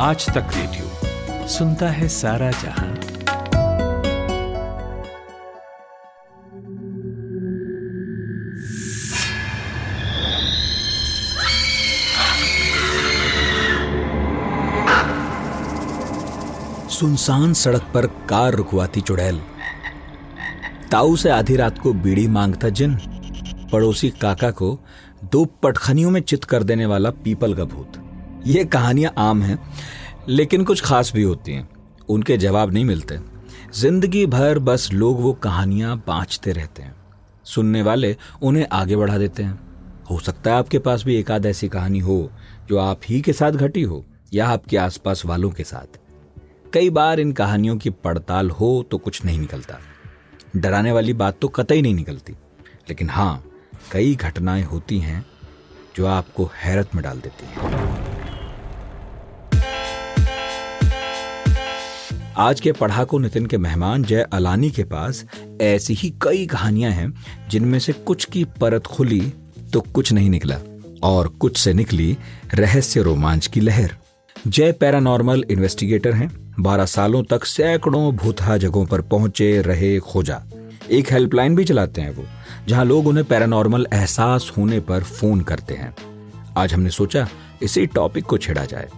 [0.00, 2.94] आज तक रेडियो सुनता है सारा जहाँ।
[16.90, 19.40] सुनसान सड़क पर कार रुकवाती चुड़ैल।
[20.92, 22.96] ताऊ से आधी रात को बीड़ी माँगता जिन।
[23.72, 24.78] पड़ोसी काका को
[25.24, 28.07] दो पटखनियों में चित कर देने वाला पीपल का भूत।
[28.48, 29.58] ये कहानियाँ आम हैं,
[30.28, 31.68] लेकिन कुछ खास भी होती हैं।
[32.08, 33.18] उनके जवाब नहीं मिलते।
[33.74, 36.94] ज़िंदगी भर बस लोग वो कहानियाँ बाँचते रहते हैं।
[37.44, 39.60] सुनने वाले उन्हें आगे बढ़ा देते हैं।
[40.10, 42.30] हो सकता है आपके पास भी एक आध ऐसी कहानी हो,
[42.68, 45.98] जो आप ही के साथ घटी हो, या आपके आसपास वालों के साथ।
[46.74, 49.78] कई बार इन कहानियों की पड़ताल हो तो कुछ नहीं निकलता।
[50.56, 52.32] डराने वाली बात तो कतई नहीं निकलती।
[52.88, 53.44] लेकिन हाँ
[53.92, 55.26] कई घटनाएँ होती हैं,
[55.96, 58.17] जो आपको हैरत में डाल देती हैं।
[62.38, 65.24] आज के पढ़ाकू नितिन के मेहमान जय अलानी के पास
[65.60, 67.12] ऐसी ही कई कहानियाँ हैं,
[67.50, 69.20] जिनमें से कुछ की परत खुली
[69.72, 70.58] तो कुछ नहीं निकला,
[71.02, 72.16] और कुछ से निकली
[72.54, 73.96] रहस्य रोमांच की लहर।
[74.46, 80.42] जय पैरानॉर्मल इन्वेस्टिगेटर हैं, बारह सालों तक सैकड़ों भूतहा जगहों पर पहुँचे रहे खोजा।
[80.90, 82.24] एक हेल्पलाइन भी चलाते हैं वो,
[82.68, 85.94] जहाँ लोग उन्हें पैरानॉर्मल एहसास होने पर फ़ोन करते हैं।
[86.56, 87.28] आज हमने सोचा
[87.62, 88.88] इसी टॉपिक को छेड़ा जाए।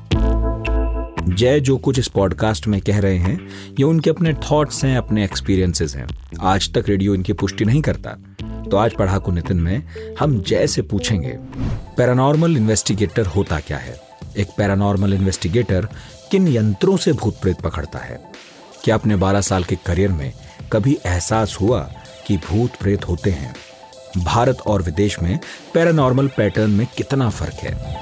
[1.29, 5.25] जय जो कुछ इस पॉडकास्ट में कह रहे हैं, ये उनके अपने थॉट्स हैं, अपने
[5.25, 6.07] एक्सपीरियंसेस हैं।
[6.41, 8.11] आज तक रेडियो इनकी पुष्टि नहीं करता।
[8.71, 9.83] तो आज पढ़ाकू नितिन में
[10.21, 11.39] हम जय से पूछेंगे
[11.97, 14.01] पैरानॉर्मल इन्वेस्टिगेटर होता क्या है?
[14.37, 15.89] एक पैरानॉर्मल इन्वेस्टिगेटर
[16.31, 18.21] किन यंत्रों से भूत प्रेत पकड़ता है?
[18.84, 20.33] क्या अपने 12 साल के करियर में
[20.73, 21.93] कभी एहसास हुआ
[22.27, 23.55] कि भूत प्रेत होते हैं?
[24.19, 25.39] भारत और विदेश में
[25.75, 27.97] पैरानॉर्मल पैटर्न में कितना फ़र्क है?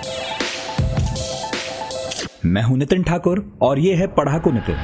[2.44, 4.76] मैं हूँ नितिन ठाकुर और ये है पढ़ाकू नितिन।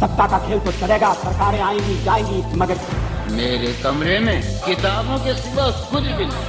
[0.00, 2.78] सत्ता का खेल तो चलेगा सरकारें आएँगी जाएँगी मगर
[3.32, 6.44] मेरे कमरे में किताबों के सिवा कुछ भी नहीं।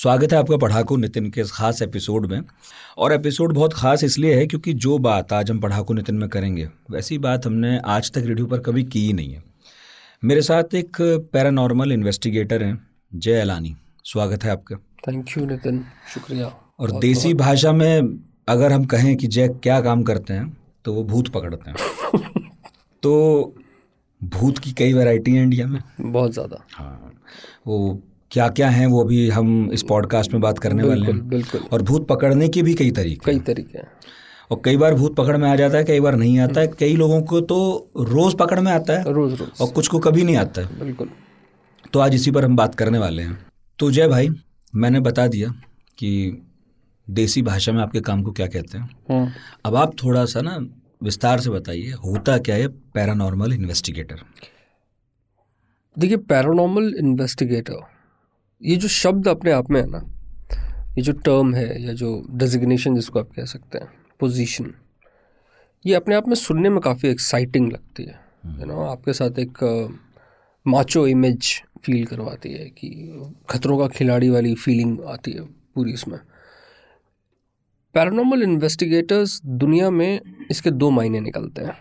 [0.00, 2.40] स्वागत है आपका पढ़ाकू नितिन के इस खास एपिसोड में।
[2.98, 6.68] और एपिसोड बहुत खास इसलिए है क्योंकि जो बात आज हम पढ़ाकू नितिन में करेंगे
[6.90, 9.42] वैसी बात हमने आज तक रेडियो पर कभी की ही नहीं है।
[10.24, 10.96] मेरे साथ एक
[11.32, 15.84] पैरानॉर्मल इन्वेस्टिगेटर हैं जय अलानी। स्वागत है आपका। Thank you Nitin.
[16.14, 16.46] शुक्रिया।
[16.78, 18.18] और देसी भाषा में
[18.48, 21.76] अगर हम कहें कि जय क्या काम करते हैं तो वो भूत पकड़ते हैं।
[23.02, 23.54] तो
[24.22, 27.12] भूत की कई वैरायटी हैं इंडिया में। बहुत ज़्यादा। हाँ
[27.66, 31.60] वो क्या क्या हैं वो अभी हम इस पॉडकास्ट में बात करने वाले हैं। बिल्कुल।
[31.72, 33.88] और भूत पकड़ने के भी कई तरीके कई तरीके हैं।
[34.50, 36.96] और कई बार भूत पकड़ में आ जाता है कई बार नहीं आता है। कई
[36.96, 40.36] लोगों को तो रोज पकड़ में आता है रोज रोज। और कुछ को कभी नहीं
[40.36, 41.10] आता है। बिल्कुल।
[41.92, 43.46] तो आज इसी पर हम बात करने वाले हैं।
[43.78, 44.28] तो जय भाई
[44.74, 45.48] मैंने बता दिया
[45.98, 46.42] कि
[47.10, 49.30] देसी भाषा में आपके काम को क्या कहते हैं। हम्म,
[49.64, 50.56] अब आप थोड़ा सा ना
[51.02, 54.20] विस्तार से बताइए होता क्या है पैरानॉर्मल इन्वेस्टिगेटर
[55.98, 57.78] देखिए पैरानॉर्मल इन्वेस्टिगेटर
[58.62, 59.98] ये जो शब्द अपने आप में है ना,
[60.96, 63.88] ये जो टर्म है या जो डेजिग्नेशन जिसको आप कह सकते हैं
[64.20, 64.72] पोजीशन
[65.84, 68.18] ये अपने आप में सुनने में काफ़ी एक्साइटिंग लगती है।
[68.60, 69.58] यू नो आपके साथ एक
[70.66, 71.52] माचो इमेज
[71.84, 72.90] फील करवाती है कि
[73.50, 75.44] खतरों का खिलाड़ी वाली फीलिंग आती है
[75.74, 76.18] पूरी इसमें
[77.94, 80.20] पैरानॉर्मल इन्वेस्टिगेटर्स दुनिया में
[80.50, 81.76] इसके दो मायने निकलते हैं।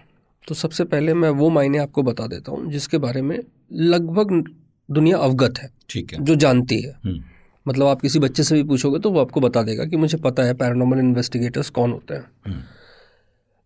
[0.48, 3.38] तो सबसे पहले मैं वो मायने आपको बता देता हूँ, जिसके बारे में
[3.74, 4.44] लगभग
[4.90, 7.24] दुनिया अवगत है ठीक है। जो जानती है। हम्म,
[7.66, 10.44] मतलब आप किसी बच्चे से भी पूछोगे तो वो आपको बता देगा कि मुझे पता
[10.44, 12.64] है पैरानॉर्मल इन्वेस्टिगेटर्स कौन होते हैं।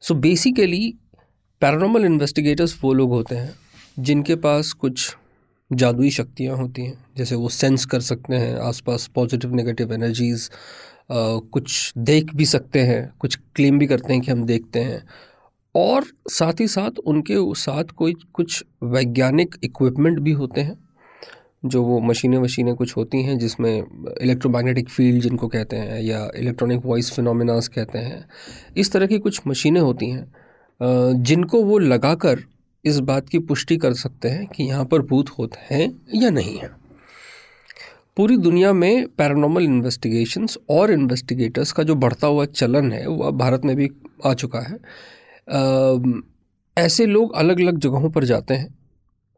[0.03, 0.93] सो बेसिकली
[1.61, 3.53] पैरानॉर्मल इन्वेस्टिगेटर्स वो लोग होते हैं
[3.99, 5.15] जिनके पास कुछ
[5.71, 10.49] जादुई शक्तियाँ होती हैं। जैसे वो सेंस कर सकते हैं आसपास पॉजिटिव नेगेटिव एनर्जीज़
[11.11, 15.03] कुछ देख भी सकते हैं कुछ क्लेम भी करते हैं कि हम देखते हैं।
[15.75, 20.82] और साथ ही साथ उनके साथ कोई कुछ वैज्ञानिक इक्विपमेंट भी होते हैं
[21.65, 23.83] जो वो मशीनें वशीनें कुछ होती हैं जिसमें
[24.21, 28.25] इलेक्ट्रोमैग्नेटिक फ़ील्ड जिनको कहते हैं या इलेक्ट्रॉनिक वॉइस फिनोमिनास कहते हैं
[28.77, 30.33] इस तरह की कुछ मशीनें होती हैं
[31.23, 32.39] जिनको वो लगाकर
[32.85, 36.57] इस बात की पुष्टि कर सकते हैं कि यहाँ पर भूत होते हैं या नहीं
[36.57, 36.69] हैं।
[38.17, 43.37] पूरी दुनिया में पैरानॉर्मल इन्वेस्टिगेशंस और इन्वेस्टिगेटर्स का जो बढ़ता हुआ चलन है वो अब
[43.37, 43.89] भारत में भी
[44.25, 44.75] आ चुका है।
[45.51, 46.23] अम,
[46.77, 48.75] ऐसे लोग अलग अलग जगहों पर जाते हैं।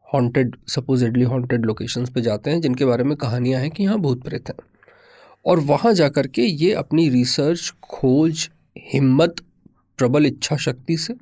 [0.08, 4.22] हॉन्टेड सपोजिडली हॉन्टेड लोकेशंस पे जाते हैं जिनके बारे में कहानियाँ हैं कि यहाँ भूत
[4.24, 4.56] प्रेत हैं।
[5.44, 8.48] और वहाँ जा कर के ये अपनी रिसर्च खोज
[8.92, 9.40] हिम्मत
[9.98, 11.14] प्रबल इच्छा शक्ति से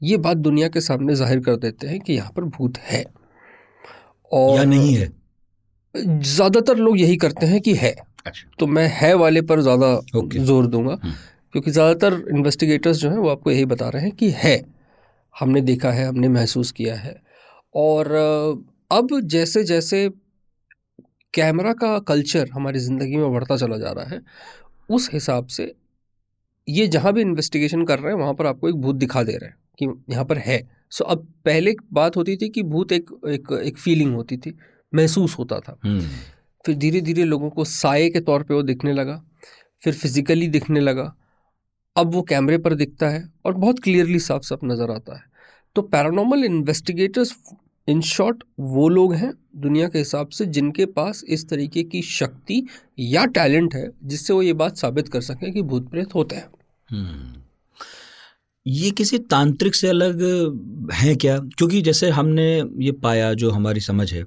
[0.00, 3.04] ये बात दुनिया के सामने ज़ाहिर कर देते हैं कि यहाँ पर भूत है।
[4.30, 5.10] और या नहीं है?
[5.94, 7.94] ज़्यादातर लोग यही करते हैं कि है।
[8.26, 11.12] अच्छा। तो मैं है वाले पर ज़्यादा ज़ोर दूँगा हम्म।
[11.54, 14.60] क्योंकि ज़्यादातर इन्वेस्टिगेटर्स जो हैं वो आपको यही बता रहे हैं कि है।
[15.34, 17.14] हमने देखा है हमने महसूस किया है।
[17.76, 18.12] और
[18.90, 20.08] अब जैसे जैसे
[21.34, 24.20] कैमरा का कल्चर हमारी ज़िंदगी में बढ़ता चला जा रहा है
[24.90, 25.74] उस हिसाब से
[26.68, 29.50] ये जहाँ भी इन्वेस्टिगेशन कर रहे हैं वहाँ पर आपको एक भूत दिखा दे रहे
[29.50, 30.58] हैं कि यहाँ पर है।
[30.90, 34.56] सो अब पहले बात होती थी कि भूत एक एक एक फीलिंग होती थी
[34.92, 35.78] महसूस होता था।
[36.64, 39.22] फिर धीरे धीरे लोगों को साए के तौर पे वो दिखने लगा
[39.82, 41.12] फिर फिजिकली दिखने लगा।
[41.96, 45.22] अब वो कैमरे पर दिखता है और बहुत क्लियरली साफ़ साफ़ नज़र आता है।
[45.76, 47.34] तो पैरानॉर्मल इन्वेस्टिगेटर्स
[47.88, 52.62] इन शॉर्ट, वो लोग हैं दुनिया के हिसाब से जिनके पास इस तरीके की शक्ति
[52.98, 56.48] या टैलेंट है, जिससे वो ये बात साबित कर सकें कि भूत प्रेत होते हैं
[56.88, 57.42] हम्म।
[58.66, 60.22] ये किसी तांत्रिक से अलग
[60.92, 62.46] है क्या क्योंकि जैसे हमने
[62.78, 64.24] ये पाया जो हमारी समझ है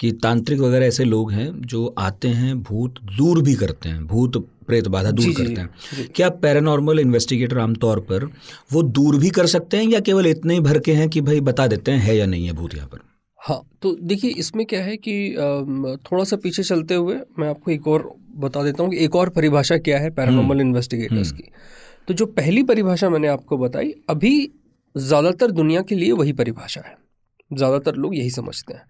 [0.00, 4.36] कि तांत्रिक वगैरह ऐसे लोग हैं जो आते हैं, भूत दूर भी करते हैं, भूत
[4.68, 8.24] प्रेत बाधा दूर करते हैं। क्या पैरानॉर्मल इन्वेस्टिगेटर आमतौर पर
[8.72, 11.40] वो दूर भी कर सकते हैं या केवल इतने ही भर के हैं कि भाई
[11.42, 12.98] बता देते हैं है या नहीं है भूत यहाँ पर?
[13.40, 15.12] हाँ तो देखिए इसमें क्या है कि
[16.02, 19.28] थोड़ा सा पीछे चलते हुए मैं आपको एक और बता देता हूँ कि एक और
[19.30, 21.50] परिभाषा क्या है पैरानॉर्मल इन्वेस्टिगेटर्स की।
[22.08, 24.50] तो जो पहली परिभाषा मैंने आपको बताई अभी
[24.94, 26.96] ज़्यादातर दुनिया के लिए वही परिभाषा है।
[27.50, 28.82] ज़्यादातर लोग यही समझते हैं।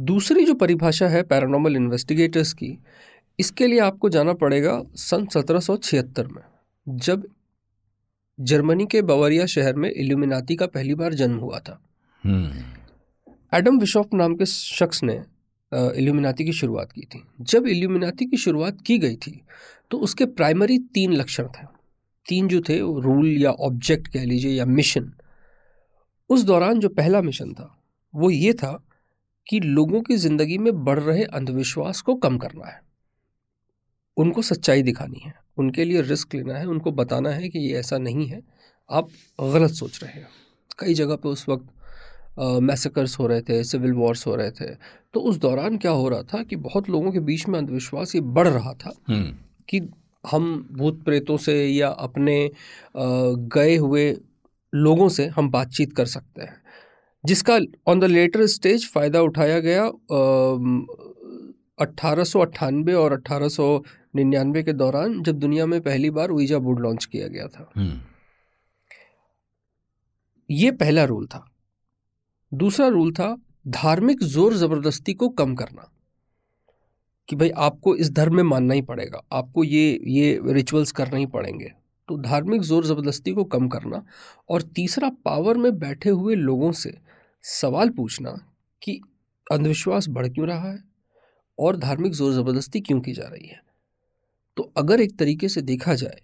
[0.00, 2.76] दूसरी जो परिभाषा है पैरानॉर्मल इन्वेस्टिगेटर्स की
[3.38, 6.42] इसके लिए आपको जाना पड़ेगा सन 1776 में
[6.86, 7.26] जब
[8.38, 11.80] जर्मनी के बवरिया शहर में इल्यूमिनाती का पहली बार जन्म हुआ था।
[12.24, 12.64] हम्म,
[13.52, 15.20] एडम बिशॉप नाम के शख्स ने
[15.72, 19.40] इल्यूमिनाती की शुरुआत की थी। जब इल्यूमिनाती की शुरुआत की गई थी
[19.90, 21.66] तो उसके प्राइमरी तीन लक्षण थे।
[22.26, 25.12] तीन जो थे रूल या ऑब्जेक्ट कह लीजिए या मिशन।
[26.30, 27.68] उस दौरान जो पहला मिशन था
[28.14, 28.72] वो ये था
[29.46, 32.80] कि लोगों की ज़िंदगी में बढ़ रहे अंधविश्वास को कम करना है।
[34.16, 37.98] उनको सच्चाई दिखानी है उनके लिए रिस्क लेना है उनको बताना है कि ये ऐसा
[37.98, 38.42] नहीं है
[38.90, 39.08] आप
[39.40, 40.28] गलत सोच रहे हैं।
[40.78, 41.68] कई जगह पे उस वक्त
[42.62, 44.74] मैसेकर्स हो रहे थे सिविल वॉर्स हो रहे थे
[45.14, 48.20] तो उस दौरान क्या हो रहा था कि बहुत लोगों के बीच में अंधविश्वास ये
[48.20, 49.34] बढ़ रहा था हम्म,
[49.68, 49.80] कि
[50.30, 52.50] हम भूत प्रेतों से या अपने
[52.96, 54.16] गए हुए
[54.72, 56.60] लोगों से हम बातचीत कर सकते हैं।
[57.24, 59.84] जिसका ऑन द लेटर स्टेज फ़ायदा उठाया गया
[61.80, 63.66] अट्ठारह सौ अट्ठानबे और अट्ठारह सौ
[64.14, 68.00] निन्यानवे के दौरान जब दुनिया में पहली बार वीज़ा बोर्ड लॉन्च किया गया था। हम्म,
[70.50, 71.44] ये पहला रूल था।
[72.54, 73.36] दूसरा रूल था
[73.68, 75.88] धार्मिक ज़ोर ज़बरदस्ती को कम करना।
[77.28, 81.26] कि भाई आपको इस धर्म में मानना ही पड़ेगा आपको ये ये रिचुअल्स करना ही
[81.26, 81.72] पड़ेंगे।
[82.08, 84.04] तो धार्मिक ज़ोर ज़बरदस्ती को कम करना
[84.48, 86.98] और तीसरा पावर में बैठे हुए लोगों से
[87.44, 88.30] सवाल पूछना
[88.82, 89.00] कि
[89.52, 90.78] अंधविश्वास बढ़ क्यों रहा है
[91.58, 93.60] और धार्मिक ज़ोर ज़बरदस्ती क्यों की जा रही है।
[94.56, 96.20] तो अगर एक तरीके से देखा जाए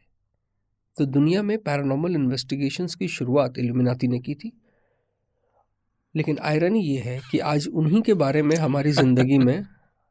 [0.97, 4.53] तो दुनिया में पैरानॉर्मल इन्वेस्टिगेशंस की शुरुआत इल्यूमिनाती ने की थी।
[6.17, 9.67] लेकिन आयरनी ये है कि आज उन्हीं के बारे में हमारी ज़िंदगी में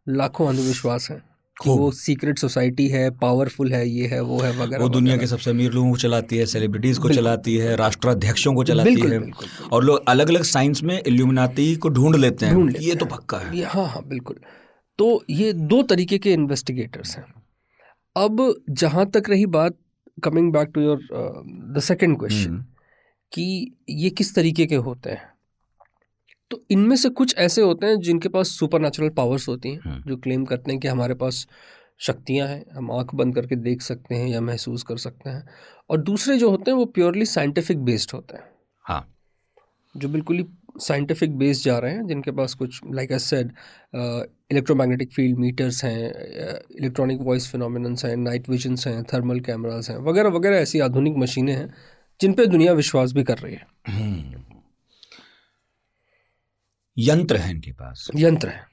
[0.10, 1.24] लाखों अंधविश्वास हैं
[1.64, 5.28] कि वो सीक्रेट सोसाइटी है पावरफुल है ये है वो है वगैरह वो दुनिया के
[5.28, 9.19] सबसे अमीर लोगों को चलाती है सेलिब्रिटीज को चलाती है राष्ट्राध्यक्षों को चलाती बिल्कुल, है।
[9.19, 12.95] बिल्कुल, बिल्कुल। और लोग अलग अलग साइंस में इल्यूमिनाती को ढूंढ लेते हैं। ढूंढ ये
[12.95, 14.40] तो पक्का है। हाँ हाँ बिल्कुल।
[15.00, 17.26] तो ये दो तरीके के इन्वेस्टिगेटर्स हैं।
[18.18, 19.78] अब जहाँ तक रही बात
[20.24, 21.00] coming back to your
[21.76, 22.66] the second question
[23.33, 25.33] कि ये किस तरीके के होते हैं?
[26.52, 30.09] तो इनमें से कुछ ऐसे होते हैं जिनके पास सुपर नेचुरल पावर्स होती हैं हम्म।
[30.09, 31.47] जो क्लेम करते हैं कि हमारे पास
[32.00, 35.47] शक्तियाँ हैं हम आँख बंद करके देख सकते हैं या महसूस कर सकते हैं।
[35.90, 38.44] और दूसरे जो होते हैं वो प्योरली साइंटिफिक बेस्ड होते हैं।
[38.80, 39.14] हाँ।
[39.97, 40.45] जो बिल्कुल ही
[40.80, 43.52] साइंटिफिक बेस जा रहे हैं जिनके पास कुछ like I said
[44.52, 46.10] electromagnetic field meters हैं
[46.80, 51.54] इलेक्ट्रॉनिक वॉइस फिनोमिनन्स हैं नाइट विजन्स हैं थर्मल कैमरास हैं वगैरह वगैरह ऐसी आधुनिक मशीनें
[51.54, 51.74] हैं
[52.22, 54.42] जिन पे दुनिया विश्वास भी कर रही है। हम्म।
[56.98, 58.66] यंत्र है इनके पास। यंत्र है।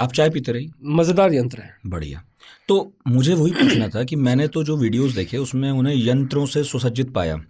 [0.00, 2.22] आप चाय पीते रहिए। मज़ेदार यंत्र है। बढ़िया।
[2.68, 6.64] तो मुझे वही पूछना था कि मैंने तो जो वीडियोस देखे उसमें उन्हें यंत्रों से
[6.64, 7.44] सुसज्जित पाया।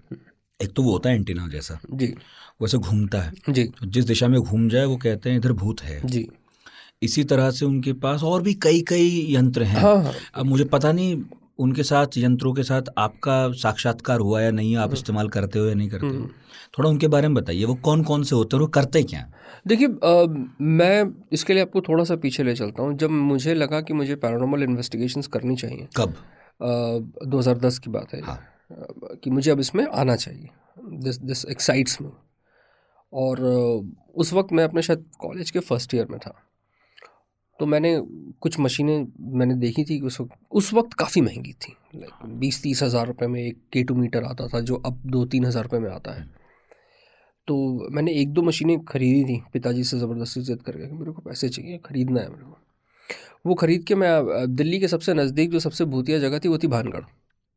[0.61, 2.15] एक तो वो होता है एंटीना जैसा। जी।
[2.61, 5.81] वैसे घूमता है। जी। तो जिस दिशा में घूम जाए वो कहते हैं इधर भूत
[5.83, 6.27] है। जी।
[7.03, 10.65] इसी तरह से उनके पास और भी कई कई यंत्र हैं। हाँ हाँ। अब मुझे
[10.67, 11.23] पता नहीं
[11.59, 15.75] उनके साथ यंत्रों के साथ आपका साक्षात्कार हुआ या नहीं आप इस्तेमाल करते हो या
[15.75, 16.29] नहीं करते हो।
[16.79, 19.27] थोड़ा उनके बारे में बताइए वो कौन कौन से होते हैं और वो करते क्या
[19.67, 19.89] देखिए
[20.61, 24.15] मैं इसके लिए आपको थोड़ा सा पीछे ले चलता हूँ। जब मुझे लगा कि मुझे
[24.17, 26.15] पैरानॉर्मल इन्वेस्टिगेशंस करनी चाहिए कब?
[26.61, 28.39] दो हज़ार दस की बात है। हाँ।
[29.25, 30.49] कि मुझे अब इसमें आना चाहिए।
[30.99, 32.09] दिस दिस एक्साइट्स मी
[33.15, 33.41] और
[34.15, 36.35] उस वक्त मैं अपने शायद कॉलेज के फ़र्स्ट ईयर में था।
[37.61, 37.99] तो मैंने
[38.41, 42.83] कुछ मशीनें मैंने देखी थी उस वक्त उस वक्त काफ़ी महँगी थी। लाइक बीस तीस
[42.83, 45.81] हज़ार रुपये में एक के टू मीटर आता था जो अब दो तीन हज़ार रुपये
[45.81, 46.29] में आता है।
[47.49, 51.23] तो मैंने एक दो मशीनें खरीदी थी पिताजी से ज़बरदस्ती जिद करके कि मेरे को
[51.23, 52.59] पैसे चाहिए खरीदना है मेरे को।
[53.47, 56.67] वो ख़रीद के मैं दिल्ली के सबसे नज़दीक जो सबसे भूतिया जगह थी वो थी
[56.67, 57.05] भानगढ़।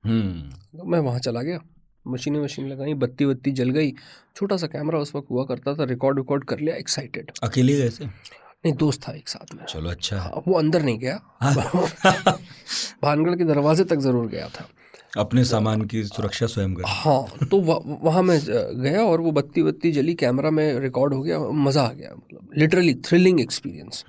[0.04, 1.60] हम्म। तो मैं वहाँ चला गया।
[2.08, 3.94] मशीनें मशीन लगाई बत्ती बत्ती जल गई।
[4.36, 7.90] छोटा सा कैमरा उस वक्त हुआ करता था रिकॉर्ड रिकॉर्ड कर लिया एक्साइटेड अकेले गए
[7.90, 8.06] थे?
[8.06, 11.54] नहीं दोस्त था एक साथ में। चलो अच्छा। है हाँ, वो अंदर नहीं गया। हाँ।
[13.04, 14.70] भानगढ़ के दरवाजे तक ज़रूर गया था।
[15.18, 18.40] अपने सामान की सुरक्षा स्वयं कर। हाँ तो वह- वहाँ मैं
[18.82, 22.50] गया और वो बत्ती बत्ती जली कैमरा में रिकॉर्ड हो गया मज़ा आ गया मतलब
[22.58, 24.06] लिटरली थ्रिलिंग एक्सपीरियंस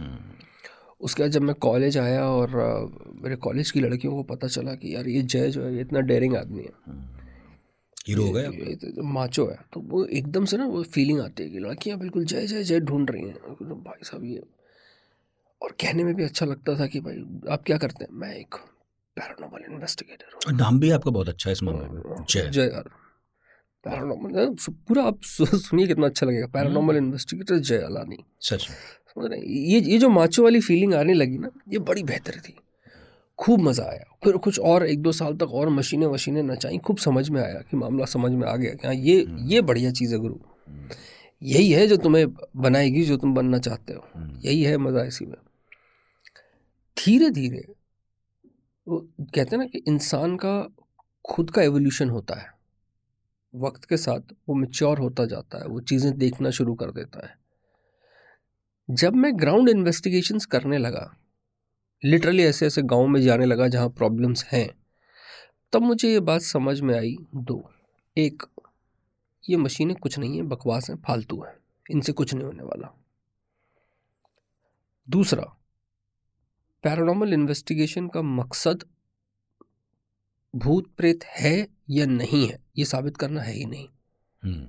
[1.01, 2.51] उसके बाद जब मैं कॉलेज आया और
[3.23, 6.01] मेरे कॉलेज की लड़कियों को पता चला कि यार ये जय जो है ये इतना
[6.01, 6.93] डेयरिंग आदमी है।
[8.07, 8.55] हीरो हो गया आप?
[8.97, 12.25] तो माचो है। तो वो एकदम से ना वो फीलिंग आती है कि लड़कियाँ बिल्कुल
[12.25, 14.43] जय जय जय ढूंढ रही हैं। तो भाई साहब ये
[15.61, 18.11] और कहने में भी अच्छा लगता था कि भाई आप क्या करते हैं?
[18.13, 18.55] मैं एक
[19.17, 22.91] पैरानॉर्मल इन्वेस्टिगेटर हूँ। नाम भी आपका बहुत अच्छा है इस मामले में। जय। जय यार।
[23.85, 29.81] पैरानॉर्मल पूरा आप सुनिए कितना अच्छा लगेगा। पैरानॉर्मल इन्वेस्टिगेटर जय अलानी। सच समझ रहे ये
[29.83, 32.57] ये जो माचो वाली फीलिंग आने लगी ना ये बड़ी बेहतर थी।
[33.39, 36.97] खूब मज़ा आया। फिर कुछ और एक दो साल तक और मशीनें वशीनें नचाई खूब
[36.97, 40.15] समझ में आया कि मामला समझ में आ गया कि हाँ ये ये बढ़िया चीज़
[40.15, 40.37] है गुरु।
[41.43, 42.27] यही है जो तुम्हें
[42.57, 44.05] बनाएगी जो तुम बनना चाहते हो।
[44.45, 45.37] यही है मज़ा इसी में।
[46.97, 47.65] धीरे धीरे
[48.87, 48.99] वो
[49.35, 50.69] कहते हैं ना कि इंसान का
[51.25, 52.47] खुद का एवोल्यूशन होता है।
[53.55, 57.37] वक्त के साथ वो मेच्योर होता जाता है वो चीज़ें देखना शुरू कर देता है।
[58.89, 61.11] जब मैं ग्राउंड इन्वेस्टिगेशंस करने लगा
[62.03, 64.69] लिटरली ऐसे ऐसे गाँव में जाने लगा जहाँ प्रॉब्लम्स हैं।
[65.73, 67.63] तब मुझे ये बात समझ में आई दो
[68.17, 68.43] एक
[69.45, 71.55] ये मशीनें कुछ नहीं है बकवास हैं फालतू हैं
[71.87, 72.95] इनसे कुछ नहीं होने वाला।
[75.09, 75.43] दूसरा
[76.85, 78.85] पैरानॉर्मल इन्वेस्टिगेशन का मकसद
[80.55, 83.89] भूत प्रेत है या नहीं है ये साबित करना है ही नहीं।
[84.43, 84.69] हम्म,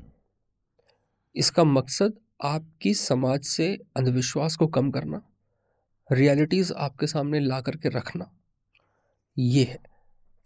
[1.35, 5.21] इसका मकसद आपकी समाज से अंधविश्वास को कम करना
[6.09, 8.31] रियलिटीज़ आपके सामने ला करके रखना।
[9.37, 9.79] ये है।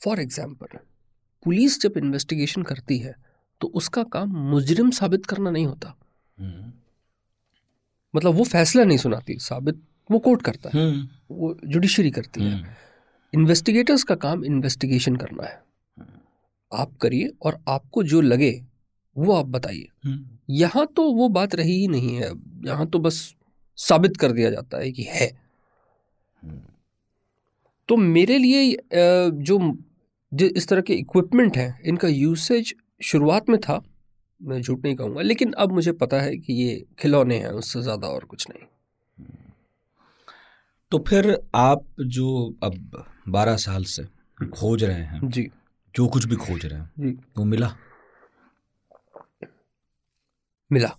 [0.02, 0.78] फॉर एग्ज़ाम्पल
[1.46, 3.16] पुलिस जब इन्वेस्टिगेशन करती है
[3.62, 5.96] तो उसका काम मुजरिम साबित करना नहीं होता।
[6.38, 6.72] हम्म,
[8.14, 12.52] मतलब वो फैसला नहीं सुनाती साबित वो कोर्ट करता है। हम्म, वो जुडिशरी करती है।
[12.52, 12.74] हम्म,
[13.34, 15.62] इन्वेस्टिगेटर्स का काम इन्वेस्टिगेशन करना है।
[16.72, 18.52] आप करिए और आपको जो लगे
[19.16, 22.32] वो आप बताइए। हम्म, यहाँ तो वो बात रही ही नहीं है।
[22.66, 23.34] यहाँ तो बस
[23.78, 25.32] साबित कर दिया जाता है कि है।
[27.90, 29.60] तो मेरे लिए जो
[30.32, 32.74] जो इस तरह के इक्विपमेंट हैं इनका यूसेज
[33.04, 33.82] शुरुआत में था
[34.42, 38.08] मैं झूठ नहीं कहूँगा लेकिन अब मुझे पता है कि ये खिलौने हैं उससे ज़्यादा
[38.08, 38.66] और कुछ नहीं।
[40.92, 44.04] तो फिर आप जो अब बारह साल से
[44.46, 45.50] खोज रहे हैं जी।
[45.96, 47.76] जो कुछ भी खोज रहे हैं जी। वो मिला?
[50.72, 50.98] मिला।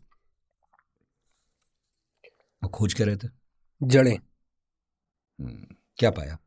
[2.63, 3.29] खोज के रहे थे?
[3.81, 4.19] जड़ें।
[5.39, 6.39] क्या पाया?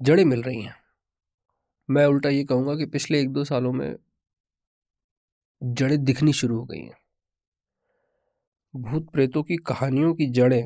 [0.00, 0.74] जड़ें मिल रही हैं।
[1.88, 3.96] मैं उल्टा ये कहूँगा कि पिछले एक दो सालों में
[5.62, 6.96] जड़ें दिखनी शुरू हो गई हैं।
[8.74, 10.62] भूत प्रेतों की कहानियों की जड़ें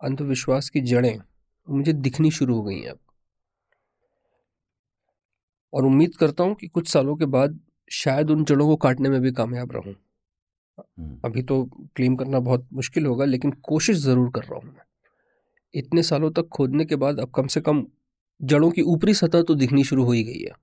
[0.00, 1.18] अंधविश्वास की जड़ें
[1.68, 2.98] मुझे दिखनी शुरू हो गई हैं अब।
[5.72, 7.58] और उम्मीद करता हूँ कि कुछ सालों के बाद
[7.90, 9.94] शायद उन जड़ों को काटने में भी कामयाब रहूँ।
[11.24, 11.64] अभी तो
[11.96, 14.82] क्लेम करना बहुत मुश्किल होगा लेकिन कोशिश ज़रूर कर रहा हूँ मैं।
[15.74, 17.84] इतने सालों तक खोदने के बाद अब कम से कम
[18.40, 20.54] जड़ों की ऊपरी सतह तो दिखनी शुरू हो ही गई है।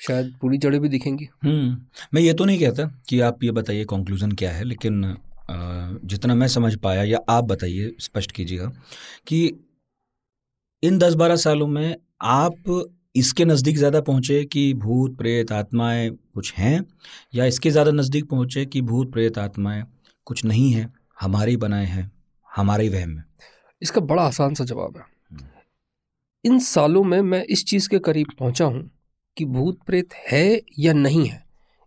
[0.00, 1.76] शायद पूरी जड़ें भी दिखेंगी। हम्म
[2.14, 5.16] मैं ये तो नहीं कहता कि आप ये बताइए कंक्लूजन क्या है, लेकिन
[6.04, 8.66] जितना मैं समझ पाया या आप बताइए, स्पष्ट कीजिएगा
[9.26, 9.46] कि
[10.82, 12.86] इन दस बारह सालों में आप
[13.16, 16.84] इसके नज़दीक ज़्यादा पहुँचे कि भूत, प्रेत, आत्माएँ कुछ हैं,
[17.34, 19.84] या इसके ज़्यादा नज़दीक पहुँचे कि भूत, प्रेत, आत्माएँ
[20.26, 22.10] कुछ नहीं हैं, हमारे बनाए हैं?
[22.50, 23.24] हमारे ही वहम है
[23.82, 25.04] इसका बड़ा आसान सा जवाब है।
[26.44, 28.90] इन सालों में मैं इस चीज़ के करीब पहुँचा हूँ
[29.36, 31.42] कि भूत प्रेत है या नहीं है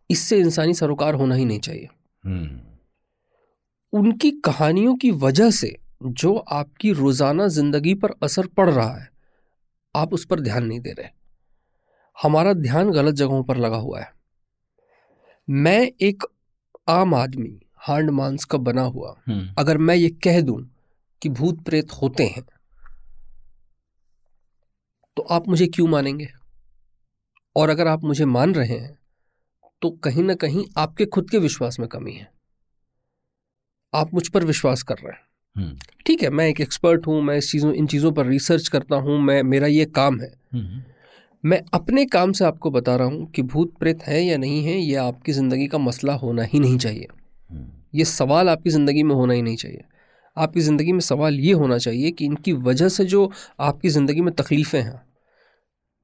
[0.10, 1.88] इससे इंसानी सरोकार होना ही नहीं चाहिए।
[2.24, 2.60] हम्म,
[3.94, 9.10] उनकी कहानियों की वजह से जो आपकी रोज़ाना ज़िंदगी पर असर पड़ रहा है
[9.96, 11.08] आप उस पर ध्यान नहीं दे रहे।
[12.18, 14.12] हमारा ध्यान गलत जगहों पर लगा हुआ है।
[15.48, 16.24] मैं एक
[16.90, 20.58] आम आदमी हांड मांस का बना हुआ। हम्म, अगर मैं ये कह दूँ
[21.22, 22.44] कि भूत प्रेत होते हैं
[25.18, 26.28] तो आप मुझे क्यों मानेंगे?
[27.56, 28.98] और अगर आप मुझे मान रहे हैं
[29.82, 32.28] तो कहीं ना कहीं आपके खुद के विश्वास में कमी है।
[33.94, 35.20] आप मुझ पर विश्वास कर रहे हैं।
[35.56, 38.96] हम्म, ठीक है मैं एक एक्सपर्ट हूँ मैं इस चीज़ों इन चीज़ों पर रिसर्च करता
[38.96, 40.82] हूँ मैं मेरा ये काम है। हम्म,
[41.44, 44.78] मैं अपने काम से आपको बता रहा हूँ कि भूत प्रेत है या नहीं है
[44.78, 47.08] यह आपकी ज़िंदगी का मसला होना ही नहीं चाहिए।
[47.94, 49.84] ये सवाल आपकी ज़िंदगी में होना ही नहीं चाहिए।
[50.38, 53.32] आपकी ज़िंदगी में सवाल ये होना चाहिए कि इनकी वजह से जो
[53.62, 55.02] आपकी ज़िंदगी में तकलीफ़ें हैं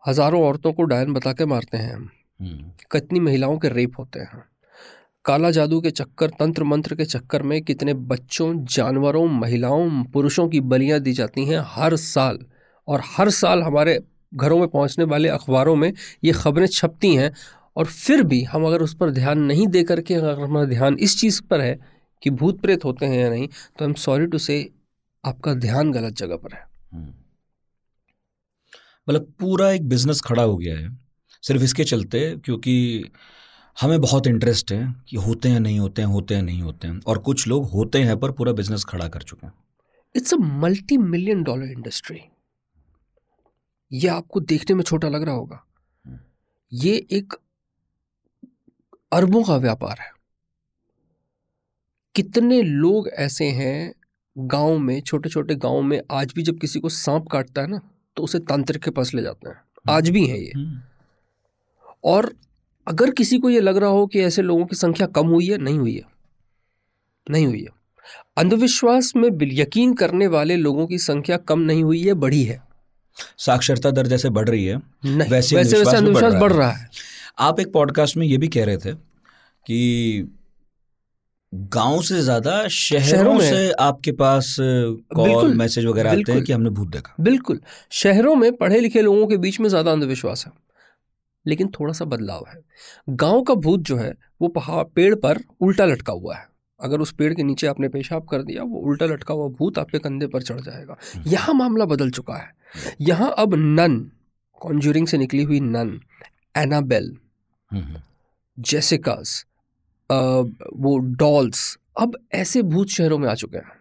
[0.03, 4.43] हज़ारों औरतों को डायन बता के मारते हैं हम्म, कितनी महिलाओं के रेप होते हैं।
[5.25, 10.59] काला जादू के चक्कर तंत्र मंत्र के चक्कर में कितने बच्चों जानवरों महिलाओं पुरुषों की
[10.63, 12.39] बलियाँ दी जाती हैं हर साल।
[12.87, 13.99] और हर साल हमारे
[14.33, 15.91] घरों में पहुँचने वाले अखबारों में
[16.23, 17.31] ये खबरें छपती हैं
[17.79, 21.19] और फिर भी हम अगर उस पर ध्यान नहीं दे करके अगर हमारा ध्यान इस
[21.19, 21.79] चीज़ पर है
[22.23, 24.57] कि भूत प्रेत होते हैं या नहीं तो आई एम सॉरी टू से
[25.23, 27.13] आपका ध्यान गलत जगह पर है। हम्म।
[29.07, 30.97] मतलब पूरा एक बिज़नेस खड़ा हो गया है
[31.43, 32.75] सिर्फ़ इसके चलते क्योंकि
[33.77, 36.99] हमें बहुत इंटरेस्ट है कि होते हैं नहीं होते हैं होते हैं नहीं होते हैं
[37.07, 39.53] और कुछ लोग होते हैं पर पूरा बिज़नेस खड़ा कर चुके हैं।
[40.15, 42.19] It's a multi million dollar industry
[43.91, 45.65] ये आपको देखने में छोटा लग रहा होगा।
[46.71, 47.33] ये एक
[49.11, 50.11] अरबों का व्यापार है।
[52.15, 53.93] कितने लोग ऐसे हैं
[54.35, 57.79] गाँव में छोटे छोटे गाँव में आज भी जब किसी को सांप काटता है ना
[58.17, 59.55] तो उसे तांत्रिक के पास ले जाते हैं।
[59.89, 60.51] आज भी है ये।
[62.03, 62.33] और
[62.87, 65.57] अगर किसी को ये लग रहा हो कि ऐसे लोगों की संख्या कम हुई है
[65.57, 66.03] नहीं हुई है।
[67.27, 67.77] नहीं हुई है।
[68.37, 72.61] अंधविश्वास में यकीन करने वाले लोगों की संख्या कम नहीं हुई है बढ़ी है।
[73.37, 76.89] साक्षरता दर जैसे बढ़ रही है नहीं वैसे वैसे वैसे अंधविश्वास बढ़ रहा है।
[77.39, 78.93] आप एक पॉडकास्ट में ये भी कह रहे थे
[79.67, 80.35] कि
[81.53, 84.55] गाँव से ज़्यादा शहरों शहरों में- से आपके पास
[85.15, 87.59] कॉल मैसेज वगैरह आते हैं कि हमने भूत देखा। बिल्कुल।
[87.91, 90.51] शहरों में पढ़े लिखे लोगों के बीच में ज़्यादा अंधविश्वास है।
[91.47, 92.59] लेकिन थोड़ा सा बदलाव है।
[93.09, 96.49] गाँव का भूत जो है वो पहाड़ पेड़ पर उल्टा लटका हुआ है।
[96.81, 99.99] अगर उस पेड़ के नीचे आपने पेशाब कर दिया वो उल्टा लटका हुआ भूत आपके
[99.99, 102.49] कंधे पर चढ़ जाएगा। यहाँ मामला बदल चुका है।
[103.01, 104.11] यहाँ अब नन
[104.61, 106.01] कॉन्जूरिंग से निकली हुई नन
[106.57, 107.17] एनाबेल हम्म,
[108.59, 109.45] जेसिकास
[110.11, 110.15] अ,
[110.73, 113.71] वो डॉल्स अब ऐसे भूत शहरों में आ चुके हैं।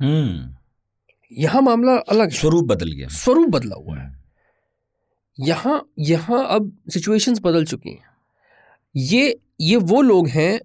[0.00, 0.56] हम्म।
[1.32, 4.24] यहाँ मामला अलग स्वरूप बदल गया। स्वरूप बदला हुआ है।
[5.40, 8.02] यहाँ यहाँ अब सिचुएशंस बदल चुकी हैं।
[8.96, 10.60] ये ये वो लोग हैं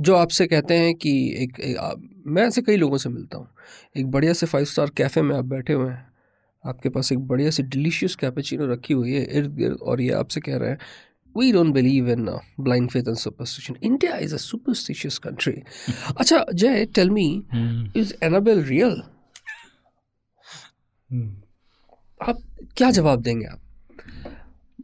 [0.00, 1.92] जो आपसे कहते हैं कि एक, एक आ,
[2.26, 3.48] मैं ऐसे कई लोगों से मिलता हूँ।
[3.96, 6.12] एक बढ़िया से फाइव स्टार कैफ़े में आप बैठे हुए हैं।
[6.66, 10.40] आपके पास एक बढ़िया सी डिलीशियस कैपेचिनो रखी हुई है। इर्द गिर्द और ये आपसे
[10.40, 10.78] कह रहे हैं
[11.38, 12.28] we don't believe in
[12.60, 15.62] blind faith and superstition India is a superstitious country
[16.16, 17.26] अच्छा Jay tell me
[17.96, 19.02] is Annabelle real
[22.20, 22.38] आप
[22.76, 23.60] क्या जवाब देंगे आप?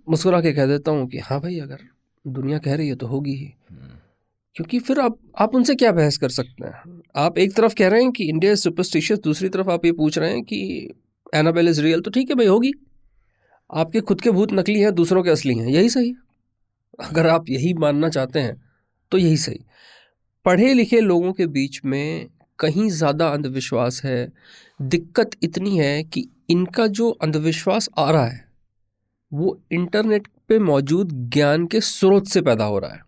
[0.09, 1.79] मुस्कुरा के कह देता हूँ कि हाँ भाई अगर
[2.25, 3.53] दुनिया कह रही है तो होगी ही।
[4.57, 7.01] क्योंकि फिर आप आप उनसे क्या बहस कर सकते हैं?
[7.17, 10.19] आप एक तरफ़ कह रहे हैं कि इंडिया इज़ सुपरस्टिशियस दूसरी तरफ़ आप ये पूछ
[10.19, 10.59] रहे हैं कि
[11.35, 12.73] एनाबेल इज़ रियल तो ठीक है भाई होगी।
[13.71, 16.15] आपके खुद के भूत नकली हैं दूसरों के असली हैं यही सही
[16.99, 18.61] अगर आप यही मानना चाहते हैं
[19.13, 19.65] तो यही सही।
[20.47, 22.29] पढ़े लिखे लोगों के बीच में
[22.59, 24.33] कहीं ज़्यादा अंधविश्वास है
[24.81, 28.45] दिक्कत इतनी है कि इनका जो अंधविश्वास आ रहा है
[29.33, 33.01] वो इंटरनेट पे मौजूद ज्ञान के स्रोत से पैदा हो रहा है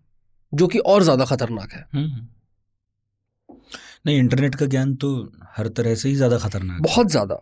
[0.53, 2.27] जो कि और ज़्यादा खतरनाक है। हम्म।
[4.05, 5.09] नहीं इंटरनेट का ज्ञान तो
[5.57, 7.41] हर तरह से ही ज़्यादा खतरनाक है। बहुत ज़्यादा।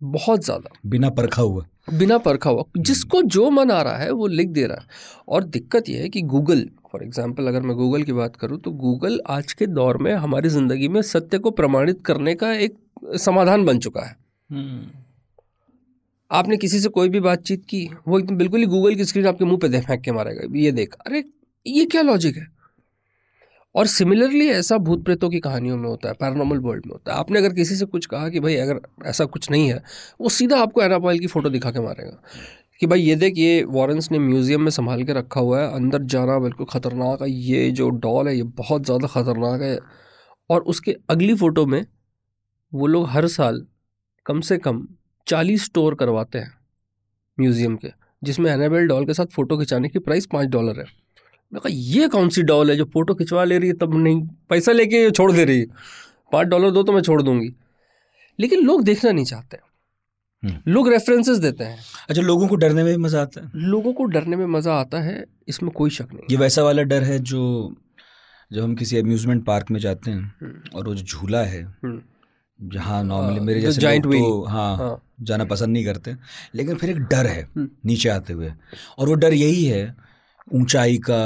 [0.00, 4.26] बहुत ज़्यादा। बिना परखा हुआ। बिना परखा हुआ। जिसको जो मन आ रहा है वो
[4.28, 4.86] लिख दे रहा है।
[5.28, 8.70] और दिक्कत यह है कि गूगल फॉर एग्ज़ाम्पल अगर मैं गूगल की बात करूँ तो
[8.72, 12.76] गूगल आज के दौर में हमारी ज़िंदगी में सत्य को प्रमाणित करने का एक
[13.18, 14.16] समाधान बन चुका है।
[16.30, 19.44] आपने किसी से कोई भी बातचीत की वो एकदम बिल्कुल ही गूगल की स्क्रीन आपके
[19.44, 21.24] मुँह पे दे फेंक के मारेगा। ये देख। अरे
[21.66, 22.46] ये क्या लॉजिक है?
[23.74, 27.18] और सिमिलरली ऐसा भूत प्रेतों की कहानियों में होता है पैरानॉर्मल वर्ल्ड में होता है।
[27.18, 29.82] आपने अगर किसी से कुछ कहा कि भाई अगर ऐसा कुछ नहीं है,
[30.20, 32.20] वो सीधा आपको एनापॉइल की फ़ोटो दिखा के मारेगा
[32.80, 36.02] कि भाई ये देख, ये वॉरेंस ने म्यूज़ियम में संभाल के रखा हुआ है, अंदर
[36.04, 39.78] जाना बिल्कुल ख़तरनाक है, ये जो डॉल है, ये बहुत ज़्यादा ख़तरनाक है।
[40.50, 41.84] और उसके अगली फ़ोटो में
[42.72, 43.66] वो लोग हर साल
[44.26, 44.86] कम से कम
[45.26, 46.52] चालीस स्टोर करवाते हैं
[47.38, 47.88] म्यूज़ियम के,
[48.22, 50.99] जिसमें एनाबेल डॉल के साथ फ़ोटो खिंचाने की प्राइस पाँच डॉलर है।
[51.52, 54.20] मैं कहा ये कौन सी डॉल है जो फ़ोटो खिंचवा ले रही है तब नहीं
[54.50, 55.66] पैसा लेके ये छोड़ दे रही है।
[56.32, 57.50] पाँच डॉलर दो तो मैं छोड़ दूँगी।
[58.38, 59.58] लेकिन लोग देखना नहीं चाहते
[60.42, 63.50] हम्म। लोग रेफरेंसेस देते हैं। अच्छा लोगों को डरने में भी मज़ा आता है?
[63.54, 67.02] लोगों को डरने में मज़ा आता है इसमें कोई शक नहीं ये वैसा वाला डर
[67.02, 67.42] है जो
[68.50, 72.00] जब हम किसी अम्यूजमेंट पार्क में जाते हैं हम्म, और वो जो झूला है हम्म,
[72.58, 76.14] जहाँ नॉर्मली मेरे जो जैसे लोग तो हाँ, हाँ। जाना पसंद नहीं करते।
[76.54, 78.52] लेकिन फिर एक डर है। नीचे आते हुए।
[78.98, 79.84] और वो डर यही है
[80.52, 81.20] ऊंचाई का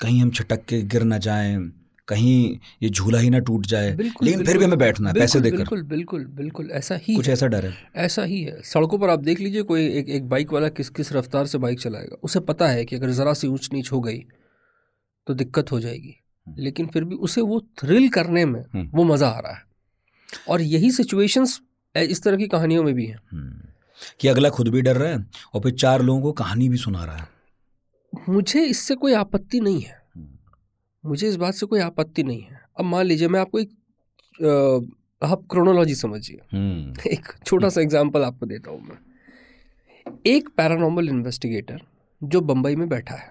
[0.00, 1.72] कहीं हम छटक के गिर ना जाएँ
[2.08, 5.40] कहीं ये झूला ही ना टूट जाए। बिल्कुल लेकिन फिर भी हमें बैठना है पैसे
[5.40, 9.10] देकर। बिल्कुल बिल्कुल बिल्कुल ऐसा ही कुछ ऐसा डर है। ऐसा ही है। सड़कों पर
[9.10, 12.40] आप देख लीजिए कोई एक एक बाइक वाला किस किस रफ्तार से बाइक चलाएगा। उसे
[12.40, 14.18] पता है कि अगर ज़रा सी ऊंच नीच हो गई
[15.26, 16.14] तो दिक्कत हो जाएगी।
[16.58, 19.62] लेकिन फिर भी उसे वो थ्रिल करने में हम्म। वो मज़ा आ रहा है।
[20.48, 21.60] और यही सिचुएशंस
[21.96, 23.60] इस तरह की कहानियों में भी हैं। हम्म।
[24.20, 27.04] कि अगला खुद भी डर रहा है और फिर चार लोगों को कहानी भी सुना
[27.04, 27.28] रहा है।
[28.12, 30.00] मुझे इससे कोई आपत्ति नहीं है।
[31.04, 33.70] मुझे इस बात से कोई आपत्ति नहीं है। अब मान लीजिए मैं आपको एक
[35.22, 36.36] आप क्रोनोलॉजी समझिए।
[37.10, 41.80] एक छोटा सा एग्ज़ाम्पल आपको देता हूँ मैं। एक पैरानॉर्मल इन्वेस्टिगेटर
[42.22, 43.30] जो बम्बई में बैठा है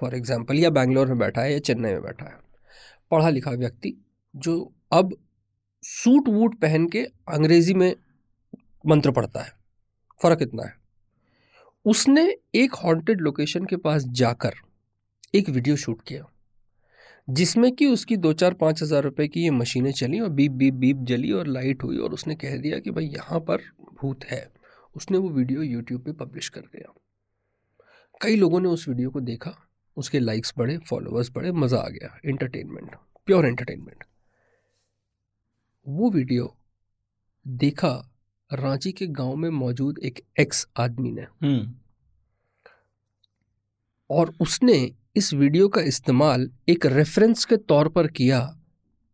[0.00, 2.38] फॉर एग्ज़ाम्पल या बैंगलोर में बैठा है या चेन्नई में बैठा है।
[3.10, 3.96] पढ़ा लिखा व्यक्ति
[4.34, 5.16] जो अब
[5.84, 7.94] सूट वूट पहन के अंग्रेज़ी में
[8.84, 9.52] मंत्र पढ़ता है।
[10.20, 10.74] फ़र्क इतना है।
[11.84, 12.22] उसने
[12.54, 14.54] एक हॉन्टेड लोकेशन के पास जाकर
[15.34, 16.24] एक वीडियो शूट किया,
[17.28, 20.74] जिसमें कि उसकी दो चार पाँच हज़ार रुपये की ये मशीनें चली और बीप बीप
[20.74, 23.62] बीप जली और लाइट हुई और उसने कह दिया कि भाई यहाँ पर
[24.00, 24.46] भूत है।
[24.96, 26.92] उसने वो वीडियो यूट्यूब पे पब्लिश कर दिया।
[28.20, 29.54] कई लोगों ने उस वीडियो को देखा,
[29.96, 32.96] उसके लाइक्स बढ़े फॉलोअर्स बढ़े, मज़ा आ गया एंटरटेनमेंट
[33.28, 34.04] प्योर एंटरटेनमेंट
[35.86, 36.54] वो वीडियो
[37.46, 37.90] देखा
[38.54, 41.72] रांची के गाँव में मौजूद एक एक्स आदमी ने। हम्म।
[44.10, 48.58] और उसने इस वीडियो का इस्तेमाल एक रेफरेंस के तौर पर किया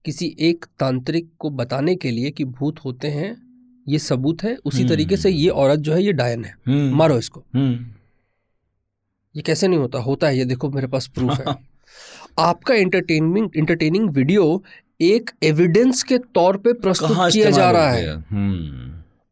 [0.05, 3.50] किसी एक तांत्रिक को बताने के लिए कि भूत होते हैं
[3.88, 6.96] ये सबूत है उसी हम्म। तरीके से ये औरत जो है ये डायन है। हम्म।
[6.96, 7.44] मारो इसको।
[9.37, 9.98] ये कैसे नहीं होता?
[9.98, 11.55] होता है ये देखो मेरे पास प्रूफ है।
[12.38, 14.64] आपका एंटरटेनमेंट इंटरटेनिंग वीडियो
[15.00, 18.22] एक एविडेंस के तौर पे प्रस्तुत किया जा रहा हो।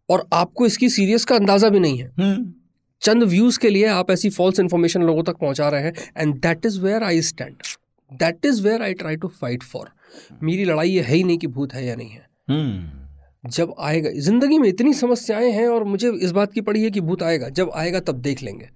[0.09, 2.53] और आपको इसकी सीरियस का अंदाज़ा भी नहीं है। हम्म।
[3.03, 6.67] चंद व्यूज़ के लिए आप ऐसी फॉल्स इन्फॉर्मेशन लोगों तक पहुँचा रहे हैं and that
[6.67, 7.57] is where I stand
[8.11, 9.91] that is where I try to fight for
[10.43, 14.11] मेरी लड़ाई ये है ही नहीं कि भूत है या नहीं है। हम्म। जब आएगा
[14.21, 17.49] ज़िंदगी में इतनी समस्याएँ हैं और मुझे इस बात की पड़ी है कि भूत आएगा
[17.51, 18.69] जब आएगा तब देख लेंगे।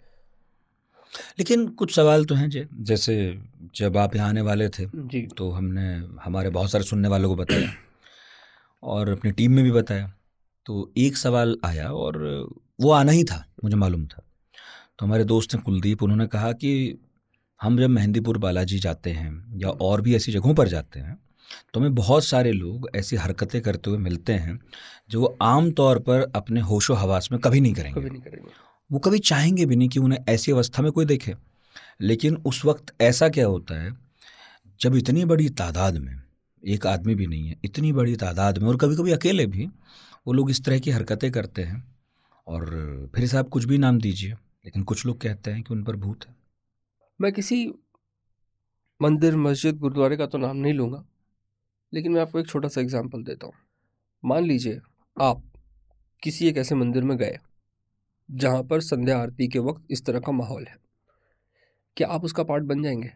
[1.38, 3.14] लेकिन कुछ सवाल तो हैं जे जैसे
[3.76, 5.88] जब आप यहाँ आने वाले थे जी। तो हमने
[6.24, 7.72] हमारे बहुत सारे सुनने वालों को बताया
[8.82, 10.12] और अपनी टीम में भी बताया।
[10.66, 12.18] तो एक सवाल आया और
[12.80, 14.22] वो आना ही था मुझे मालूम था।
[14.98, 16.98] तो हमारे दोस्त हैं कुलदीप उन्होंने कहा कि
[17.60, 21.16] हम जब मेहंदीपुर बालाजी जाते हैं या और भी ऐसी जगहों पर जाते हैं
[21.74, 24.58] तो हमें बहुत सारे लोग ऐसी हरकतें करते हुए मिलते हैं
[25.10, 28.50] जो आम तौर पर अपने होशो हवास में कभी नहीं करेंगे। कभी नहीं करेंगे।
[28.90, 31.34] वो कभी चाहेंगे भी नहीं कि उन्हें ऐसी अवस्था में कोई देखे।
[32.00, 33.92] लेकिन उस वक्त ऐसा क्या होता है
[34.80, 36.14] जब इतनी बड़ी तादाद में
[36.62, 39.68] एक आदमी भी नहीं है इतनी बड़ी तादाद में और कभी कभी अकेले भी
[40.26, 41.82] वो लोग इस तरह की हरकतें करते हैं
[42.46, 42.66] और
[43.14, 44.32] फिर साहब कुछ भी नाम दीजिए
[44.64, 46.34] लेकिन कुछ लोग कहते हैं कि उन पर भूत है।
[47.20, 47.66] मैं किसी
[49.00, 51.04] मंदिर मस्जिद गुरुद्वारे का तो नाम नहीं लूँगा
[51.92, 53.54] लेकिन मैं आपको एक छोटा सा एग्ज़ाम्पल देता हूँ।
[54.22, 54.80] मान लीजिए
[55.16, 55.42] आप
[56.22, 57.38] किसी एक ऐसे मंदिर में गए
[58.28, 60.76] जहाँ पर संध्या आरती के वक्त इस तरह का माहौल है।
[61.96, 63.10] क्या आप उसका पार्ट बन जाएँगे?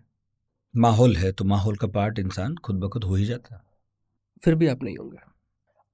[0.74, 3.62] माहौल है तो माहौल का पार्ट इंसान खुद ब खुद हो ही जाता। है
[4.42, 5.25] फिर भी आप नहीं होंगे।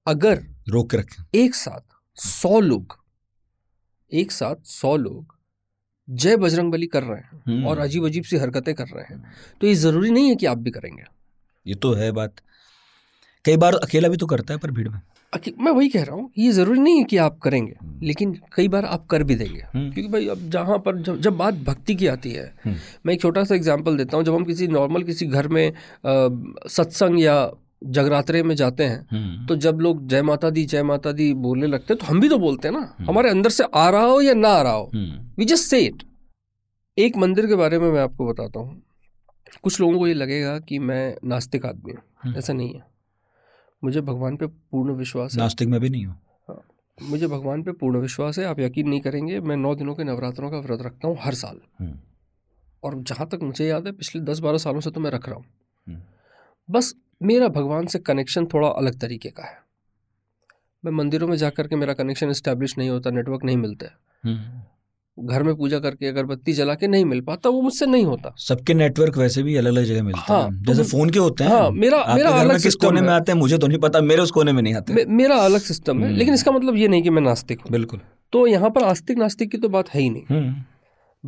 [0.07, 1.81] अगर रोक के रखें एक साथ
[2.17, 2.97] सौ लोग
[4.13, 5.37] एक साथ सौ लोग
[6.09, 9.35] जय बजरंग बली कर रहे हैं हम्म। और अजीब अजीब सी हरकतें कर रहे हैं
[9.61, 11.05] तो ये ज़रूरी नहीं है कि आप भी करेंगे
[11.67, 12.41] ये तो है बात
[13.45, 15.01] कई बार अकेला भी तो करता है पर भीड़ में
[15.33, 18.85] मैं वही कह रहा हूँ ये ज़रूरी नहीं है कि आप करेंगे लेकिन कई बार
[18.87, 22.07] आप कर भी देंगे हम्म। क्योंकि भाई अब जहाँ पर जब जब बात भक्ति की
[22.09, 25.27] आती है हम्म। मैं एक छोटा सा एग्जांपल देता हूँ जब हम किसी नॉर्मल किसी
[25.29, 25.73] घर में
[26.05, 27.41] सत्संग या
[27.87, 31.67] जगरात्रे में जाते हैं हम्म। तो जब लोग जय माता दी जय माता दी बोलने
[31.67, 34.21] लगते हैं तो हम भी तो बोलते हैं ना हमारे अंदर से आ रहा हो
[34.21, 36.03] या ना आ रहा हो hmm. We just say it
[36.99, 38.83] एक मंदिर के बारे में मैं आपको बताता हूँ
[39.63, 42.85] कुछ लोगों को ये लगेगा कि मैं नास्तिक आदमी हूँ हम्म। ऐसा नहीं है
[43.83, 46.15] मुझे भगवान पे पूर्ण विश्वास है नास्तिक में भी नहीं हो
[46.99, 50.51] मुझे भगवान पे पूर्ण विश्वास है आप यकीन नहीं करेंगे मैं नौ दिनों के नवरात्रों
[50.51, 51.99] का व्रत रखता हूँ हर साल हम्म।
[52.83, 55.37] और जहाँ तक मुझे याद है पिछले दस बारह सालों से तो मैं रख रहा
[55.37, 55.45] हूँ
[55.87, 56.01] हम्म।
[56.69, 59.57] बस मेरा भगवान से कनेक्शन थोड़ा अलग तरीके का है।
[60.85, 64.63] मैं मंदिरों में जाकर के मेरा कनेक्शन इस्टेब्लिश नहीं होता नेटवर्क नहीं मिलता। है हम्म।
[65.27, 68.75] घर में पूजा करके अगरबत्ती जला के नहीं मिल पाता वो मुझसे नहीं होता। सबके
[68.75, 71.51] नेटवर्क वैसे भी अलग अलग जगह मिलते हाँ, हैं। तो जैसे फ़ोन के होते हैं।
[71.51, 74.31] हाँ, मेरा- मेरा अलग किस कोने में आते हैं मुझे तो नहीं पता मेरे उस
[74.31, 77.03] कोने में नहीं आते। मे, मेरा अलग सिस्टम है हम्म। लेकिन इसका मतलब ये नहीं
[77.03, 78.01] कि मैं नास्तिक हूँ। बिल्कुल।
[78.33, 80.65] तो यहाँ पर आस्तिक नास्तिक की तो बात है ही नहीं। हम्म।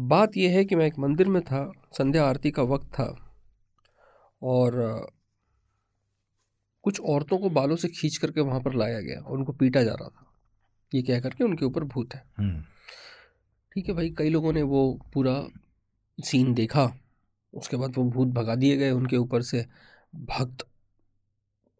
[0.09, 3.37] बात यह है कि मैं एक मंदिर में था संध्या आरती का वक्त था
[4.43, 5.07] और
[6.85, 9.93] कुछ औरतों को बालों से खींच करके वहाँ पर लाया गया और उनको पीटा जा
[9.93, 10.27] रहा था।
[10.93, 12.63] ये कह करके उनके ऊपर भूत है। हम्म,
[13.73, 14.83] ठीक है भाई कई लोगों ने वो
[15.15, 15.43] पूरा
[16.19, 16.93] सीन देखा
[17.55, 19.65] उसके बाद वो भूत भगा दिए गए उनके ऊपर से।
[20.15, 20.67] भक्त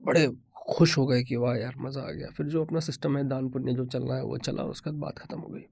[0.03, 0.27] बड़े
[0.69, 3.49] खुश हो गए कि वाह यार मज़ा आ गया। फिर जो अपना सिस्टम है दान
[3.49, 5.67] पुण्य जो चलना है वो चला और उसके बाद बात ख़त्म हो गई।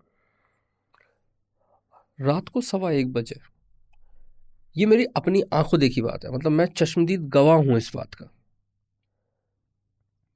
[2.18, 3.40] रात को सवा एक बजे।
[4.77, 8.31] ये मेरी अपनी आँखों देखी बात है। मतलब मैं चश्मदीद गवाह हूँ इस बात का।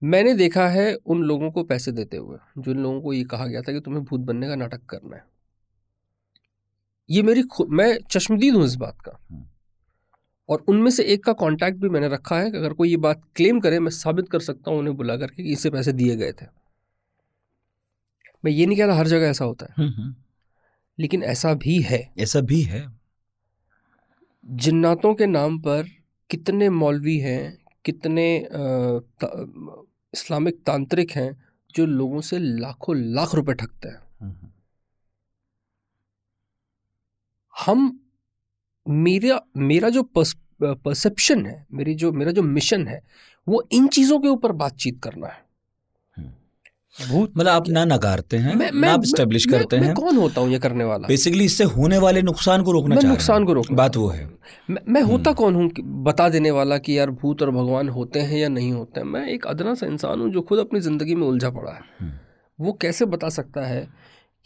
[0.06, 3.62] मैंने देखा है उन लोगों को पैसे देते हुए जिन लोगों को ये कहा गया
[3.62, 5.24] था कि तुम्हें भूत बनने का नाटक करना है।
[7.10, 9.46] ये मेरी मैं चश्मदीद हूँ इस बात का।
[10.48, 13.22] और उनमें से एक का कांटेक्ट भी मैंने रखा है कि अगर कोई ये बात
[13.36, 16.32] क्लेम करे मैं साबित कर सकता हूँ उन्हें बुला करके कि इससे पैसे दिए गए
[16.32, 16.46] थे।
[18.44, 20.14] मैं ये नहीं कह रहा हर जगह ऐसा होता है। हम्म, हम्म,
[20.98, 23.00] लेकिन ऐसा भी है। ऐसा भी है।
[24.46, 25.88] जिन्नातों के नाम पर
[26.30, 28.48] कितने मौलवी हैं कितने
[30.16, 31.30] इस्लामिक तांत्रिक हैं
[31.74, 34.48] जो लोगों से लाखों लाख रुपए ठगते हैं। हम्म,
[37.54, 38.00] हम
[38.86, 40.02] मेरा मेरा जो
[40.62, 43.00] परसेप्शन है मेरी जो मेरा जो मिशन है
[43.46, 45.45] वो इन चीज़ों के ऊपर बातचीत करना है।
[47.08, 50.16] भूत मतलब आप ना नकारते हैं मैं, ना आप स्टेब्लिश मैं- करते मैं हैं। कौन
[50.16, 51.08] होता हूँ ये करने वाला?
[51.08, 54.30] बेसिकली इससे होने वाले नुकसान को रोकना मैं नुकसान को रोकना बात वो है।
[54.70, 58.38] मैं मैं होता कौन हूँ बता देने वाला कि यार भूत और भगवान होते हैं
[58.38, 59.06] या नहीं होते हैं?
[59.06, 62.20] मैं एक अदना सा इंसान हूँ जो खुद अपनी ज़िंदगी में उलझा पड़ा है।
[62.60, 63.88] वो कैसे बता सकता है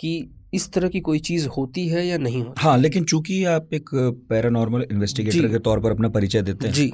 [0.00, 2.60] कि इस तरह की कोई चीज़ होती है या नहीं होती?
[2.62, 3.90] हाँ लेकिन चूँकि आप एक
[4.28, 6.92] पैरानॉर्मल इन्वेस्टिगेटर। के तौर पर अपना परिचय देते हैं जी।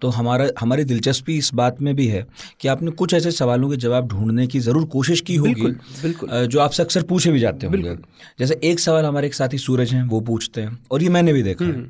[0.00, 2.26] तो हमारा हमारी दिलचस्पी इस बात में भी है
[2.60, 6.46] कि आपने कुछ ऐसे सवालों के जवाब ढूँढने की ज़रूर कोशिश की होगी बिल्कुल बिल्कुल।
[6.46, 7.96] जो आपसे अक्सर पूछे भी जाते होंगे।
[8.38, 11.42] जैसे एक सवाल हमारे एक साथी सूरज हैं वो पूछते हैं और ये मैंने भी
[11.42, 11.84] देखा है हम्म,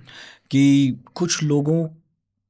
[0.50, 1.86] कि कुछ लोगों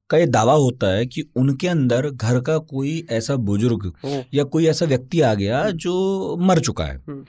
[0.09, 3.91] का ये दावा होता है कि उनके अंदर घर का कोई ऐसा बुज़ुर्ग
[4.33, 7.23] या कोई ऐसा व्यक्ति आ गया जो मर चुका है। हम्म,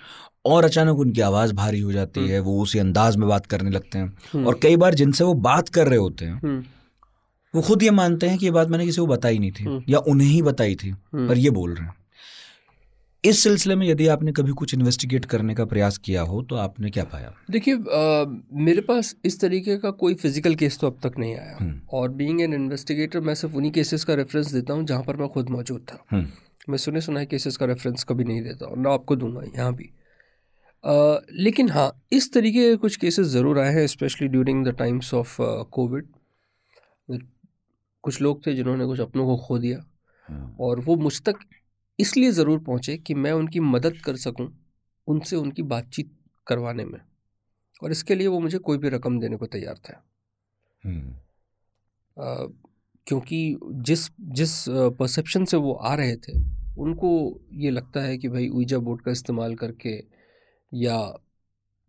[0.46, 3.98] और अचानक उनकी आवाज़ भारी हो जाती है वो उसी अंदाज में बात करने लगते
[3.98, 6.62] हैं। हम्म, और कई बार जिनसे वो बात कर रहे होते हैं हम्म,
[7.54, 9.82] वो खुद ये मानते हैं कि ये बात मैंने किसी को बताई नहीं थी हम्म।
[9.88, 11.94] या उन्हें ही बताई थी हम्म। पर ये बोल रहे हैं।
[13.24, 16.90] इस सिलसिले में यदि आपने कभी कुछ इन्वेस्टिगेट करने का प्रयास किया हो तो आपने
[16.90, 17.32] क्या पाया?
[17.50, 17.74] देखिए
[18.56, 22.08] मेरे पास इस तरीके का कोई फ़िज़िकल केस तो अब तक नहीं आया। हम्म। और
[22.10, 25.50] बीइंग एन इन्वेस्टिगेटर मैं सिर्फ़ उन्हीं केसेस का रेफरेंस देता हूँ जहाँ पर मैं खुद
[25.50, 26.26] मौजूद था। हम्म,
[26.68, 29.90] मैं सुने सुनाए केसेस का रेफरेंस कभी नहीं देता और ना आपको दूँगा यहाँ भी।
[30.84, 35.12] अ, लेकिन हाँ इस तरीके के कुछ केसेस ज़रूर आए हैं specially during the times
[35.14, 35.36] of
[35.72, 36.08] Covid
[38.04, 39.84] कुछ लोग थे जिन्होंने कुछ अपनों को खो दिया।
[40.60, 41.38] और वो मुझ तक
[41.98, 44.48] इसलिए ज़रूर पहुँचे कि मैं उनकी मदद कर सकूँ
[45.08, 46.10] उनसे उनकी बातचीत
[46.46, 47.00] करवाने में।
[47.82, 49.92] और इसके लिए वो मुझे कोई भी रकम देने को तैयार थे।
[50.82, 51.14] हम्म,
[53.06, 56.32] क्योंकि जिस जिस परसेप्शन से वो आ रहे थे
[56.78, 57.10] उनको
[57.54, 59.96] ये लगता है कि भाई ऊर्जा बोर्ड का इस्तेमाल करके
[60.72, 60.98] या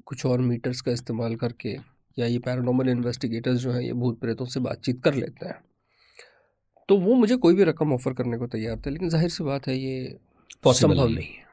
[0.05, 1.75] कुछ और मीटर्स का इस्तेमाल करके
[2.17, 5.59] या ये पैरानॉर्मल इन्वेस्टिगेटर्स जो हैं ये भूत प्रेतों से बातचीत कर लेते हैं।
[6.89, 9.67] तो वो मुझे कोई भी रकम ऑफ़र करने को तैयार थे लेकिन ज़ाहिर सी बात
[9.67, 10.17] है ये
[10.65, 11.47] संभव नहीं। है।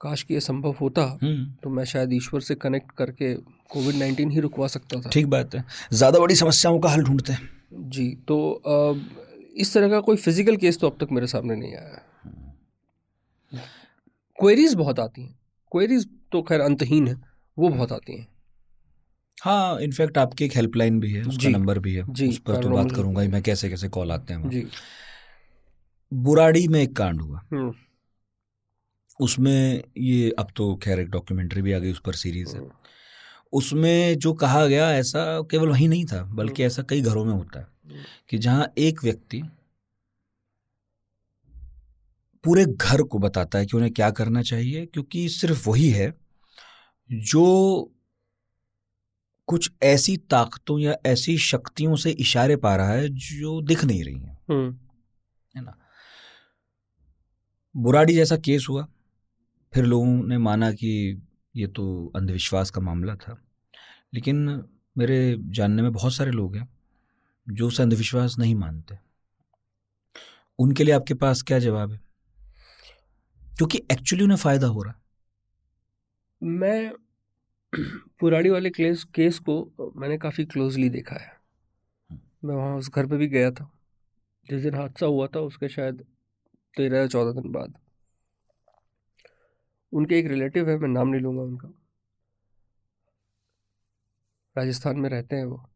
[0.00, 3.34] काश कि ये संभव होता हम्म, तो मैं शायद ईश्वर से कनेक्ट करके
[3.70, 7.32] कोविड नाइन्टीन ही रुकवा सकता था। ठीक बात है। ज़्यादा बड़ी समस्याओं का हल ढूंढते
[7.32, 7.48] हैं।
[7.90, 8.94] जी तो अ,
[9.56, 12.02] इस तरह का कोई फ़िज़िकल केस तो अब तक मेरे सामने नहीं आया।
[14.38, 15.34] क्वेरीज बहुत आती हैं।
[15.72, 17.14] क्वेरीज तो खैर अंतहीन है
[17.56, 18.26] वो बहुत आती हैं।
[19.42, 22.70] हाँ इनफैक्ट आपकी एक हेल्पलाइन भी है उसका नंबर भी है जी, उस पर तो
[22.70, 24.66] बात करूँगा ही मैं कैसे कैसे कॉल आते हैं जी।
[26.14, 27.74] बुराड़ी में एक कांड हुआ। हम्म,
[29.20, 32.70] उसमें ये अब तो खैर एक डॉक्यूमेंट्री भी आ गई उस पर सीरीज़ है। हम्म,
[33.52, 37.60] उसमें जो कहा गया ऐसा केवल वहीं नहीं था बल्कि ऐसा कई घरों में होता
[37.60, 37.66] है
[38.28, 39.42] कि जहाँ एक व्यक्ति
[42.44, 46.14] पूरे घर को बताता है कि उन्हें क्या करना चाहिए क्योंकि सिर्फ़ वही है
[47.12, 47.44] जो
[49.48, 54.18] कुछ ऐसी ताकतों या ऐसी शक्तियों से इशारे पा रहा है जो दिख नहीं रही
[54.18, 54.78] हैं। हम्म,
[55.56, 55.78] है ना?
[57.76, 58.86] बुराड़ी जैसा केस हुआ।
[59.74, 61.22] फिर लोगों ने माना कि
[61.56, 63.42] ये तो अंधविश्वास का मामला था।
[64.14, 64.64] लेकिन
[64.98, 66.68] मेरे जानने में बहुत सारे लोग हैं
[67.48, 68.98] जो उसे अंधविश्वास नहीं मानते।
[70.58, 72.00] उनके लिए आपके पास क्या जवाब है?
[73.56, 74.94] क्योंकि एक्चुअली उन्हें फ़ायदा हो रहा
[76.42, 76.92] मैं
[78.20, 81.32] पुराड़ी वाले केस केस को मैंने काफ़ी क्लोजली देखा है।
[82.44, 83.72] मैं वहाँ उस घर पे भी गया था।
[84.50, 86.04] जिस दिन हादसा हुआ था उसके शायद
[86.76, 87.78] तेरह या चौदह दिन बाद।
[89.92, 91.68] उनके एक रिलेटिव है मैं नाम नहीं लूँगा उनका।
[94.58, 95.70] राजस्थान में रहते हैं वो।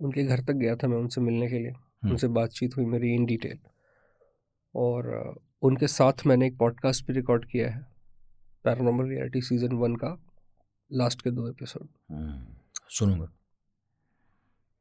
[0.00, 3.14] उनके घर तक गया था मैं उनसे मिलने के लिए। हम्म। उनसे बातचीत हुई मेरी
[3.14, 3.58] इन डिटेल
[4.74, 7.86] और उनके साथ मैंने एक पॉडकास्ट भी रिकॉर्ड किया है।
[8.64, 10.25] पैरानॉर्मल रियलिटी सीज़न वन का।
[10.92, 12.54] लास्ट के दो एपिसोड। हम्म,
[12.90, 13.28] सुनूँगा।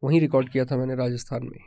[0.03, 1.59] वहीं रिकॉर्ड किया था मैंने राजस्थान में।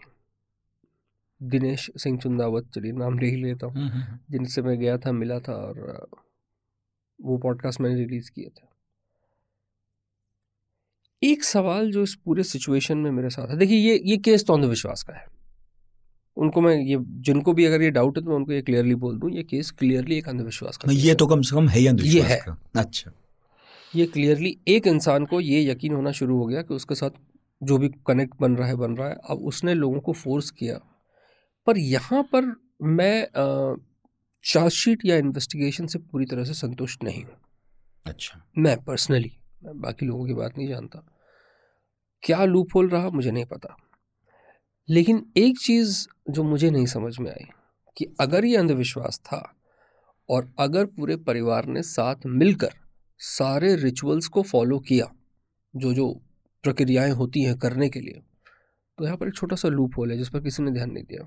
[1.42, 5.12] दिनेश सिंह चुंदावत चलिए नाम ले ही लेता हूँ। हम्म, हम्म, जिनसे मैं गया था
[5.12, 6.08] मिला था और
[7.20, 8.68] वो पॉडकास्ट मैंने रिलीज़ किया था।
[11.22, 14.52] एक सवाल जो इस पूरे सिचुएशन में मेरे साथ है। देखिए ये ये केस तो
[14.52, 15.26] अंधविश्वास का है।
[16.36, 19.18] उनको मैं ये जिनको भी अगर ये डाउट है तो मैं उनको ये क्लियरली बोल
[19.18, 22.30] दूँ ये केस क्लियरली एक अंधविश्वास का ये तो कम से कम है ही अंधविश्वास
[22.30, 22.40] है।
[22.76, 23.12] अच्छा।
[23.96, 27.10] ये क्लियरली एक इंसान को ये यकीन होना शुरू हो गया कि उसके साथ
[27.62, 30.78] जो भी कनेक्ट बन रहा है बन रहा है। अब उसने लोगों को फोर्स किया।
[31.66, 33.26] पर यहाँ पर मैं
[34.44, 37.36] चार्जशीट या इन्वेस्टिगेशन से पूरी तरह से संतुष्ट नहीं हूँ।
[38.06, 39.30] अच्छा। मैं पर्सनली
[39.64, 41.02] मैं बाकी लोगों की बात नहीं जानता।
[42.22, 43.76] क्या लूप होल रहा मुझे नहीं पता।
[44.88, 47.44] लेकिन एक चीज़ जो मुझे नहीं समझ में आई
[47.96, 49.54] कि अगर ये अंधविश्वास था
[50.28, 52.70] और अगर पूरे परिवार ने साथ मिलकर
[53.18, 55.12] सारे रिचुअल्स को फॉलो किया
[55.76, 56.12] जो जो
[56.62, 58.22] प्रक्रियाएँ होती हैं करने के लिए।
[58.98, 61.04] तो यहाँ पर एक छोटा सा लूप होल है जिस पर किसी ने ध्यान नहीं
[61.04, 61.26] दिया।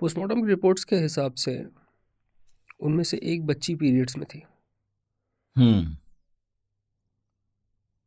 [0.00, 1.66] पोस्टमार्टम की रिपोर्ट्स के हिसाब से
[2.80, 4.42] उनमें से एक बच्ची पीरियड्स में थी।
[5.56, 5.96] हम्म।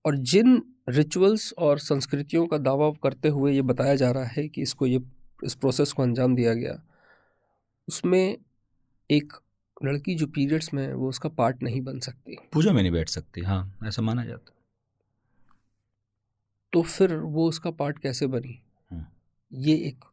[0.05, 4.61] और जिन रिचुअल्स और संस्कृतियों का दावा करते हुए ये बताया जा रहा है कि
[4.61, 5.01] इसको ये
[5.43, 6.81] इस प्रोसेस को अंजाम दिया गया
[7.87, 8.37] उसमें
[9.11, 9.33] एक
[9.81, 13.41] लड़की जो पीरियड्स में वो उसका पार्ट नहीं बन सकती। पूजा में नहीं बैठ सकती
[13.41, 14.53] हाँ ऐसा माना जाता
[16.73, 18.59] तो फिर वो उसका पार्ट कैसे बनी?
[18.91, 19.05] हम्म।
[19.51, 20.05] ये एक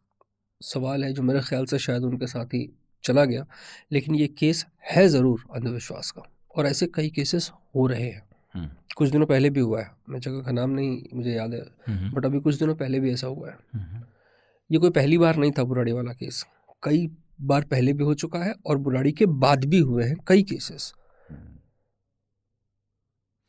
[0.61, 2.69] सवाल है जो मेरे ख्याल से शायद उनके साथ ही
[3.05, 3.45] चला गया
[3.93, 6.23] लेकिन ये केस है ज़रूर अंधविश्वास का
[6.57, 8.23] और ऐसे कई केसेस हो रहे हैं।
[8.55, 11.61] हम्म, कुछ दिनों पहले भी हुआ है मैं जगह का नाम नहीं मुझे याद है
[11.89, 14.03] हम्म, बट अभी कुछ दिनों पहले भी ऐसा हुआ है। हम्म,
[14.71, 16.45] ये कोई पहली बार नहीं था बुराड़ी वाला केस
[16.83, 17.07] कई
[17.39, 20.93] बार पहले भी हो चुका है और बुराड़ी के बाद भी हुए हैं कई केसेस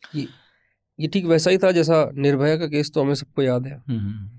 [0.02, 0.28] ये
[1.00, 4.30] ये ठीक वैसा ही था जैसा निर्भया का केस तो हमें सबको याद है। हम्म,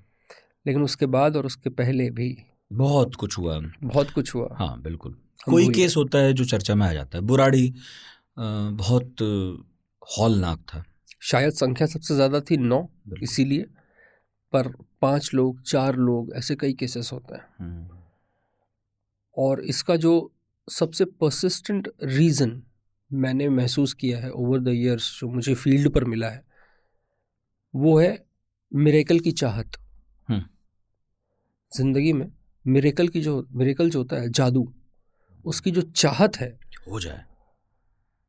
[0.67, 2.37] लेकिन उसके बाद और उसके पहले भी
[2.71, 6.87] बहुत कुछ हुआ। बहुत कुछ हुआ। हाँ बिल्कुल। कोई केस होता है जो चर्चा में
[6.87, 7.73] आ जाता है। बुराड़ी
[8.39, 9.23] बहुत
[10.09, 10.83] हॉलनाक था।
[11.23, 12.87] शायद संख्या सबसे ज़्यादा थी नौ।
[13.23, 13.67] इसीलिए।
[14.53, 14.69] पर
[15.03, 17.99] पाँच लोग चार लोग ऐसे कई केसेस होते हैं। हम्म,
[19.37, 20.33] और इसका जो
[20.70, 22.62] सबसे परसिस्टेंट रीज़न
[23.12, 26.44] मैंने महसूस किया है ओवर द इयर्स जो मुझे फ़ील्ड पर मिला है
[27.75, 28.27] वो है
[28.75, 29.70] मेरेकल की चाहत।
[30.29, 30.44] हम्म।
[31.77, 32.33] ज़िंदगी में
[32.66, 34.73] मेरेकल की जो मेरेकल जो होता है जादू
[35.44, 37.25] उसकी जो चाहत है हो जाए।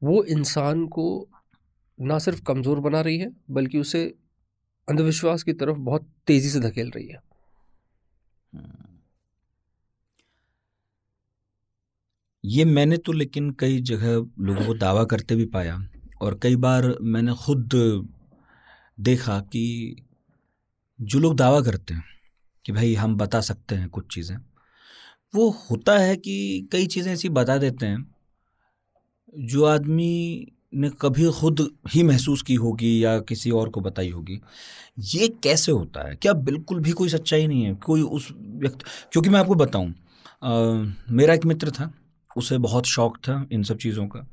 [0.04, 1.30] वो इंसान को
[2.02, 4.16] ना सिर्फ़ कमज़ोर बना रही है बल्कि उसे
[4.90, 7.20] अंधविश्वास की तरफ़ बहुत तेज़ी से धकेल रही है।
[12.46, 15.78] ये मैंने तो लेकिन कई जगह लोगों को दावा करते भी पाया
[16.22, 17.70] और कई बार मैंने खुद
[18.98, 19.96] देखा कि
[21.00, 22.04] जो लोग दावा करते हैं
[22.66, 24.38] कि भाई हम बता सकते हैं कुछ चीज़ें,
[25.34, 28.06] वो होता है कि कई चीज़ें ऐसी बता देते हैं
[29.34, 34.40] जो आदमी ने कभी खुद ही महसूस की होगी या किसी और को बताई होगी।
[35.00, 36.16] ये कैसे होता है?
[36.16, 37.74] क्या बिल्कुल भी कोई सच्चाई नहीं है?
[37.76, 39.94] कोई उस व्यक्ति, क्योंकि मैं आपको बताऊँ
[41.12, 41.94] मेरा एक मित्र था।
[42.36, 44.28] उसे बहुत शौक था इन सब चीज़ों का।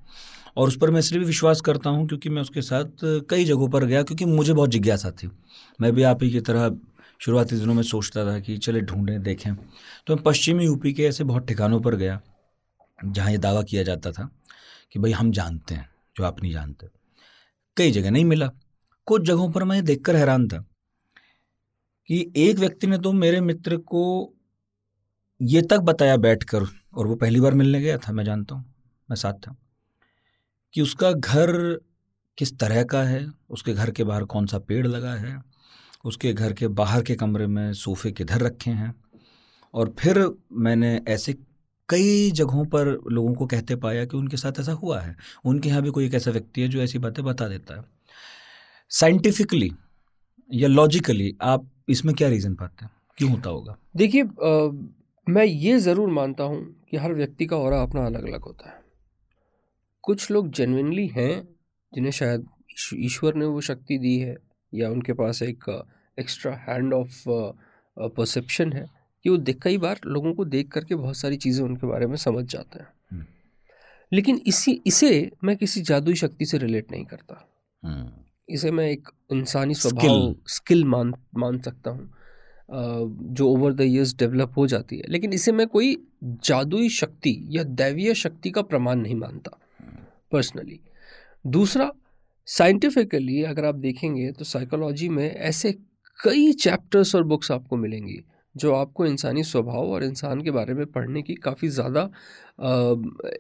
[0.57, 3.69] और उस पर मैं इसलिए भी विश्वास करता हूँ क्योंकि मैं उसके साथ कई जगहों
[3.69, 5.31] पर गया क्योंकि मुझे बहुत जिज्ञासा थी।
[5.81, 6.77] मैं भी आप ही की तरह
[7.21, 11.25] शुरुआती दिनों में सोचता था कि चले ढूंढें, देखें। तो मैं पश्चिमी यूपी के ऐसे
[11.25, 12.21] बहुत ठिकानों पर गया,
[13.05, 14.29] जहाँ ये दावा किया जाता था
[14.93, 16.89] कि भाई हम जानते हैं, जो आप नहीं जानते।
[17.77, 18.51] कई जगह नहीं मिला।
[19.07, 20.59] कुछ जगहों पर मैं देखकर हैरान था
[22.09, 24.33] कि एक व्यक्ति ने तो मेरे मित्र को
[25.41, 28.65] ये तक बताया बैठकर और वो पहली बार मिलने गया था, मैं जानता हूँ,
[29.09, 29.57] मैं साथ था।
[30.75, 31.51] कि उसका घर
[32.39, 35.41] किस तरह का है, उसके घर के बाहर कौन सा पेड़ लगा है,
[36.05, 38.95] उसके घर के बाहर के कमरे में सोफे किधर रखे हैं,
[39.75, 41.33] और फिर मैंने ऐसे
[41.89, 45.83] कई जगहों पर लोगों को कहते पाया कि उनके साथ ऐसा हुआ है, उनके यहाँ
[45.83, 47.85] भी कोई एक ऐसा व्यक्ति है जो ऐसी बातें बता देता है।
[48.91, 49.71] साइंटिफिकली
[50.51, 52.91] या लॉजिकली आप इसमें क्या रीज़न पाते हैं?
[53.19, 53.77] क्यों होता होगा?
[53.97, 54.23] देखिए
[55.27, 58.83] मैं ये ज़रूर मानता हूँ कि हर व्यक्ति का और अपना अलग अलग होता है।
[60.03, 61.49] कुछ लोग जेनविनली हैं
[61.95, 62.47] जिन्हें शायद
[62.95, 64.37] ईश्वर ने वो शक्ति दी है
[64.75, 65.85] या उनके पास एक
[66.19, 67.25] एक्स्ट्रा हैंड ऑफ़
[67.99, 68.91] परसेप्शन है
[69.23, 72.17] कि वो देख कई बार लोगों को देख करके बहुत सारी चीज़ें उनके बारे में
[72.17, 73.25] समझ जाते हैं। हम्म।
[74.13, 77.49] लेकिन इसी इसे मैं किसी जादुई शक्ति से रिलेट नहीं करता।
[77.85, 78.09] हम्म,
[78.49, 79.75] इसे मैं एक इंसानी.
[79.75, 82.15] स्वभाव स्किल मान मान सकता हूँ।
[82.69, 87.63] जो ओवर द ईयर्स डेवलप हो जाती है। लेकिन इसे मैं कोई जादुई शक्ति या
[87.63, 89.59] दैवीय शक्ति का प्रमाण नहीं मानता
[90.33, 90.81] पर्सनली
[91.45, 91.91] दूसरा
[92.49, 95.73] साइंटिफिकली अगर आप देखेंगे तो साइकोलॉजी में ऐसे
[96.19, 98.23] कई चैप्टर्स और बुक्स आपको मिलेंगी
[98.55, 102.03] जो आपको इंसानी स्वभाव और इंसान के बारे में पढ़ने की काफ़ी ज़्यादा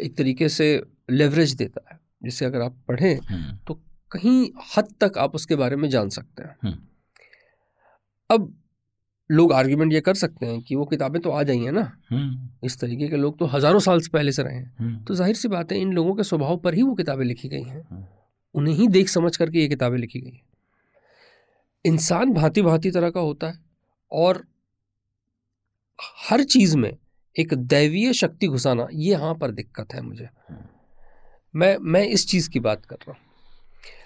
[0.00, 0.68] एक तरीके से
[1.10, 3.74] लेवरेज देता है। जिसे अगर आप पढ़ें हम्म, तो
[4.12, 6.76] कहीं हद तक आप उसके बारे में जान सकते हैं। हम्म।
[8.30, 8.52] अब
[9.32, 11.80] लोग आर्ग्यूमेंट ये कर सकते हैं कि वो किताबें तो आ हैं ना।
[12.10, 15.14] हम्म, इस तरीके के लोग तो हज़ारों साल से पहले से रहे हैं। हम्म, तो
[15.14, 17.82] ज़ाहिर सी बात है इन लोगों के स्वभाव पर ही वो किताबें लिखी गई हैं।
[17.90, 18.04] हम्म।
[18.54, 20.42] उन्हें ही देख समझ करके ये किताबें लिखी गई हैं।
[21.84, 23.58] इंसान भांति भांति तरह का होता है
[24.12, 24.44] और
[26.28, 26.96] हर चीज़ में
[27.36, 30.28] एक दैवीय शक्ति घुसाना ये यहाँ पर दिक्कत है मुझे।
[31.54, 33.20] मैं मैं इस चीज़ की बात कर रहा हूँ।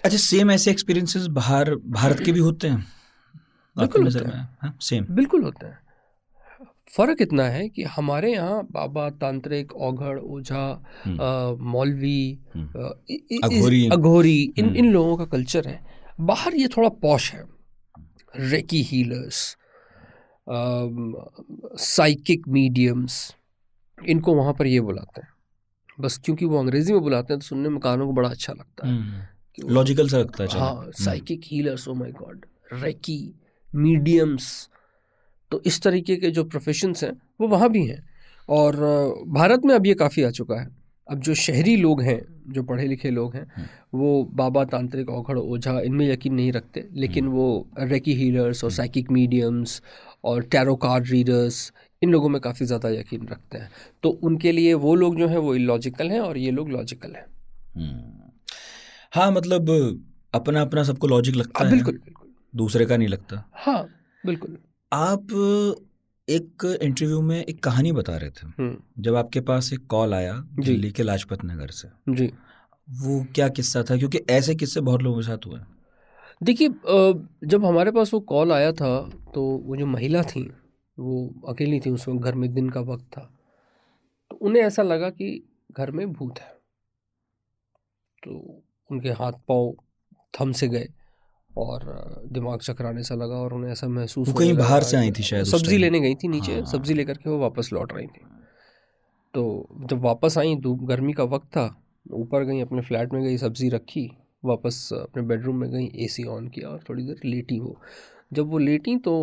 [0.05, 2.85] अच्छा सेम ऐसे एक्सपीरियंसेस बाहर भारत के भी होते हैं?
[3.79, 5.79] बिल्कुल नज़र होते में हाँ सेम बिल्कुल होता है।
[6.95, 10.63] फ़र्क इतना है कि हमारे यहाँ बाबा तांत्रिक औघड़ ओझा
[11.03, 12.83] हम्म। मौलवी हम्म।
[13.43, 15.79] अघोरी। अघोरी इन हम्म। इन लोगों का कल्चर है।
[16.21, 17.43] बाहर ये थोड़ा पॉश है।
[18.35, 19.55] रेकी हीलर्स
[21.81, 23.15] साइकिक मीडियम्स
[23.97, 25.29] इनको वहाँ पर ये बुलाते हैं।
[25.99, 28.87] बस क्योंकि वो अंग्रेज़ी में बुलाते हैं तो सुनने में कानों को बड़ा अच्छा लगता
[28.87, 33.19] है। लॉजिकल सा लगता है हाँ psychic healers oh my God reiki
[33.73, 34.69] mediums.
[35.51, 37.11] तो इस तरीके के जो प्रोफेशंस हैं
[37.41, 38.03] वो वहाँ भी हैं।
[38.49, 38.75] और
[39.29, 40.67] भारत में अब ये काफ़ी आ चुका है।
[41.07, 45.37] अब जो शहरी लोग हैं जो पढ़े लिखे लोग हैं हम्म। वो बाबा तांत्रिक औघड़
[45.37, 49.81] ओझा इनमें यकीन नहीं रखते। लेकिन हम्म। वो रेकी हीलर्स और साइकिक मीडियम्स
[50.23, 53.69] और टैरो कार्ड रीडर्स इन लोगों में काफ़ी ज़्यादा यकीन रखते हैं।
[54.03, 57.25] तो उनके लिए वो लोग जो हैं वो इलॉजिकल हैं और ये लोग लॉजिकल हैं।
[57.75, 58.31] हम्म।
[59.13, 59.69] हाँ मतलब
[60.33, 62.26] अपना अपना सबको लॉजिक लगता हाँ है। बिल्कुल बिल्कुल।
[62.57, 63.83] दूसरे का नहीं लगता। हाँ
[64.25, 64.57] बिल्कुल।
[64.93, 65.27] आप
[66.29, 70.33] एक इंटरव्यू में एक कहानी बता रहे थे। हम्म। जब आपके पास एक कॉल आया।
[70.59, 72.27] दिल्ली के लाजपत नगर से। जी।
[72.89, 73.97] वो क्या किस्सा था?
[73.97, 75.59] क्योंकि ऐसे किस्से बहुत लोगों के साथ हुए।
[76.43, 76.69] देखिए
[77.47, 80.51] जब हमारे पास वो कॉल आया था तो वो जो महिला थी
[80.99, 83.21] वो अकेली थी उस वक्त घर में दिन का वक्त था।
[84.29, 85.29] तो उन्हें ऐसा लगा कि
[85.71, 86.53] घर में भूत है।
[88.23, 89.75] तो उनके हाथ पाँव
[90.39, 90.87] थम से गए।
[91.57, 91.83] और
[92.33, 95.77] दिमाग चकराने सा लगा और उन्हें ऐसा महसूस कहीं बाहर से आई थी शायद सब्ज़ी
[95.77, 98.25] लेने गई थी नीचे हाँ। सब्ज़ी लेकर के वो वापस लौट रही थी।
[99.33, 101.65] तो जब वापस आई धूप गर्मी का वक्त था
[102.13, 104.09] ऊपर गई अपने फ्लैट में गई सब्ज़ी रखी
[104.43, 107.75] वापस अपने बेडरूम में गई एसी ऑन किया और थोड़ी देर लेटी वो।
[108.33, 109.15] जब वो लेटी तो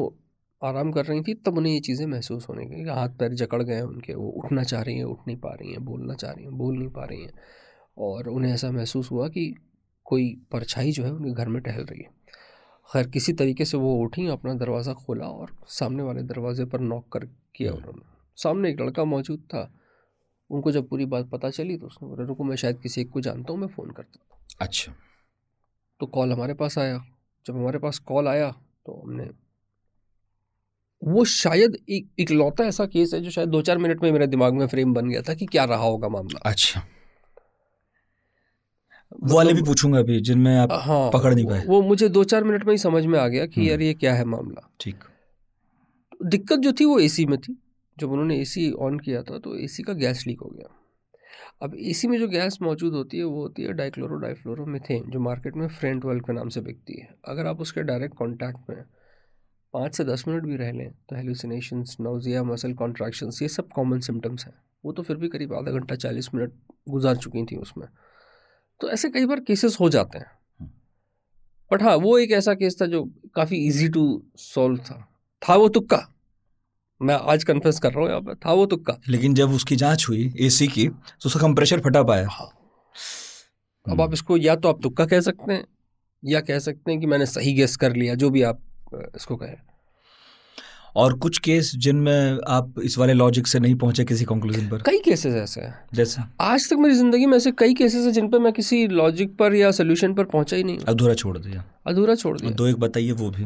[0.62, 3.80] आराम कर रही थी तब उन्हें ये चीज़ें महसूस होने लगी हाथ पैर जकड़ गए
[3.80, 6.56] उनके वो उठना चाह रही हैं उठ नहीं पा रही हैं बोलना चाह रही हैं
[6.58, 7.32] बोल नहीं पा रही हैं।
[7.98, 9.54] और उन्हें ऐसा महसूस हुआ कि
[10.06, 12.23] कोई परछाई जो है उनके घर में टहल रही है।
[12.90, 17.08] खैर किसी तरीके से वो उठी अपना दरवाज़ा खोला और सामने वाले दरवाजे पर नॉक
[17.12, 17.24] कर
[17.54, 18.02] किया उन्होंने।
[18.38, 19.70] सामने एक लड़का मौजूद था।
[20.50, 23.20] उनको जब पूरी बात पता चली तो उसने बोला रुको मैं शायद किसी एक को
[23.20, 24.92] जानता हूँ मैं फ़ोन करता हूँ। अच्छा।
[26.00, 26.98] तो कॉल हमारे पास आया।
[27.46, 28.50] जब हमारे पास कॉल आया
[28.86, 29.30] तो हमने
[31.02, 34.54] वो शायद एक इकलौता ऐसा केस है जो शायद दो चार मिनट में मेरे दिमाग
[34.54, 36.82] में फ्रेम बन गया था कि क्या रहा होगा मामला। अच्छा।
[39.14, 42.44] वो वाले भी पूछूँगा अभी जिनमें आप हाँ पकड़ नहीं पाए। वो मुझे दो चार
[42.44, 45.04] मिनट में ही समझ में आ गया कि हम्म। यार ये क्या है मामला। ठीक।
[46.24, 47.56] दिक्कत जो थी वो एसी में थी।
[47.96, 50.68] जब उन्होंने एसी ऑन किया था तो एसी का गैस लीक हो गया।
[51.62, 55.20] अब एसी में जो गैस मौजूद होती है वो होती है डाइक्लोरो डाइफ्लोरो मिथेन जो
[55.20, 58.82] मार्केट में फ्रेंट ट्वेल्व के नाम से बिकती है। अगर आप उसके डायरेक्ट कॉन्टैक्ट में
[59.74, 64.00] पाँच से दस मिनट भी रह लें तो हेलुसिनेशंस नाउजिया मसल कॉन्ट्रैक्शंस ये सब कॉमन
[64.00, 64.54] सिम्टम्स हैं।
[64.84, 66.52] वो तो फिर भी करीब आधा घंटा चालीस मिनट
[66.88, 67.86] गुजार चुकी थी उसमें।
[68.84, 70.70] तो ऐसे कई बार केसेस हो जाते हैं।
[71.70, 73.02] बट हाँ वो एक ऐसा केस था जो
[73.34, 74.02] काफ़ी इजी टू
[74.36, 74.96] सॉल्व था।
[75.42, 75.98] था वो तुक्का।
[77.00, 80.06] मैं आज कन्फेस कर रहा हूँ यहाँ पर था वो तुक्का। लेकिन जब उसकी जाँच
[80.08, 82.50] हुई एसी की तो उसका कंप्रेशर फटा पाया। हाँ।
[83.86, 85.64] अब आप इसको या तो आप तुक्का कह सकते हैं
[86.22, 88.60] या कह सकते हैं कि मैंने सही गेस कर लिया जो भी आप
[89.16, 89.56] इसको कहें।
[90.96, 94.82] और कुछ केस जिनमें आप इस वाले लॉजिक से नहीं पहुँचे किसी कंक्लूजन पर?
[94.86, 98.28] कई केसेस ऐसे हैं। जैसे। आज तक मेरी ज़िंदगी में ऐसे कई केसेस हैं जिन
[98.28, 102.14] पर मैं किसी लॉजिक पर या सोल्यूशन पर पहुँचा ही नहीं अधूरा छोड़ दिया। अधूरा
[102.14, 103.44] छोड़ दिया। दो एक बताइए वो भी।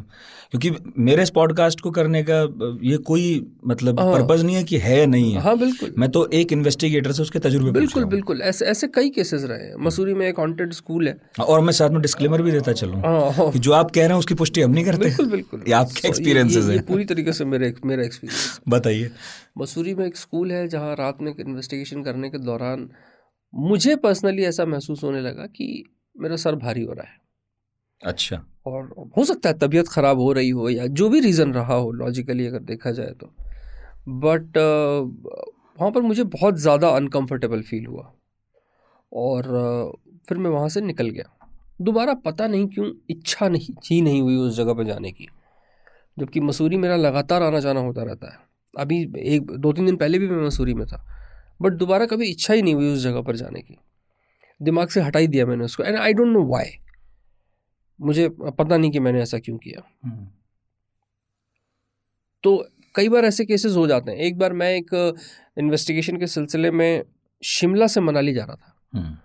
[0.50, 2.40] क्योंकि मेरे इस पॉडकास्ट को करने का
[2.82, 6.30] ये कोई मतलब हाँ। पर्पज नहीं है कि है नहीं है। हाँ बिल्कुल। मैं तो
[6.32, 10.28] एक इन्वेस्टिगेटर से उसके तजुर्बे बिल्कुल बिल्कुल। ऐसे ऐसे कई केसेस रहे हैं। मसूरी में
[10.28, 13.58] एक हॉन्टेड स्कूल है। और मैं साथ में डिस्क्लेमर भी देता चलूँ हाँ हाँ। कि
[13.58, 16.38] जो आप कह रहे हैं उसकी पुष्टि हम नहीं करते। बिल्कुल बिल्कुल। ये आपके ये
[16.72, 19.10] हैं। पूरी तरीके से मेरे मेरा एक्सपीरियंस बताइए।
[19.58, 22.90] मसूरी में एक स्कूल है जहाँ रात में इन्वेस्टिगेशन करने के दौरान
[23.54, 25.84] मुझे पर्सनली ऐसा महसूस होने लगा कि
[26.20, 27.27] मेरा सर भारी हो रहा है।
[28.02, 31.74] अच्छा। और हो सकता है तबीयत ख़राब हो रही हो या जो भी रीज़न रहा
[31.74, 33.30] हो लॉजिकली अगर देखा जाए तो।
[34.08, 34.58] बट
[35.78, 38.12] वहाँ पर मुझे बहुत ज़्यादा अनकंफर्टेबल फील हुआ।
[39.12, 41.24] और uh, फिर मैं वहाँ से निकल गया।
[41.80, 45.28] दोबारा पता नहीं क्यों इच्छा नहीं ही नहीं हुई उस जगह पर जाने की।
[46.16, 48.38] जबकि मसूरी मेरा लगातार आना जाना होता रहता है।
[48.74, 51.04] अभी एक दो तीन दिन पहले भी मैं मसूरी में था।
[51.62, 53.78] बट दोबारा कभी इच्छा ही नहीं हुई उस जगह पर जाने की।
[54.60, 56.70] दिमाग से हटा ही दिया मैंने उसको। And I don't know why
[58.00, 60.28] मुझे पता नहीं कि मैंने ऐसा क्यों किया। हम्म।
[62.42, 65.14] तो कई बार ऐसे केसेस हो जाते हैं। एक बार मैं एक
[65.58, 67.04] इन्वेस्टिगेशन के सिलसिले में
[67.44, 69.18] शिमला से मनाली जा रहा था। हम्म।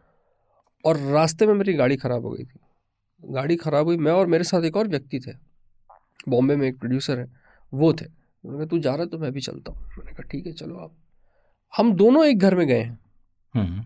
[0.85, 2.59] और रास्ते में मेरी गाड़ी ख़राब हो गई थी।
[3.23, 5.31] गाड़ी ख़राब हुई मैं और मेरे साथ एक और व्यक्ति थे।
[6.29, 7.33] बॉम्बे में एक प्रोड्यूसर है
[7.73, 10.23] वो थे। उन्होंने कहा तू जा रहा है तो मैं भी चलता हूँ। मैंने कहा
[10.23, 10.95] ठीक है चलो आप।
[11.77, 12.99] हम दोनों एक घर में गए हैं।
[13.53, 13.85] हम्म।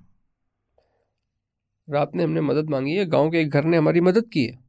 [1.94, 4.67] रात ने हमने मदद मांगी है। गाँव के एक घर ने हमारी मदद की है।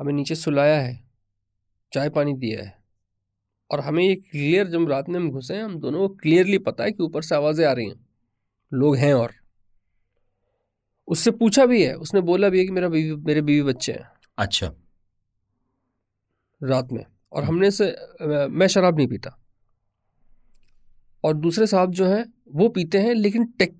[0.00, 1.04] हमें नीचे सुलाया है
[1.92, 2.82] चाय पानी दिया है।
[3.70, 6.84] और हमें ये क्लियर जब रात में हम घुसे हैं हम दोनों को क्लियरली पता
[6.84, 8.06] है कि ऊपर से आवाज़ें आ रही हैं।
[8.72, 9.32] लोग हैं और।
[11.08, 14.10] उससे पूछा भी है उसने बोला भी है कि मेरा बीवी मेरे बीवी बच्चे हैं।
[14.38, 14.72] अच्छा।
[16.62, 17.84] रात में। और हमने से
[18.50, 19.38] मैं शराब नहीं पीता।
[21.24, 22.24] और दूसरे साहब जो हैं
[22.54, 23.78] वो पीते हैं लेकिन टेक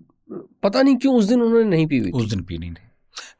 [0.62, 2.88] पता नहीं क्यों उस दिन उन्होंने नहीं पी हुई उस दिन पी नहीं थी।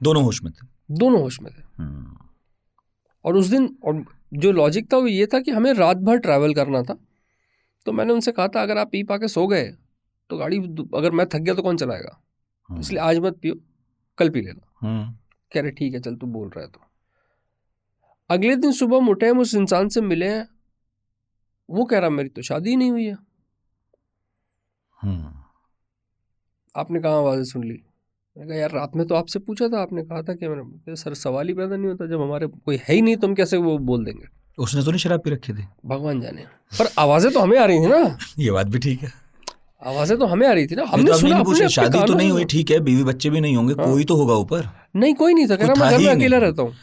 [0.02, 2.21] दोनों होश में थे। दोनों होश में थे। हम्म।
[3.24, 4.04] और उस दिन और
[4.34, 6.96] जो लॉजिक था वो ये था कि हमें रात भर ट्रैवल करना था।
[7.86, 9.64] तो मैंने उनसे कहा था अगर आप पी पा के सो गए
[10.30, 10.58] तो गाड़ी
[10.94, 12.20] अगर मैं थक गया तो कौन चलाएगा?
[12.70, 13.54] हम्म। इसलिए आज मत पियो
[14.18, 15.12] कल पी लेना। हम्म।
[15.52, 16.80] कह रहे ठीक है चल तू बोल रहा है तो।
[18.30, 20.48] अगले दिन सुबह हम उठे हम उस इंसान से मिले हैं।
[21.70, 23.16] वो कह रहा मेरी तो शादी ही नहीं हुई है।
[25.02, 25.34] हम्म।
[26.74, 27.82] आपने कहाँ आवाज़ें सुन ली?
[28.36, 31.14] मैंने कहा यार रात में तो आपसे पूछा था आपने कहा था कि मैंने सर
[31.14, 33.76] सवाल ही पैदा नहीं होता जब हमारे कोई है ही नहीं तो हम कैसे वो
[33.78, 34.26] बोल देंगे?
[34.58, 36.44] उसने तो नहीं शराब पी रखी थी। भगवान जाने।
[36.78, 39.12] पर आवाज़ें तो हमें आ रही थी ना। ये बात भी ठीक है।
[39.82, 42.44] आवाज़ें तो हमें आ रही थी ना। हमने तो सुना पूछा शादी तो नहीं हुई
[42.44, 45.46] ठीक है बीवी बच्चे भी नहीं होंगे हाँ। कोई तो होगा ऊपर। नहीं कोई नहीं
[45.50, 46.74] था कह रहा मैं घर में अकेला रहता हूँ।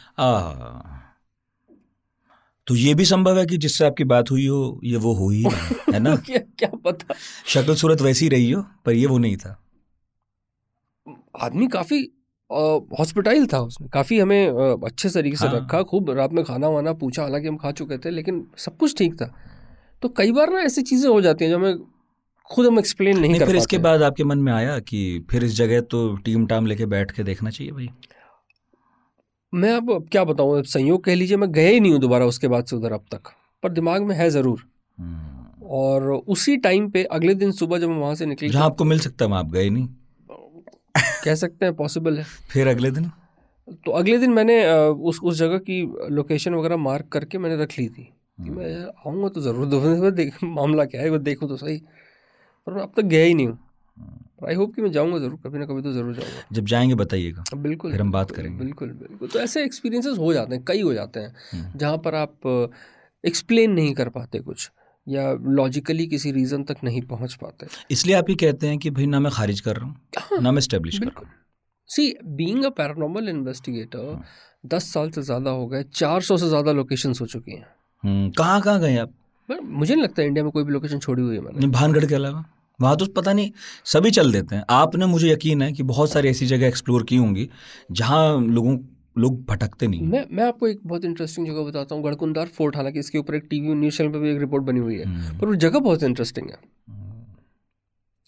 [2.66, 5.50] तो ये भी संभव है कि जिससे आपकी बात हुई हो ये वो हुई ही
[5.94, 6.14] है ना?
[6.26, 7.14] क्या क्या पता?
[7.46, 9.56] शक्ल सूरत वैसी रही हो पर ये वो नहीं था।
[11.34, 11.98] आदमी काफ़ी
[12.98, 16.68] हॉस्पिटाइल था उसने। काफ़ी हमें अ, अच्छे तरीके से हाँ। रखा खूब रात में खाना
[16.68, 19.32] वाना पूछा हालाँकि हम खा चुके थे लेकिन सब कुछ ठीक था।
[20.02, 21.78] तो कई बार ना ऐसी चीज़ें हो जाती हैं जो हमें
[22.50, 25.44] खुद हम एक्सप्लेन नहीं, नहीं कर फिर इसके बाद आपके मन में आया कि फिर
[25.44, 27.88] इस जगह तो टीम टाम लेके बैठ के देखना चाहिए भाई?
[29.52, 32.64] मैं अब क्या बताऊँ संयोग कह लीजिए मैं गया ही नहीं हूँ दोबारा उसके बाद
[32.64, 33.30] से उधर अब तक।
[33.62, 34.64] पर दिमाग में है ज़रूर।
[34.98, 38.84] हम्म। और उसी टाइम पे अगले दिन सुबह जब हम वहाँ से निकले जहाँ आपको
[38.84, 39.88] मिल सकता है वहाँ आप गए नहीं।
[40.94, 43.10] कह सकते हैं पॉसिबल है। फिर अगले दिन?
[43.86, 47.88] तो अगले दिन मैंने उस उस जगह की लोकेशन वगैरह मार्क करके मैंने रख ली
[47.88, 48.02] थी
[48.38, 51.76] कि मैं आऊँगा तो ज़रूर दो देख मामला क्या है वो देखूँ तो सही।
[52.66, 53.58] पर मैं अब तक गया ही नहीं हूँ।
[54.48, 57.44] आई होप कि मैं जाऊँगा ज़रूर कभी ना कभी तो ज़रूर जाऊँगा। जब जाएँगे बताइएगा
[57.58, 60.92] बिल्कुल फिर हम बात करेंगे। बिल्कुल बिल्कुल। तो ऐसे एक्सपीरियंसेस हो जाते हैं कई हो
[60.94, 62.70] जाते हैं हम्म। जहाँ पर आप
[63.24, 64.70] एक्सप्लेन नहीं कर पाते कुछ।
[65.06, 69.06] या लॉजिकली किसी रीज़न तक नहीं पहुँच पाते। इसलिए आप ही कहते हैं कि भाई
[69.06, 71.28] ना मैं खारिज कर रहा हूँ ना मैं स्टेब्लिश कर रहा
[71.90, 74.18] see being a paranormal investigator
[74.66, 77.66] दस साल से ज़्यादा हो गए चार सौ से ज़्यादा लोकेशन हो चुकी हैं।
[78.04, 79.12] हम्म, कहाँ कहाँ गए आप?
[79.48, 82.14] पर मुझे नहीं लगता इंडिया में कोई भी लोकेशन छोड़ी हुई है मैंने। भानगढ़ के
[82.14, 82.44] अलावा?
[82.78, 83.50] वहाँ तो पता नहीं
[83.84, 87.16] सभी चल देते हैं। आपने मुझे यकीन है कि बहुत सारी ऐसी जगह एक्सप्लोर की
[87.16, 87.48] होंगी
[87.92, 88.76] जहाँ लोगों
[89.16, 92.98] लोग भटकते नहीं मैं मैं आपको एक बहुत इंटरेस्टिंग जगह बताता हूँ गढ़कुंदार फोर्ट हालाँकि
[92.98, 95.46] इसके ऊपर एक टीवी न्यूज़ चैनल पर भी एक रिपोर्ट बनी हुई है हम्म। पर
[95.46, 96.58] वो जगह बहुत इंटरेस्टिंग है।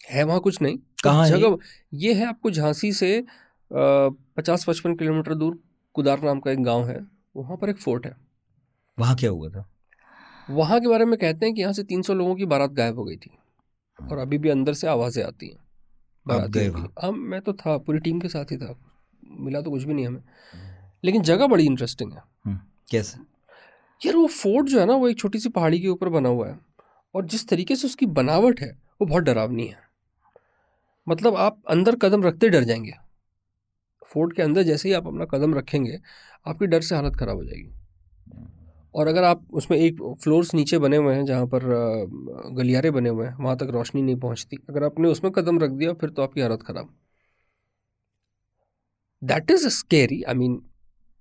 [0.01, 1.37] है वहाँ कुछ नहीं कहाँ है ये?
[1.37, 1.57] जगह
[1.97, 3.23] ये है आपको झांसी से
[3.71, 5.59] पचास पचपन किलोमीटर दूर
[5.95, 6.99] कुदार नाम का एक गाँव है
[7.35, 8.15] वहाँ पर एक फोर्ट है।
[8.97, 9.65] वहाँ क्या हुआ था?
[10.47, 13.03] वहाँ के बारे में कहते हैं कि यहाँ से 300 लोगों की बारात गायब हो
[13.03, 13.31] गई थी
[13.99, 15.57] और अभी भी अंदर से आवाज़ें आती हैं।
[16.25, 18.75] बारातियों गए। हम मैं तो था पूरी टीम के साथ ही था
[19.39, 20.21] मिला तो कुछ भी नहीं हमें।
[21.03, 22.57] लेकिन जगह बड़ी इंटरेस्टिंग है। हम्म,
[22.91, 23.19] कैसे?
[24.01, 26.47] यार वो फोर्ट जो है ना वो एक छोटी सी पहाड़ी के ऊपर बना हुआ
[26.49, 26.59] है
[27.15, 29.81] और जिस तरीके से उसकी बनावट है वो बहुत डरावनी है।
[31.07, 32.93] मतलब आप अंदर कदम रखते डर जाएँगे।
[34.09, 35.99] फोर्ट के अंदर जैसे ही आप अपना कदम रखेंगे
[36.45, 37.71] आपकी डर से हालत ख़राब हो जाएगी।
[38.95, 41.63] और अगर आप उसमें एक फ्लोर्स नीचे बने हुए हैं जहाँ पर
[42.57, 45.93] गलियारे बने हुए हैं वहाँ तक रोशनी नहीं पहुँचती अगर आपने उसमें कदम रख दिया
[45.93, 46.93] फिर तो आपकी हालत ख़राब।
[49.21, 50.61] That is a scary I mean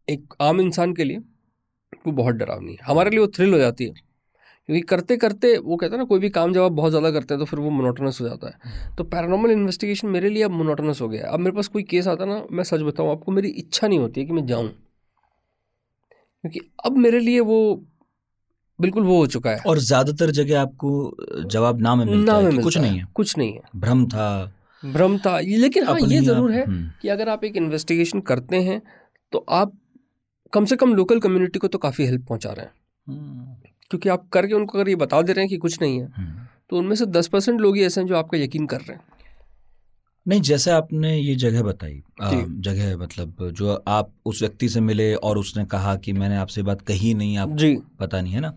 [0.09, 1.19] एक आम इंसान के लिए
[2.07, 3.93] वो बहुत डरावनी है। हमारे लिए वो थ्रिल हो जाती है।
[4.69, 7.35] क्योंकि करते करते वो कहते हैं ना कोई भी काम जब आप बहुत ज़्यादा करते
[7.35, 11.01] हैं तो फिर वो मोनोटोनस हो जाता है। तो पैरानॉर्मल इन्वेस्टिगेशन मेरे लिए अब मोनोटोनस
[11.01, 13.49] हो गया है। अब मेरे पास कोई केस आता ना मैं सच बताऊँ आपको मेरी
[13.49, 14.69] इच्छा नहीं होती है कि मैं जाऊँ।
[16.45, 17.59] क्योंकि अब मेरे लिए वो
[18.79, 22.43] बिल्कुल वो हो चुका है। और ज़्यादातर जगह आपको जवाब ना में मिलता ना है
[22.43, 26.21] में मिलता कुछ नहीं है। कुछ नहीं है। भ्रम था। भ्रम था। लेकिन हाँ ये
[26.21, 28.83] ज़रूर है हम्म, कि अगर आप एक इन्वेस्टिगेशन करते हैं
[29.33, 29.73] तो आप
[30.53, 32.73] कम से कम लोकल कम्युनिटी को तो काफ़ी हेल्प पहुँचा रहे हैं
[33.07, 33.55] हम्म,
[33.91, 36.47] क्योंकि आप करके उनको अगर ये बता दे रहे हैं कि कुछ नहीं है हम्म।
[36.71, 39.13] तो उनमें से दस परसेंट लोग ही ऐसे हैं जो आपका यकीन कर रहे हैं
[40.27, 45.39] नहीं जैसे आपने ये जगह बताई जगह मतलब जो आप उस व्यक्ति से मिले और
[45.39, 48.53] उसने कहा कि मैंने आपसे बात कही नहीं आप जी पता नहीं है ना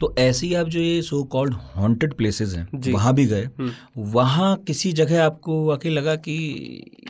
[0.00, 4.10] तो ऐसे ही आप जो ये सो कॉल्ड हॉन्टेड प्लेसेस हैं। वहाँ भी गए हम्म।
[4.12, 6.36] वहाँ किसी जगह आपको वाकई लगा कि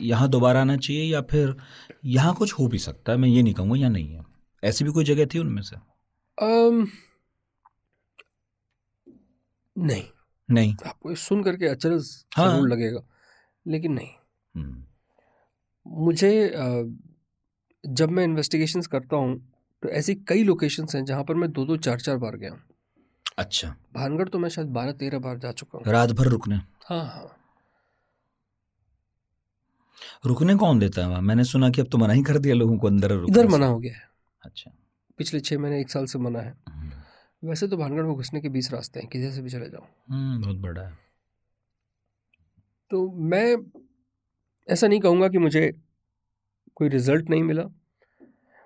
[0.01, 1.55] यहाँ दोबारा आना चाहिए या फिर
[2.03, 4.23] यहाँ कुछ हो भी सकता है मैं ये नहीं कहूँगा या नहीं है।
[4.63, 5.75] ऐसी भी कोई जगह थी उनमें से?
[6.37, 6.87] अम,
[9.75, 10.03] नहीं।
[10.49, 10.75] नहीं?
[10.85, 13.01] आपको सुन करके अचरज हाँ। ज़रूर लगेगा
[13.65, 14.09] लेकिन नहीं।
[14.55, 14.83] हम्म,
[15.85, 16.51] मुझे
[17.83, 19.37] जब मैं इन्वेस्टिगेशंस करता हूँ
[19.83, 22.61] तो ऐसी कई लोकेशंस हैं जहाँ पर मैं दो दो चार चार बार गया हूँ।
[23.37, 26.55] अच्छा। भानगढ़ तो मैं शायद बारह तेरह बार जा चुका हूँ। रात भर रुकने?
[26.85, 27.35] हाँ हाँ।
[30.25, 31.21] रुकने कौन देता है वहाँ?
[31.21, 33.79] मैंने सुना कि अब तो मना ही कर दिया लोगों को अंदर इधर मना हो
[33.79, 34.07] गया है।
[34.41, 34.71] अच्छा।
[35.17, 36.91] पिछले छः महीने एक साल से मना है। हम्म,
[37.43, 40.41] वैसे तो भानगढ़ में घुसने के बीस रास्ते हैं किसी से भी चले जाओ। हम्म,
[40.41, 40.97] बहुत बड़ा है।
[42.91, 43.55] तो मैं
[44.67, 45.71] ऐसा नहीं कहूँगा कि मुझे
[46.75, 47.63] कोई रिज़ल्ट नहीं मिला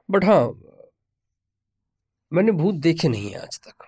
[0.09, 0.43] बट हाँ
[2.31, 3.86] मैंने भूत देखे नहीं है आज तक।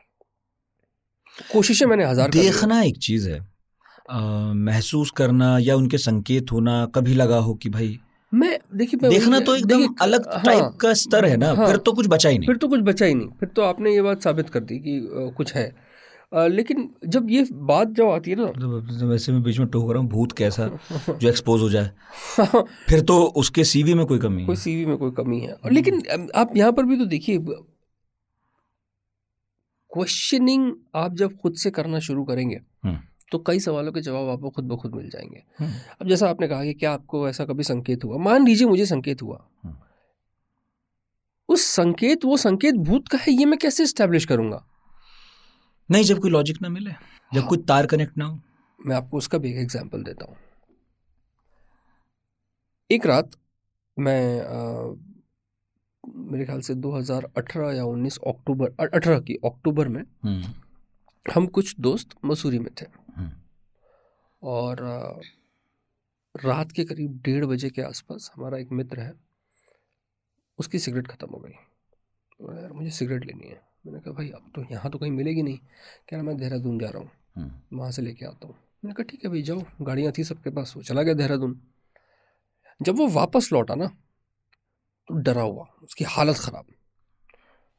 [1.51, 3.39] कोशिशें मैंने हज़ार। देखना एक चीज़ है।
[4.09, 7.99] महसूस करना या उनके संकेत होना कभी लगा हो कि भाई
[8.33, 11.93] मैं देखिए मैं देखना तो एकदम अलग हाँ, का स्तर है ना हाँ। फिर तो
[11.93, 14.21] कुछ बचा ही नहीं। फिर तो कुछ बचा ही नहीं फिर तो आपने ये बात
[14.21, 14.99] साबित कर दी कि
[15.37, 15.65] कुछ है।
[16.33, 19.91] अ, लेकिन जब ये बात जब आती है ना मतलब वैसे मैं बीच में टोक
[19.91, 20.67] रहा हूँ भूत कैसा
[21.09, 21.91] जो एक्सपोज हो जाए।
[22.89, 26.01] फिर तो उसके सीवी में कोई कमी कोई सीवी में कोई कमी है। लेकिन
[26.35, 27.39] आप यहाँ पर भी तो देखिए
[29.91, 32.97] क्वेश्चनिंग आप जब खुद से करना शुरू करेंगे हम्म।
[33.31, 36.47] तो कई सवालों के जवाब आपको खुद ब खुद मिल जाएँगे। हम्म। अब जैसा आपने
[36.47, 38.17] कहा कि क्या आपको ऐसा कभी संकेत हुआ?
[38.17, 39.75] मान लीजिए मुझे संकेत हुआ। हम्म।
[41.49, 44.65] उस संकेत वो संकेत भूत का है ये मैं कैसे स्टैब्लिश करूँगा?
[45.91, 46.91] नहीं जब कोई लॉजिक ना मिले
[47.33, 48.39] जब हाँ। कोई तार कनेक्ट ना हो।
[48.85, 50.35] मैं आपको उसका भी एक एग्जांपल देता हूँ।
[52.91, 53.31] एक रात
[53.99, 54.95] मैं अ,
[56.15, 60.43] मेरे ख्याल से 2018 या 19 अक्टूबर 18 की अक्टूबर में हम्म,
[61.25, 62.85] हम कुछ दोस्त मसूरी में थे।
[64.41, 64.81] और
[66.35, 69.13] रात के करीब डेढ़ बजे के आसपास हमारा एक मित्र है
[70.59, 71.51] उसकी सिगरेट ख़त्म हो गई।
[72.39, 75.43] बोला, यार मुझे सिगरेट लेनी है। मैंने कहा भाई अब तो यहाँ तो कहीं मिलेगी
[75.43, 78.93] नहीं। कह रहा मैं देहरादून जा रहा हूँ। हम्म, वहाँ से लेके आता हूँ। मैंने
[78.93, 81.59] कहा ठीक है भाई जाओ। गाड़ियाँ थी सबके पास। वो चला गया देहरादून।
[82.81, 83.85] जब वो वापस लौटा ना
[85.09, 86.65] तो डरा हुआ। उसकी हालत ख़राब।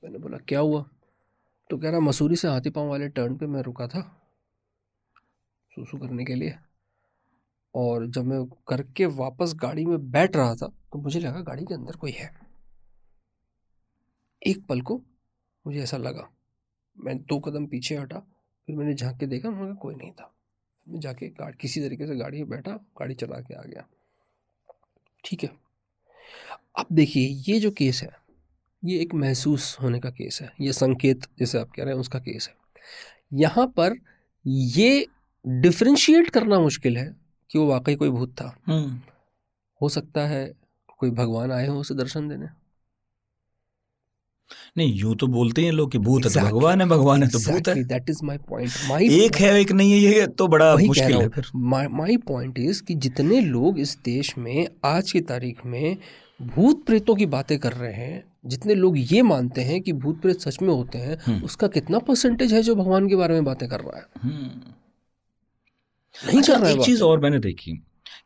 [0.02, 0.84] मैंने बोला क्या हुआ?
[1.70, 4.00] तो कह रहा मसूरी से हाथी पाँव वाले टर्न पे मैं रुका था।
[5.76, 6.54] सूसू करने के लिए।
[7.74, 11.74] और जब मैं करके वापस गाड़ी में बैठ रहा था तो मुझे लगा गाड़ी के
[11.74, 12.30] अंदर कोई है।
[14.46, 15.00] एक पल को
[15.66, 16.28] मुझे ऐसा लगा।
[16.98, 18.18] मैं दो कदम पीछे हटा,
[18.66, 20.32] फिर मैंने झाँक के देखा कहा कोई नहीं था।
[20.88, 23.86] मैं जाके गाड़ी किसी तरीके से गाड़ी में बैठा, गाड़ी चला के आ गया।
[25.24, 25.50] ठीक है।
[26.78, 28.10] अब देखिए, ये जो केस है,
[28.84, 32.18] ये एक महसूस होने का केस है। ये संकेत, जैसे आप कह रहे हैं, उसका
[32.18, 32.54] केस है।
[33.32, 33.94] यहाँ पर
[34.46, 35.06] ये
[35.46, 37.14] डिफ्रेंशिएट करना मुश्किल है
[37.50, 38.98] कि वो वाकई कोई भूत था। हम्म,
[39.80, 40.44] हो सकता है
[40.98, 42.46] कोई भगवान आए हो उसे दर्शन देने।
[44.76, 46.44] नहीं यूँ तो बोलते हैं लोग कि भूत exactly.
[46.44, 49.36] है तो भगवान है भगवान है तो भूत है। That is my point my एक
[49.36, 51.46] है एक नहीं है ये तो बड़ा मुश्किल है फिर।
[51.90, 55.96] माई पॉइंट इज़ कि जितने लोग इस देश में आज की तारीख में
[56.42, 60.40] भूत प्रेतों की बातें कर रहे हैं जितने लोग ये मानते हैं कि भूत प्रेत
[60.40, 63.68] सच में होते हैं हम्म। उसका कितना परसेंटेज है जो भगवान के बारे में बातें
[63.68, 64.06] कर रहा है?
[64.22, 64.72] हम्म।
[66.24, 67.72] नहीं अच्छा, रहा एक चीज़ और मैंने देखी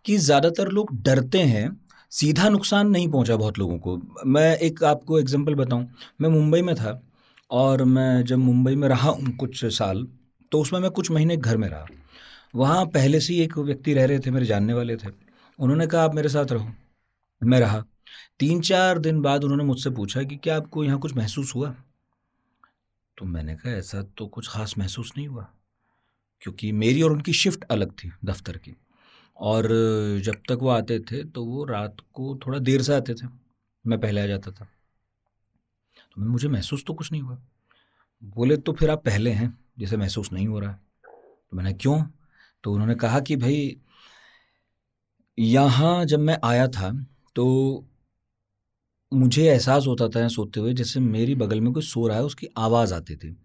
[0.04, 1.70] कि ज़्यादातर लोग डरते हैं
[2.12, 5.88] सीधा नुकसान नहीं पहुँचा बहुत लोगों को। मैं एक आपको एग्जांपल बताऊँ।
[6.20, 7.00] मैं मुंबई में था
[7.50, 10.06] और मैं जब मुंबई में रहा हूँ कुछ साल
[10.52, 11.86] तो उसमें मैं कुछ महीने घर में रहा।
[12.54, 15.08] वहाँ पहले से ही एक व्यक्ति रह रहे थे मेरे जानने वाले थे।
[15.58, 16.72] उन्होंने कहा आप मेरे साथ रहो।
[17.42, 17.84] मैं रहा।
[18.38, 21.74] तीन चार दिन बाद उन्होंने मुझसे पूछा कि क्या आपको यहाँ कुछ महसूस हुआ?
[23.18, 25.46] तो मैंने कहा ऐसा तो कुछ खास महसूस नहीं हुआ।
[26.40, 28.76] क्योंकि मेरी और उनकी शिफ्ट अलग थी दफ्तर की।
[29.36, 29.68] और
[30.24, 33.26] जब तक वो आते थे तो वो रात को थोड़ा देर से आते थे।
[33.86, 34.64] मैं पहले आ जाता था।
[36.14, 37.38] तो मुझे महसूस तो कुछ नहीं हुआ।
[38.22, 40.78] बोले तो फिर आप पहले हैं, जैसे महसूस नहीं हो रहा है।
[41.50, 42.04] तो मैंने, क्यों?
[42.64, 43.76] तो उन्होंने कहा कि, भाई,
[45.38, 47.86] यहाँ जब मैं आया था तो
[49.12, 52.46] मुझे एहसास होता था, सोते हुए, जैसे मेरी बगल में कोई सो रहा है, उसकी
[52.56, 53.36] आवाज़ आती थी।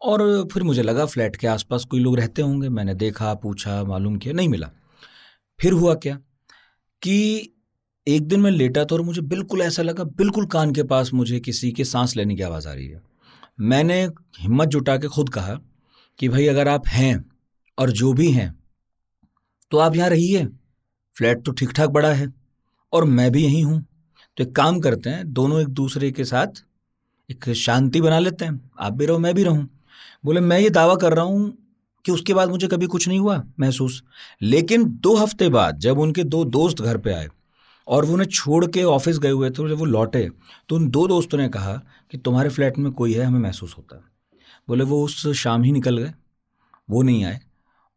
[0.00, 4.16] और फिर मुझे लगा फ्लैट के आसपास कोई लोग रहते होंगे। मैंने देखा, पूछा, मालूम
[4.16, 4.70] किया, नहीं मिला।
[5.58, 6.14] फिर हुआ क्या
[7.02, 7.54] कि
[8.06, 11.40] एक दिन मैं लेटा था और मुझे बिल्कुल ऐसा लगा, बिल्कुल कान के पास मुझे
[11.40, 13.02] किसी के सांस लेने की आवाज़ आ रही है।
[13.60, 14.02] मैंने
[14.38, 15.54] हिम्मत जुटा के खुद कहा
[16.18, 17.24] कि, भाई, अगर आप हैं
[17.78, 18.54] और जो भी हैं
[19.72, 20.44] तो आप यहाँ रहिए।
[21.16, 22.32] फ्लैट तो ठीक ठाक बड़ा है
[22.92, 23.84] और मैं भी यहीं हूँ।
[24.36, 26.62] तो एक काम करते हैं, दोनों एक दूसरे के साथ
[27.30, 29.68] एक शांति बना लेते हैं। आप भी रहो, मैं भी रहूँ।
[30.24, 31.56] बोले, मैं ये दावा कर रहा हूँ
[32.04, 34.02] कि उसके बाद मुझे कभी कुछ नहीं हुआ महसूस।
[34.42, 37.28] लेकिन दो हफ़्ते बाद जब उनके दो दोस्त घर पे आए
[37.86, 40.30] और वो उन्हें छोड़ के ऑफ़िस गए हुए थे, जब वो लौटे
[40.68, 41.72] तो उन दो दोस्तों ने कहा
[42.10, 44.02] कि, तुम्हारे फ्लैट में कोई है, हमें महसूस होता है।
[44.68, 46.12] बोले, वो उस शाम ही निकल गए,
[46.90, 47.40] वो नहीं आए।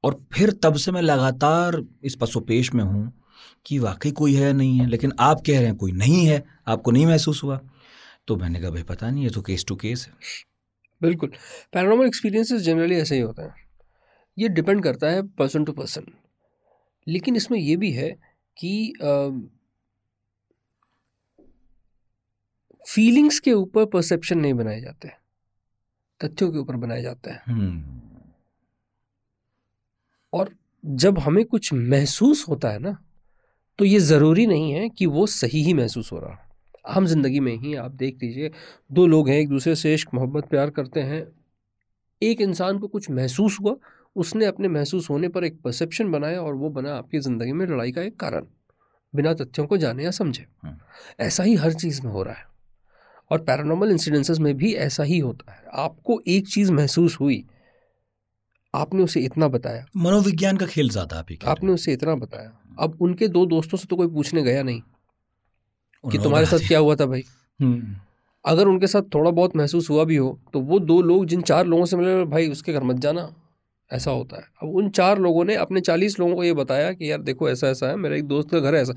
[0.04, 3.12] और फिर तब से मैं लगातार इस पसोपेश में हूँ
[3.66, 6.92] कि वाकई कोई है नहीं है, लेकिन आप कह रहे हैं कोई नहीं है, आपको
[6.92, 7.60] नहीं महसूस हुआ।
[8.28, 10.51] तो मैंने कहा, भाई, पता नहीं, ये तो केस टू केस है।
[11.02, 11.32] बिल्कुल।
[11.74, 13.56] पैरानॉर्मल एक्सपीरियंसेस जनरली ऐसे ही होते हैं।
[14.38, 16.06] ये डिपेंड करता है पर्सन टू पर्सन
[17.08, 18.10] लेकिन इसमें ये भी है
[18.58, 18.94] कि
[22.86, 25.10] फीलिंग्स के ऊपर परसेप्शन नहीं बनाए जाते।
[26.22, 28.00] तथ्यों के ऊपर बनाए जाते हैं। हम्म,
[30.34, 32.98] और जब हमें कुछ महसूस होता है ना
[33.80, 36.51] तो ये ज़रूरी नहीं है कि वो सही ही महसूस हो रहा
[36.86, 38.52] आम ज़िंदगी में ही आप देख लीजिए
[38.92, 41.24] दो लोग हैं एक दूसरे से इश्क मोहब्बत प्यार करते हैं।
[42.22, 43.76] एक इंसान को कुछ महसूस हुआ
[44.16, 47.92] उसने अपने महसूस होने पर एक परसेप्शन बनाया और वो बना आपकी ज़िंदगी में लड़ाई
[47.92, 48.46] का एक कारण
[49.16, 50.76] बिना तथ्यों को जाने या समझे। हम्म।
[51.20, 52.46] ऐसा ही हर चीज़ में हो रहा है
[53.32, 57.46] और पैरानॉर्मल इंसिडेंसेस में भी ऐसा ही होता है। आपको एक चीज़ महसूस हुई
[58.74, 63.28] आपने उसे इतना बताया। मनोविज्ञान का खेल ज़्यादा आप आपने उसे इतना बताया। अब उनके
[63.28, 64.82] दो दोस्तों से तो कोई पूछने गया नहीं।
[66.12, 67.24] कि तुम्हारे साथ क्या हुआ था भाई?
[67.62, 67.96] हम्म,
[68.46, 71.66] अगर उनके साथ थोड़ा बहुत महसूस हुआ भी हो तो वो दो लोग जिन चार
[71.66, 73.36] लोगों से मिले भाई उसके घर मत जाना।
[73.94, 77.12] ऐसा होता है। अब उन चार लोगों ने अपने चालीस लोगों को ये बताया कि
[77.12, 78.94] यार देखो ऐसा ऐसा है मेरा एक दोस्त का घर है ऐसा।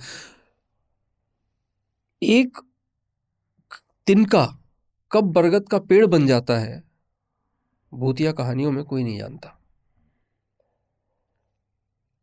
[2.22, 2.58] एक
[4.06, 4.58] तिनका
[5.12, 6.82] कब बरगद का पेड़ बन जाता है
[7.94, 9.60] भूतिया कहानियों में कोई नहीं जानता।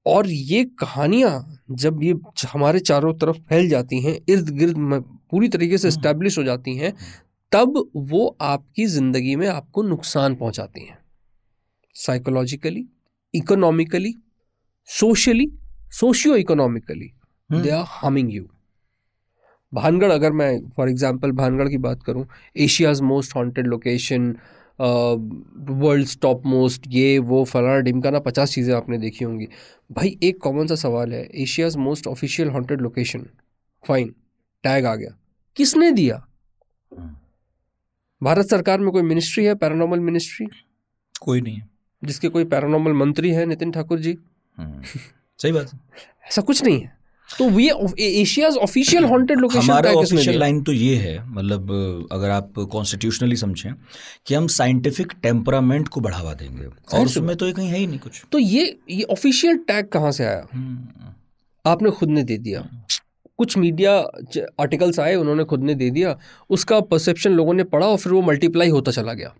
[0.05, 2.13] और ये कहानियाँ जब ये
[2.53, 6.75] हमारे चारों तरफ़ फैल जाती हैं इर्द गिर्द में पूरी तरीके से इस्टेब्लिश हो जाती
[6.77, 6.93] हैं
[7.51, 10.97] तब वो आपकी ज़िंदगी में आपको नुकसान पहुंचाती हैं।
[11.95, 12.85] Psychologically
[13.33, 14.13] economically
[14.89, 15.49] socially
[15.93, 17.11] socio economically
[17.49, 18.47] they are harming you
[19.73, 22.25] Bhangarh अगर मैं फॉर एग्जांपल भानगढ़ की बात करूँ
[22.57, 24.35] Asia's most haunted location
[25.71, 29.47] world top most ये वो फलाना डिमकाना पचास चीज़ें आपने देखी होंगी।
[29.91, 33.25] भाई एक कॉमन सा सवाल है Asia's most official haunted location
[33.87, 34.15] fine
[34.63, 35.17] tag आ गया।
[35.55, 36.27] किसने दिया?
[38.23, 40.47] भारत सरकार में कोई मिनिस्ट्री है पैरानॉर्मल मिनिस्ट्री
[41.21, 41.69] कोई नहीं है।
[42.03, 44.17] जिसके कोई पैरानॉर्मल मंत्री है नितिन ठाकुर जी?
[44.57, 44.83] हम्म,
[45.37, 45.79] सही बात है।
[46.27, 47.00] ऐसा कुछ नहीं है।
[47.37, 52.53] तो ये एशियाज ऑफिशियल हॉन्टेड लोकेशन हमारा ऑफिशियल लाइन तो ये है मतलब अगर आप
[52.71, 53.73] कॉन्स्टिट्यूशनली समझें
[54.27, 57.99] कि हम साइंटिफिक टेम्परामेंट को बढ़ावा देंगे। और उसमें तो ये कहीं है ही नहीं
[57.99, 60.47] कुछ। तो ये ये ऑफिशियल टैग कहाँ से आया?
[60.53, 61.11] हम्म,
[61.65, 62.67] आपने खुद ने दे दिया।
[63.37, 63.97] कुछ मीडिया
[64.59, 66.17] आर्टिकल्स आए उन्होंने खुद ने दे दिया।
[66.49, 69.33] उसका परसेप्शन लोगों ने पढ़ा और फिर वो मल्टीप्लाई होता चला गया।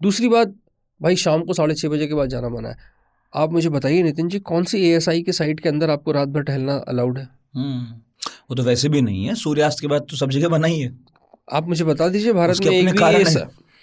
[0.00, 0.54] दूसरी बात
[1.00, 2.76] भाई शाम को साढ़े छः बजे के बाद जाना मना है।
[3.34, 6.42] आप मुझे बताइए नितिन जी कौन सी ए के साइट के अंदर आपको रात भर
[6.42, 7.28] टहलना अलाउड है?
[7.56, 8.00] हम्म,
[8.50, 10.92] वो तो वैसे भी नहीं है सूर्यास्त के बाद तो सब जगह बना ही है।
[11.52, 13.34] आप मुझे बता दीजिए भारत में एक भी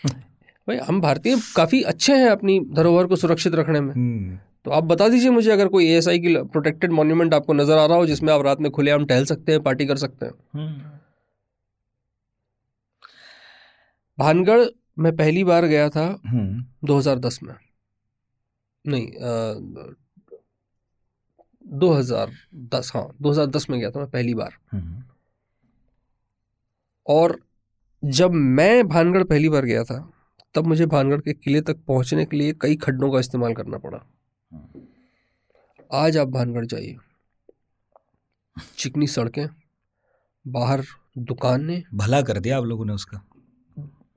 [0.67, 4.83] भाई हम भारतीय काफ़ी अच्छे हैं अपनी धरोहर को सुरक्षित रखने में। हम्म, तो आप
[4.83, 8.33] बता दीजिए मुझे अगर कोई ए की प्रोटेक्टेड मॉन्यूमेंट आपको नज़र आ रहा हो जिसमें
[8.33, 10.81] आप रात में खुलेआम टहल सकते हैं पार्टी कर सकते हैं। हम्म,
[14.17, 14.63] भानगढ़
[14.99, 17.53] मैं पहली बार गया था हम्म, 2010 में।
[18.89, 19.07] नहीं
[21.65, 22.31] दो हज़ार
[22.73, 25.03] दस हाँ 2010 में गया था मैं पहली बार। हम्म,
[27.07, 27.39] और
[28.03, 29.99] जब मैं भानगढ़ पहली बार गया था
[30.55, 33.99] तब मुझे भानगढ़ के किले तक पहुँचने के लिए कई खड्डों का इस्तेमाल करना पड़ा।
[35.95, 36.95] आज आप भानगढ़ जाइए।
[38.77, 39.47] चिकनी सड़कें
[40.45, 40.83] बाहर
[41.19, 43.21] दुकानें। भला कर दिया आप लोगों ने उसका।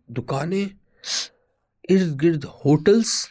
[0.08, 0.70] दुकानें
[1.88, 3.28] इर्द गिर्द होटल्स।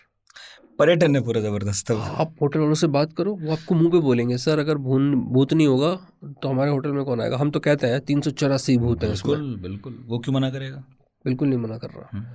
[0.81, 3.99] पर्यटन है पूरा ज़बरदस्त है आप होटल वालों से बात करो वो आपको मुँह पे
[4.01, 5.93] बोलेंगे सर अगर भून भूत नहीं होगा
[6.41, 7.37] तो हमारे होटल में कौन आएगा?
[7.37, 10.83] हम तो कहते हैं तीन सौ चौरासी भूत हैं बिल्कुल बिल्कुल। वो क्यों मना करेगा?
[11.25, 12.25] बिल्कुल नहीं मना कर रहा। हम्म,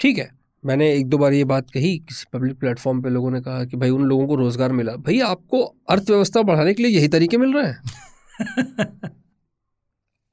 [0.00, 0.28] ठीक है
[0.64, 3.76] मैंने एक दो बार ये बात कही किसी पब्लिक प्लेटफॉर्म पे लोगों ने कहा कि
[3.76, 7.54] भाई उन लोगों को रोज़गार मिला। भाई आपको अर्थव्यवस्था बढ़ाने के लिए यही तरीके मिल
[7.54, 9.10] रहे हैं।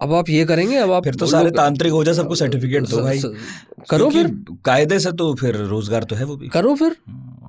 [0.02, 3.02] अब आप ये करेंगे अब आप फिर तो सारे तांत्रिक हो जाए सबको सर्टिफिकेट दो
[3.02, 3.22] भाई।
[3.90, 4.28] करो फिर।
[4.66, 6.96] कायदे से तो फिर रोज़गार तो है वो भी। करो फिर।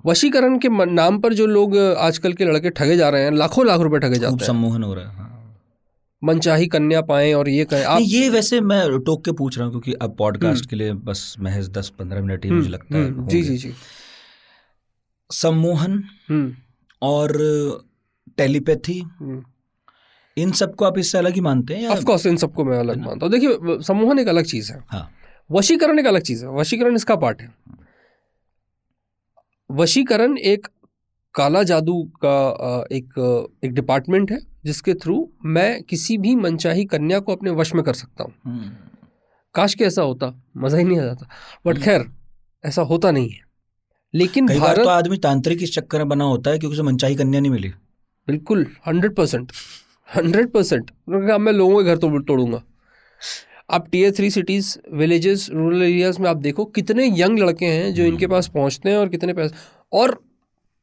[0.06, 3.80] वशीकरण के नाम पर जो लोग आजकल के लड़के ठगे जा रहे हैं लाखों लाख
[3.80, 5.26] रुपए ठगे खूब जाते हैं। सम्मोहन हो रहा है हाँ।
[6.22, 9.72] मनचाही कन्या पाएँ और ये कहें आप ये वैसे मैं टोक के पूछ रहा हूँ
[9.72, 13.26] क्योंकि अब पॉडकास्ट के लिए बस महज दस पंद्रह मिनट ही मुझे लगता है हम्म,
[13.26, 13.72] जी जी जी।
[15.30, 16.54] सम्मोहन हम्म।
[17.02, 17.38] और
[18.38, 19.42] टेलीपैथी हम्म।
[20.38, 23.26] इन सबको आप इससे अलग ही मानते हैं ऑफ़ कोर्स इन सबको मैं अलग मानता
[23.26, 25.08] हूँ। देखिए सम्मोहन एक अलग चीज़ है। हाँ।
[25.50, 27.52] वशीकरण एक अलग चीज़ है। वशीकरण इसका पार्ट है।
[29.70, 30.66] वशीकरण एक
[31.34, 33.18] काला जादू का एक
[33.64, 35.16] एक डिपार्टमेंट है जिसके थ्रू
[35.46, 38.70] मैं किसी भी मनचाही कन्या को अपने वश में कर सकता हूँ। हम्म,
[39.54, 41.28] काश के ऐसा होता मज़ा ही नहीं आ जाता।
[41.66, 42.04] बट खैर
[42.64, 43.46] ऐसा होता नहीं है।
[44.14, 47.40] लेकिन भारत तो आदमी तांत्रिक इस चक्कर में बना होता है क्योंकि उसे मनचाही कन्या
[47.40, 47.68] नहीं मिली।
[48.28, 49.52] बिल्कुल हंड्रेड परसेंट
[50.08, 52.62] हंड्रेड परसेंट। उन्होंने कहा मैं लोगों के घर तो तोड़ूँगा।
[53.70, 58.04] आप tier three cities villages rural areas में आप देखो कितने यंग लड़के हैं जो
[58.04, 59.54] इनके पास पहुँचते हैं और कितने पैसे।
[59.92, 60.18] और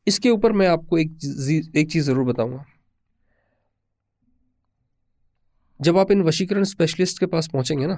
[0.07, 1.17] इसके ऊपर मैं आपको एक
[1.75, 2.65] एक चीज़ ज़रूर बताऊँगा।
[5.79, 7.97] जब आप इन वशीकरण स्पेशलिस्ट के पास पहुँचेंगे ना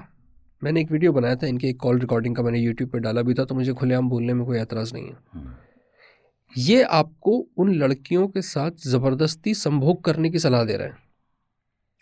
[0.62, 3.34] मैंने एक वीडियो बनाया था इनके एक कॉल रिकॉर्डिंग का मैंने यूट्यूब पर डाला भी
[3.34, 5.16] था तो मुझे खुलेआम बोलने में कोई एतराज़ नहीं है।
[6.56, 10.96] ये आपको उन लड़कियों के साथ ज़बरदस्ती संभोग करने की सलाह दे रहे हैं।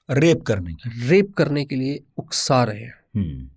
[0.09, 3.49] रेप करने की रेप करने के लिए उकसा रहे हैं। हम्म,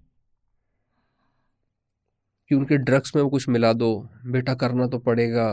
[2.52, 3.90] कि उनके ड्रग्स में वो कुछ मिला दो
[4.28, 5.46] बेटा करना तो पड़ेगा।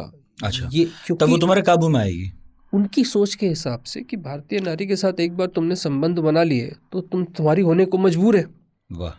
[0.44, 2.30] अच्छा। ये तब वो तुम्हारे काबू में आएगी?
[2.72, 6.42] उनकी सोच के हिसाब से कि भारतीय नारी के साथ एक बार तुमने संबंध बना
[6.42, 8.44] लिए तो तुम तुम्हारी होने को मजबूर है।
[8.90, 9.12] वाह।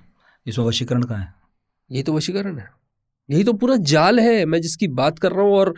[0.46, 1.34] इसमें वशीकरण कहाँ है?
[1.90, 2.68] यही तो वशीकरण है।
[3.30, 5.74] यही तो पूरा जाल है। मैं जिसकी बात कर रहा हूँ और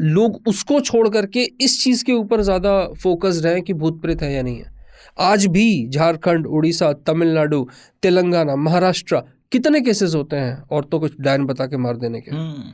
[0.00, 2.72] लोग उसको छोड़ करके इस चीज़ के ऊपर ज़्यादा
[3.02, 4.74] फोकस्ड हैं कि भूत प्रेत है या नहीं है।
[5.16, 7.66] आज भी झारखंड उड़ीसा तमिलनाडु
[8.02, 9.20] तेलंगाना महाराष्ट्र
[9.52, 10.62] कितने केसेस होते हैं?
[10.70, 12.72] औरतों को डायन बता के मार देने के। हम्म।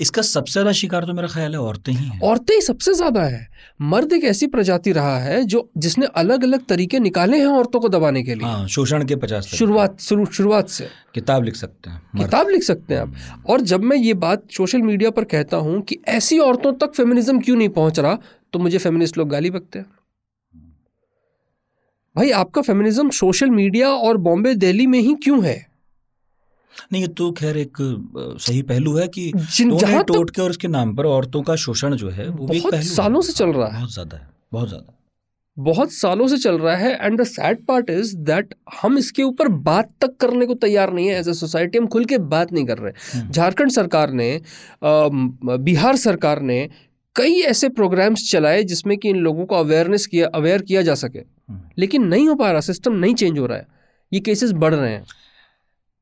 [0.00, 3.22] इसका सबसे ज़्यादा शिकार तो मेरा ख्याल है औरतें ही हैं। औरतें ही सबसे ज़्यादा
[3.22, 3.46] है।
[3.82, 7.88] मर्द एक ऐसी प्रजाति रहा है जो जिसने अलग अलग तरीके निकाले हैं औरतों को
[7.88, 12.00] दबाने के लिए। हाँ शोषण के पचास। शुरुआत शुरू शुरुआत से। किताब लिख सकते हैं
[12.18, 15.80] किताब लिख सकते हैं आप। और जब मैं ये बात सोशल मीडिया पर कहता हूँ
[15.82, 18.18] कि ऐसी औरतों तक फेमिनिज्म क्यों नहीं पहुँच रहा
[18.52, 19.86] तो मुझे फेमिनिस्ट लोग गाली बकते हैं।
[22.16, 25.54] भाई आपका फेमिनिज्म सोशल मीडिया और बॉम्बे दिल्ली में ही क्यों है?
[26.92, 27.76] नहीं ये तो खैर एक
[28.40, 32.10] सही पहलू है कि जहाँ टोट के और उसके नाम पर औरतों का शोषण जो
[32.10, 34.92] है वो बहुत है। सालों से चल रहा है। बहुत ज़्यादा है बहुत ज़्यादा।
[35.56, 39.48] बहुत सालों से चल रहा है and the sad part is that हम इसके ऊपर
[39.66, 42.64] बात तक करने को तैयार नहीं है एज अ सोसाइटी हम खुल के बात नहीं
[42.66, 44.40] कर रहे। झारखंड सरकार ने
[44.84, 46.68] बिहार सरकार ने
[47.16, 51.33] कई ऐसे प्रोग्राम्स चलाए जिसमें कि इन लोगों को अवेयरनेस किया अवेयर किया जा सके।
[51.78, 53.66] लेकिन नहीं हो पा रहा सिस्टम नहीं चेंज हो रहा है।
[54.12, 55.04] ये केसेस बढ़ रहे हैं।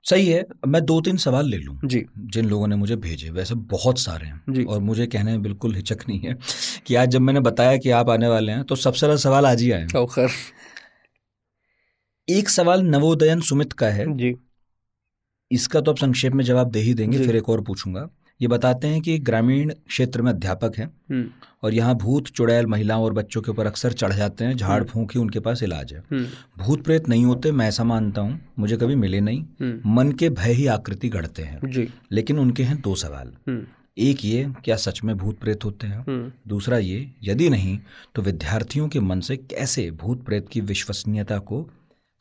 [0.05, 3.55] सही है मैं दो तीन सवाल ले लूँ जी। जिन लोगों ने मुझे भेजे वैसे
[3.71, 6.37] बहुत सारे हैं। जी। और मुझे कहने में बिल्कुल हिचक नहीं है
[6.87, 9.63] कि आज जब मैंने बताया कि आप आने वाले हैं तो सबसे ज़्यादा सवाल आज
[9.63, 10.31] ही आए खैर।
[12.29, 14.35] एक सवाल नवोदयन सुमित का है। जी।
[15.51, 18.09] इसका तो आप संक्षेप में जवाब दे ही देंगे फिर एक और पूछूँगा।
[18.43, 21.29] ये बताते हैं कि ग्रामीण क्षेत्र में अध्यापक हैं हम्म।
[21.63, 25.13] और यहाँ भूत चुड़ैल महिलाओं और बच्चों के ऊपर अक्सर चढ़ जाते हैं झाड़ फूंक
[25.15, 28.77] ही उनके पास इलाज है। हम्म। भूत प्रेत नहीं होते मैं ऐसा मानता हूँ मुझे
[28.77, 32.81] कभी मिले नहीं। हम्म। मन के भय ही आकृति गढ़ते हैं। जी। लेकिन उनके हैं
[32.81, 33.67] दो सवाल। हम्म।
[33.99, 35.99] एक ये क्या सच में भूत प्रेत होते हैं?
[35.99, 37.79] हम्म। दूसरा ये यदि नहीं
[38.15, 41.63] तो विद्यार्थियों के मन से कैसे भूत प्रेत की विश्वसनीयता को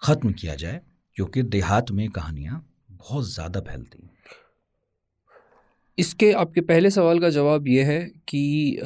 [0.01, 0.81] खत्म किया जाए?
[1.15, 4.10] क्योंकि देहात में कहानियाँ बहुत ज़्यादा फैलती हैं।
[5.97, 8.79] इसके आपके पहले सवाल का जवाब ये है कि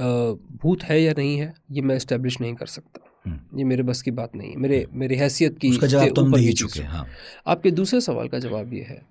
[0.63, 4.01] भूत है या नहीं है ये मैं इस्टेब्लिश नहीं कर सकता। हम्म। ये मेरे बस
[4.01, 6.79] की बात नहीं है। मेरे मेरी हैसियत की उसका जवाब से तो दे ही चुके
[6.79, 7.05] हैं। हाँ।
[7.47, 9.01] आपके दूसरे सवाल का जवाब ये है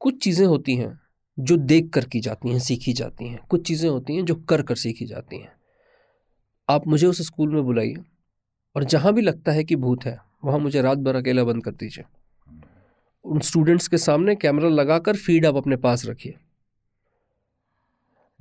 [0.00, 0.98] कुछ चीज़ें होती हैं
[1.38, 4.62] जो देख कर की जाती हैं सीखी जाती हैं। कुछ चीज़ें होती हैं जो कर
[4.62, 5.52] कर सीखी जाती हैं।
[6.68, 7.96] आप मुझे उस स्कूल में बुलाइए
[8.76, 11.70] और जहाँ भी लगता है कि भूत है वहाँ मुझे रात भर अकेला बंद कर
[11.70, 12.04] दीजिए।
[13.24, 16.34] उन स्टूडेंट्स के सामने कैमरा लगाकर फ़ीड आप अपने पास रखिए।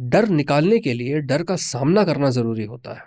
[0.10, 3.02] डर निकालने के लिए डर का सामना करना ज़रूरी होता है।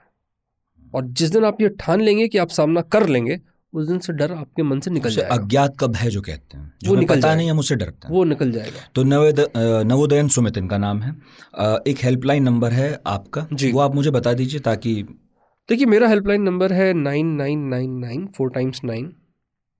[0.94, 3.38] और जिस दिन आप ये ठान लेंगे कि आप सामना कर लेंगे
[3.72, 6.72] उस दिन से डर आपके मन से निकल जाएगा। अज्ञात का भय जो कहते हैं?
[6.82, 9.46] जो वो हमें निकल पता नहीं हम उससे डरते हैं। वो निकल जाएगा। तो नवोदय
[9.84, 11.10] नवोदयन सुमित इनका नाम है।
[11.88, 14.94] एक हेल्पलाइन नंबर है आपका। जी। वो आप मुझे बता दीजिए ताकि
[15.68, 19.12] देखिए मेरा हेल्पलाइन नंबर है nine nine nine nine four times nine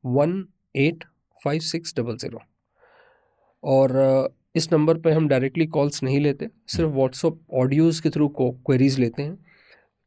[0.05, 0.45] one
[0.77, 1.05] eight
[1.45, 2.41] five six double zero.
[3.63, 3.91] और
[4.57, 9.23] इस नंबर पर हम डायरेक्टली कॉल्स नहीं लेते सिर्फ़ व्हाट्सअप ऑडियोज़ के थ्रू क्वेरीज लेते
[9.23, 9.39] हैं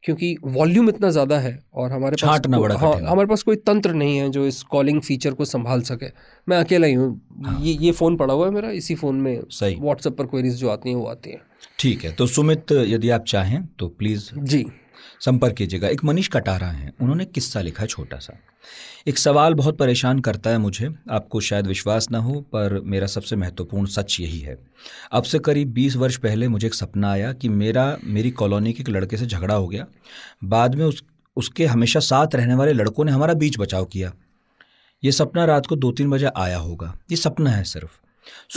[0.04, 4.18] क्योंकि वॉल्यूम इतना ज़्यादा है और हमारे पास बड़ा हाँ हमारे पास कोई तंत्र नहीं
[4.18, 6.06] है जो इस कॉलिंग फीचर को संभाल सके।
[6.48, 7.10] मैं अकेला ही हूँ।
[7.46, 10.56] हाँ। ये ये फ़ोन पड़ा हुआ है मेरा इसी फ़ोन में। सही। व्हाट्सएप पर क्वेरीज
[10.56, 11.42] जो आती हैं वो आती हैं।
[11.80, 14.66] ठीक है तो सुमित यदि आप चाहें तो प्लीज़ जी।
[15.22, 18.40] संपर्क कीजिएगा। एक मनीष कटारा हैं। उन्होंने किस्सा लिखा छोटा सा।
[19.08, 23.36] एक सवाल बहुत परेशान करता है मुझे। आपको शायद विश्वास ना हो, पर मेरा सबसे
[23.36, 24.58] महत्वपूर्ण सच यही है।
[25.12, 28.82] अब से करीब 20 वर्ष पहले मुझे एक सपना आया कि मेरा, मेरी कॉलोनी के
[28.82, 29.86] एक लड़के से झगड़ा हो गया।
[30.44, 31.04] बाद में उस,
[31.36, 34.14] उसके हमेशा साथ रहने वाले लड़कों ने हमारा बीच बचाव किया।
[35.04, 37.92] ये सपना रात को दो तीन बजे आया होगा। ये सपना है सिर्फ़।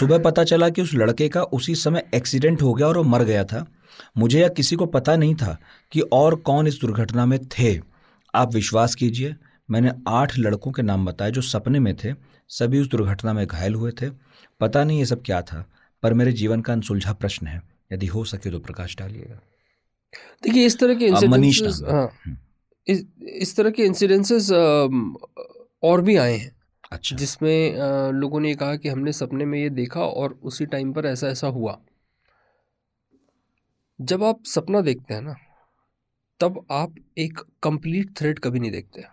[0.00, 3.24] सुबह पता चला कि उस लड़के का उसी समय एक्सीडेंट हो गया और वो मर
[3.24, 3.66] गया था।
[4.18, 5.56] मुझे या किसी को पता नहीं था
[5.92, 7.78] कि और कौन इस दुर्घटना में थे।
[8.34, 9.34] आप विश्वास कीजिए
[9.68, 12.14] मैंने आठ लड़कों के नाम बताए जो सपने में थे
[12.50, 14.10] सभी उस दुर्घटना में घायल हुए थे।
[14.60, 15.64] पता नहीं ये सब क्या था
[16.02, 17.60] पर मेरे जीवन का अनसुलझा प्रश्न है।
[17.92, 19.40] यदि हो सके तो प्रकाश डालिएगा।
[20.42, 22.08] देखिए इस तरह के मनीष है। हाँ
[22.86, 24.50] इस इस तरह के इंसिडेंसेस
[25.82, 26.50] और भी आए हैं।
[26.92, 31.06] अच्छा। जिसमें लोगों ने कहा कि हमने सपने में ये देखा और उसी टाइम पर
[31.06, 31.78] ऐसा ऐसा हुआ।
[34.02, 35.34] जब आप सपना देखते हैं ना
[36.40, 39.04] तब आप एक कंप्लीट थ्रेड कभी नहीं देखते।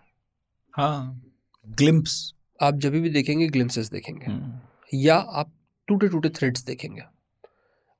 [0.74, 1.20] हाँ
[1.66, 5.52] ग्लिम्प्स आप जब भी देखेंगे ग्लिम्सेस देखेंगे। या आप
[5.88, 7.02] टूटे टूटे थ्रेड्स देखेंगे।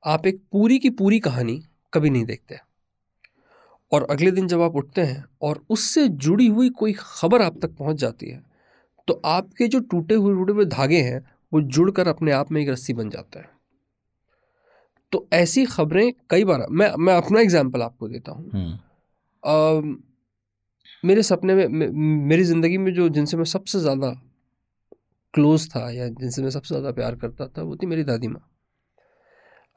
[0.04, 1.62] आप एक पूरी की पूरी कहानी
[1.94, 2.58] कभी नहीं देखते।
[3.92, 7.76] और अगले दिन जब आप उठते हैं और उससे जुड़ी हुई कोई खबर आप तक
[7.76, 8.42] पहुँच जाती है
[9.08, 11.20] तो आपके जो टूटे हुए टूटे हुए धागे हैं
[11.52, 13.59] वो जुड़कर अपने आप में एक रस्सी बन जाता है।
[15.12, 18.50] तो ऐसी खबरें कई बार मैं मैं अपना एग्ज़ाम्पल आपको देता हूँ।
[19.44, 19.98] हम्म,
[21.04, 21.90] मेरे सपने में मे-
[22.28, 24.22] मेरी ज़िंदगी में जो जिनसे मैं सबसे ज़्यादा
[25.34, 28.50] क्लोज था या जिनसे मैं सबसे ज़्यादा प्यार करता था वो थी मेरी दादी माँ।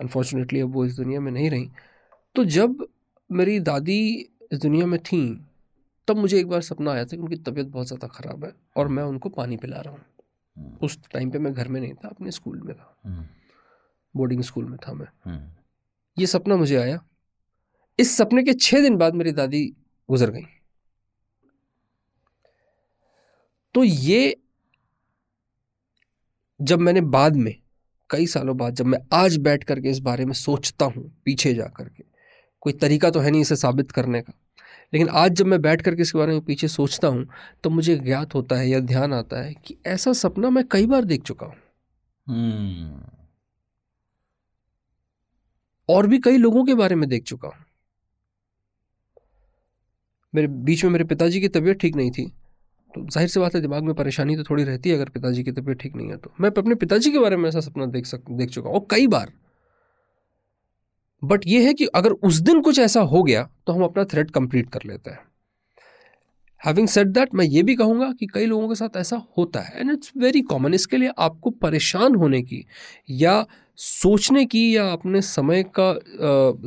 [0.02, 1.70] अनफॉर्चुनेटली अब वो इस दुनिया में नहीं रही।
[2.36, 2.88] तो जब
[3.32, 5.46] मेरी दादी इस दुनिया में थी
[6.08, 8.88] तब मुझे एक बार सपना आया था कि उनकी तबीयत बहुत ज़्यादा ख़राब है और
[8.88, 12.32] मैं उनको पानी पिला रहा हूँ। उस टाइम पे मैं घर में नहीं था अपने
[12.32, 13.26] स्कूल में था। हम्म,
[14.16, 15.52] बोर्डिंग स्कूल में था मैं। हम्म,
[16.18, 17.00] ये सपना मुझे आया।
[18.00, 19.66] इस सपने के छः दिन बाद मेरी दादी
[20.10, 20.46] गुजर गई।
[23.76, 24.36] तो ये
[26.60, 27.56] जब मैंने बाद में
[28.10, 31.66] कई सालों बाद जब मैं आज बैठ करके इस बारे में सोचता हूँ पीछे जा
[31.68, 32.04] करके
[32.64, 34.34] कोई तरीका तो है नहीं इसे साबित करने का।
[34.94, 37.28] लेकिन आज जब मैं बैठ करके इसके बारे में पीछे सोचता हूँ
[37.64, 41.04] तो मुझे ज्ञात होता है या ध्यान आता है कि ऐसा सपना मैं कई बार
[41.04, 41.56] देख चुका हूँ।
[42.28, 43.02] हम्म,
[45.90, 47.66] और भी कई लोगों के बारे में देख चुका हूँ।
[50.34, 52.26] मेरे, बीच में मेरे पिताजी की तबीयत ठीक नहीं थी
[52.94, 55.52] तो ज़ाहिर सी बात है, दिमाग में परेशानी तो थोड़ी रहती है अगर पिताजी की
[55.52, 58.24] तबीयत ठीक नहीं है तो। मैं अपने पिताजी के बारे में ऐसा सपना देख सक,
[58.32, 59.32] देख चुका हूँ कई बार।
[61.22, 64.32] बट ये है कि अगर उस दिन कुछ ऐसा हो गया तो हम अपना थ्रेड
[64.32, 65.20] कंप्लीट कर लेते हैं।
[66.62, 69.80] हैविंग सेड दैट मैं ये भी कहूँगा कि कई लोगों के साथ ऐसा होता है
[69.80, 72.66] एंड इट्स वेरी कॉमन इसके लिए आपको परेशान होने की
[73.12, 73.46] या
[73.78, 75.92] सोचने की या अपने समय का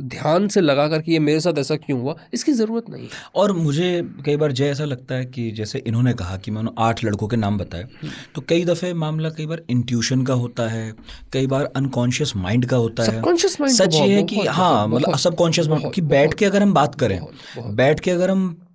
[0.01, 4.01] ध्यान से लगा करके ये मेरे साथ ऐसा क्यों हुआ इसकी ज़रूरत नहीं और मुझे
[4.25, 7.27] कई बार जय ऐसा लगता है कि जैसे इन्होंने कहा कि मैं उन्होंने आठ लड़कों
[7.27, 7.87] के नाम बताए
[8.35, 10.93] तो कई दफ़े मामला कई बार इंट्यूशन का होता है
[11.33, 15.17] कई बार अनकॉन्शियस माइंड का होता है। Mind तो सच ये है कि हाँ मतलब
[15.17, 17.19] सबकॉन्शियस माइंड कि बैठ के अगर हम बात करें।
[17.57, 18.66] बैठ के अगर हम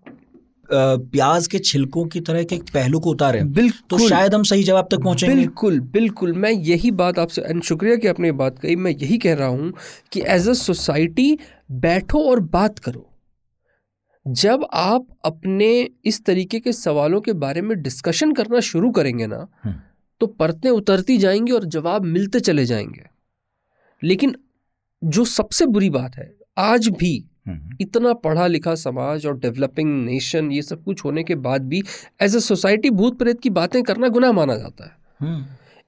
[0.74, 3.52] प्याज के छिलकों की तरह के एक पहलू को उतारें
[3.90, 7.96] तो शायद हम सही जवाब तक पहुँचेंगे। बिल्कुल बिल्कुल। मैं यही बात आपसे एंड शुक्रिया
[7.96, 9.72] कि आपने ये बात कही। मैं यही कह रहा हूँ
[10.12, 11.38] कि एज अ सोसाइटी
[11.70, 13.08] बैठो और बात करो।
[14.26, 19.46] जब आप अपने इस तरीके के सवालों के बारे में डिस्कशन करना शुरू करेंगे ना
[19.64, 19.74] हम्म।
[20.20, 23.04] तो परतें उतरती जाएँगी और जवाब मिलते चले जाएँगे।
[24.02, 24.34] लेकिन
[25.02, 27.12] जो सबसे बुरी बात है आज भी
[27.80, 31.82] इतना पढ़ा लिखा समाज और डेवलपिंग नेशन ये सब कुछ होने के बाद भी
[32.22, 35.44] एज अ सोसाइटी भूत प्रेत की बातें करना गुनाह माना जाता है। हम्म,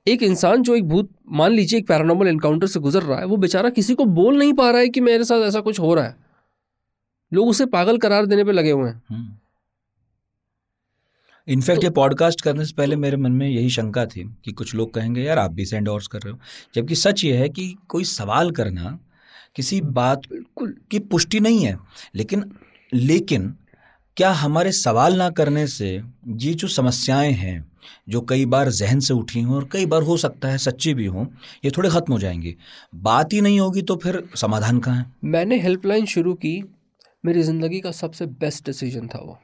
[0.07, 3.37] एक इंसान जो एक भूत मान लीजिए एक पैरानॉर्मल एनकाउंटर से गुजर रहा है वो
[3.37, 6.05] बेचारा किसी को बोल नहीं पा रहा है कि मेरे साथ ऐसा कुछ हो रहा
[6.05, 6.17] है।
[7.33, 9.37] लोग उसे पागल करार देने पे लगे हुए हैं। हम्म।
[11.49, 14.75] इनफैक्ट तो ये पॉडकास्ट करने से पहले मेरे मन में यही शंका थी कि कुछ
[14.75, 16.39] लोग कहेंगे यार आप भी सेंड ऑर्स कर रहे हो।
[16.75, 18.99] जबकि सच ये है कि कोई सवाल करना
[19.57, 21.77] किसी बात बिल्कुल की पुष्टि नहीं है।
[22.15, 22.45] लेकिन
[22.93, 23.55] लेकिन
[24.17, 25.89] क्या हमारे सवाल ना करने से
[26.39, 27.65] ये जो समस्याएँ हैं
[28.09, 31.07] जो कई बार जहन से उठी हों और कई बार हो सकता है सच्ची भी
[31.07, 31.27] हों
[31.65, 32.55] ये थोड़े ख़त्म हो जाएँगी।
[32.95, 35.07] बात ही नहीं होगी तो फिर समाधान कहाँ है?
[35.25, 36.63] मैंने हेल्पलाइन शुरू की
[37.25, 39.39] मेरी ज़िंदगी का सबसे बेस्ट डिसीज़न था वो।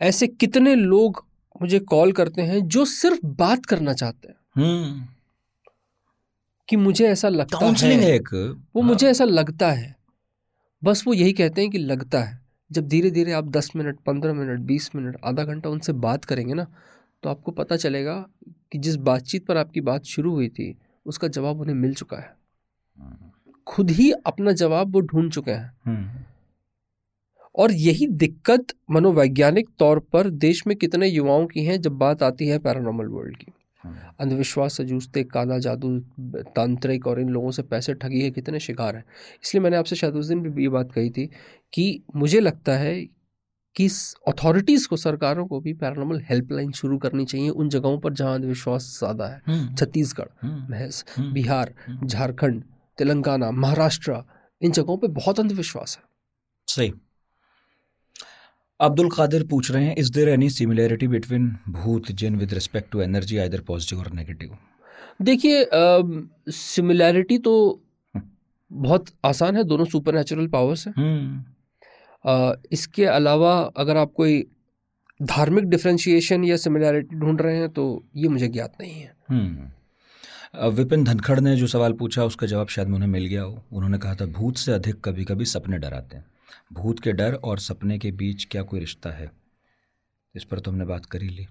[0.00, 1.24] ऐसे कितने लोग
[1.62, 5.06] मुझे कॉल करते हैं जो सिर्फ़ बात करना चाहते हैं। हम्म।
[6.68, 8.28] कि मुझे ऐसा लगता काउंसलिंग है। है एक
[8.76, 9.96] वो मुझे ऐसा लगता है।
[10.84, 12.38] बस वो यही कहते हैं कि लगता है।
[12.72, 16.54] जब धीरे धीरे आप दस मिनट पंद्रह मिनट बीस मिनट आधा घंटा उनसे बात करेंगे
[16.54, 16.66] ना
[17.22, 18.26] तो आपको पता चलेगा
[18.72, 22.36] कि जिस बातचीत पर आपकी बात शुरू हुई थी उसका जवाब उन्हें मिल चुका है।
[23.66, 26.22] खुद ही अपना जवाब वो ढूंढ चुके हैं। हम्म,
[27.54, 32.48] और यही दिक्कत मनोवैज्ञानिक तौर पर देश में कितने युवाओं की है जब बात आती
[32.48, 33.52] है पैरानॉर्मल वर्ल्ड की।
[33.84, 35.98] अंधविश्वास से जूझते काला जादू
[36.56, 39.04] तांत्रिक और इन लोगों से पैसे ठगी है कितने शिकार हैं।
[39.44, 41.26] इसलिए मैंने आपसे शायद उस दिन भी ये बात कही थी
[41.72, 42.94] कि मुझे लगता है
[43.76, 43.88] कि
[44.28, 48.96] अथॉरिटीज़ को सरकारों को भी पैरानॉर्मल हेल्पलाइन शुरू करनी चाहिए उन जगहों पर जहाँ अंधविश्वास
[48.98, 51.74] ज़्यादा है। हम्म, छत्तीसगढ़ हम्म, महज हम्म, बिहार।
[52.04, 52.62] झारखंड
[52.98, 54.22] तेलंगाना महाराष्ट्र
[54.62, 56.04] इन जगहों पर बहुत अंधविश्वास है।
[56.68, 56.92] सही।
[58.80, 63.00] अब्दुल कादिर पूछ रहे हैं is there any similarity between भूत जिन with respect to
[63.00, 64.56] energy either positive और नेगेटिव
[65.22, 65.66] देखिए
[66.52, 67.54] सिमिलैरिटी तो
[68.70, 74.42] बहुत आसान है दोनों सुपर नेचुरल पावर्स हैं। हम्म। इसके अलावा अगर आप कोई
[75.20, 77.84] धार्मिक डिफ्रेंशिएशन या सिमिलैरिटी ढूंढ रहे हैं तो
[78.16, 82.88] ये मुझे ज्ञात नहीं है। हम्म। विपिन धनखड़ ने जो सवाल पूछा उसका जवाब शायद
[82.88, 86.24] उन्हें मिल गया हो। उन्होंने कहा था भूत से अधिक कभी कभी सपने डराते हैं।
[86.72, 89.30] भूत के डर और सपने के बीच क्या कोई रिश्ता है?
[90.34, 91.46] इस पर तो हमने बात कर ही ली।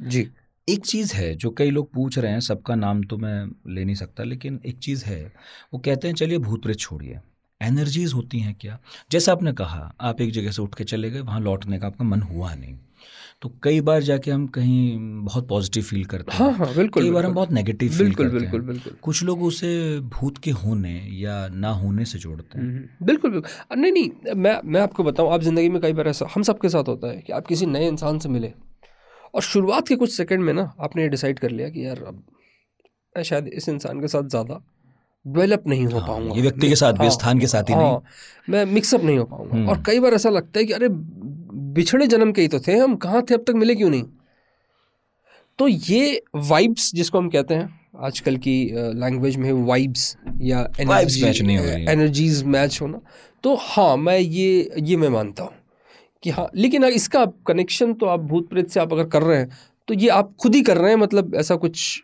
[0.00, 0.28] जी।
[0.68, 3.94] एक चीज़ है जो कई लोग पूछ रहे हैं सबका नाम तो मैं ले नहीं
[3.94, 5.32] सकता लेकिन एक चीज़ है।
[5.74, 7.20] वो कहते हैं चलिए भूत प्रेत छोड़िए।
[7.60, 8.78] एनर्जीज होती हैं क्या?
[9.10, 12.04] जैसा आपने कहा आप एक जगह से उठ के चले गए वहाँ लौटने का आपका
[12.04, 12.78] मन हुआ नहीं।
[13.42, 17.10] तो कई बार जाके हम कहीं बहुत पॉजिटिव फील करते हैं हाँ। हाँ बिल्कुल कई
[17.10, 20.50] बार हम बहुत नेगेटिव फील बिल्कुल करते बिल्कुल हैं। बिल्कुल कुछ लोग उसे भूत के
[20.50, 25.04] होने या ना होने से जोड़ते हैं। हम्म, बिल्कुल बिल्कुल। नहीं नहीं मैं मैं आपको
[25.04, 27.66] बताऊँ आप ज़िंदगी में कई बार ऐसा हम सबके साथ होता है कि आप किसी
[27.66, 28.52] नए इंसान से मिले
[29.34, 32.22] और शुरुआत के कुछ सेकंड में ना आपने ये डिसाइड कर लिया कि यार अब
[33.14, 34.60] मैं शायद इस इंसान के साथ ज़्यादा
[35.26, 37.74] डेवलप नहीं हो हाँ, पाऊँगा। ये व्यक्ति के साथ भी, हाँ, स्थान के साथ ही
[37.74, 38.02] हाँ,
[38.50, 40.88] मैं मिक्सअप नहीं हो पाऊँगा। हम्म। और कई बार ऐसा लगता है कि अरे
[41.76, 44.04] बिछड़े जन्म के ही तो थे हम कहाँ थे अब तक मिले क्यों नहीं?
[45.58, 52.80] तो ये वाइब्स जिसको हम कहते हैं आजकल की लैंग्वेज में वाइब्स या। एनर्जीज मैच
[52.82, 53.00] होना।
[53.44, 55.52] तो हाँ मैं ये ये मैं मानता हूँ
[56.22, 59.48] कि हाँ लेकिन इसका कनेक्शन तो आप भूत प्रेत से आप अगर कर रहे हैं
[59.88, 62.02] तो ये आप खुद ही कर रहे हैं मतलब ऐसा कुछ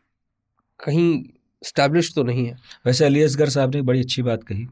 [0.81, 1.23] कहीं
[1.62, 2.57] स्टैब्लिश तो नहीं है।
[2.87, 4.66] वैसे अली असगर साहब ने बड़ी अच्छी बात कही।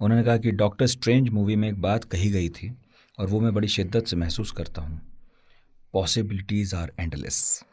[0.00, 2.72] उन्होंने कहा कि डॉक्टर स्ट्रेंज मूवी में एक बात कही गई थी
[3.18, 5.00] और वो मैं बड़ी शिद्दत से महसूस करता हूँ।
[5.94, 7.64] पॉसिबिलिटीज आर एंडलेस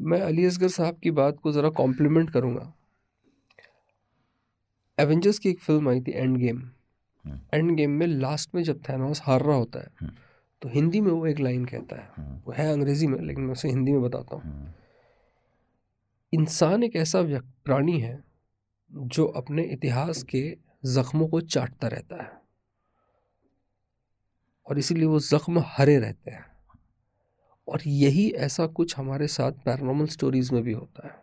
[0.00, 2.72] मैं अली असगर साहब की बात को ज़रा कॉम्प्लीमेंट करूँगा।
[4.98, 6.62] एवेंजर्स की एक फ़िल्म आई थी एंड गेम
[7.54, 10.12] एंड गेम में लास्ट में जब थैनोस हार रहा होता है हम्म।
[10.62, 13.68] तो हिंदी में वो एक लाइन कहता है। वो है अंग्रेज़ी में लेकिन मैं उसे
[13.68, 14.74] हिंदी में बताता हूँ।
[16.32, 17.22] इंसान एक ऐसा
[17.64, 18.22] प्राणी है
[18.90, 20.42] जो अपने इतिहास के
[20.86, 22.39] जख्मों को चाटता रहता है।
[24.70, 26.44] और इसीलिए वो जख्म हरे रहते हैं।
[27.68, 31.14] और यही ऐसा कुछ हमारे साथ पैरानॉर्मल स्टोरीज में भी होता है।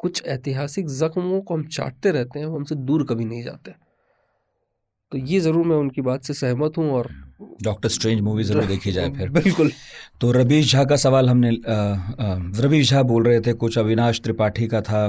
[0.00, 3.74] कुछ ऐतिहासिक जख्मों को हम चाटते रहते हैं वो हमसे दूर कभी नहीं जाते।
[5.12, 7.08] तो ये ज़रूर मैं उनकी बात से सहमत हूँ और
[7.62, 9.70] डॉक्टर स्ट्रेंज मूवी ज़रूर देखी जाए फिर। बिल्कुल।
[10.20, 11.50] तो रवीश झा का सवाल हमने
[12.62, 15.08] रवीश झा बोल रहे थे कुछ अविनाश त्रिपाठी का था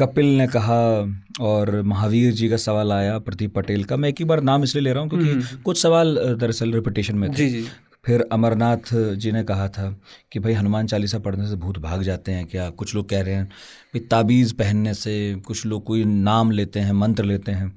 [0.00, 0.78] कपिल ने कहा
[1.40, 4.82] और महावीर जी का सवाल आया प्रदीप पटेल का। मैं एक ही बार नाम इसलिए
[4.84, 7.66] ले रहा हूँ क्योंकि कुछ सवाल दरअसल रिपीटेशन में थे। जी जी।
[8.06, 9.90] फिर अमरनाथ जी ने कहा था
[10.32, 12.68] कि भाई हनुमान चालीसा पढ़ने से भूत भाग जाते हैं क्या?
[12.70, 13.48] कुछ लोग कह रहे हैं
[13.92, 17.68] कि ताबीज़ पहनने से कुछ लोग कोई नाम लेते हैं मंत्र लेते हैं।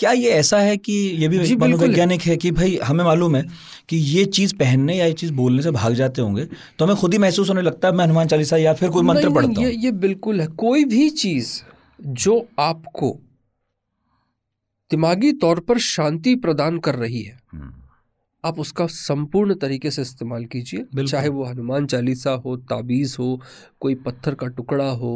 [0.00, 3.42] क्या ये ऐसा है कि ये भी। मनोवैज्ञानिक है कि भाई हमें मालूम है
[3.88, 6.44] कि ये चीज़ पहनने या ये चीज़ बोलने से भाग जाते होंगे
[6.78, 9.30] तो हमें खुद ही महसूस होने लगता है मैं हनुमान चालीसा या फिर कोई मंत्र
[9.30, 11.60] पढ़ता ये ये बिल्कुल है। कोई भी चीज़
[12.00, 13.10] जो आपको
[14.90, 17.72] दिमागी तौर पर शांति प्रदान कर रही है हम्म,
[18.44, 23.40] आप उसका संपूर्ण तरीके से इस्तेमाल कीजिए चाहे वो हनुमान चालीसा हो ताबीज़ हो
[23.80, 25.12] कोई पत्थर का टुकड़ा हो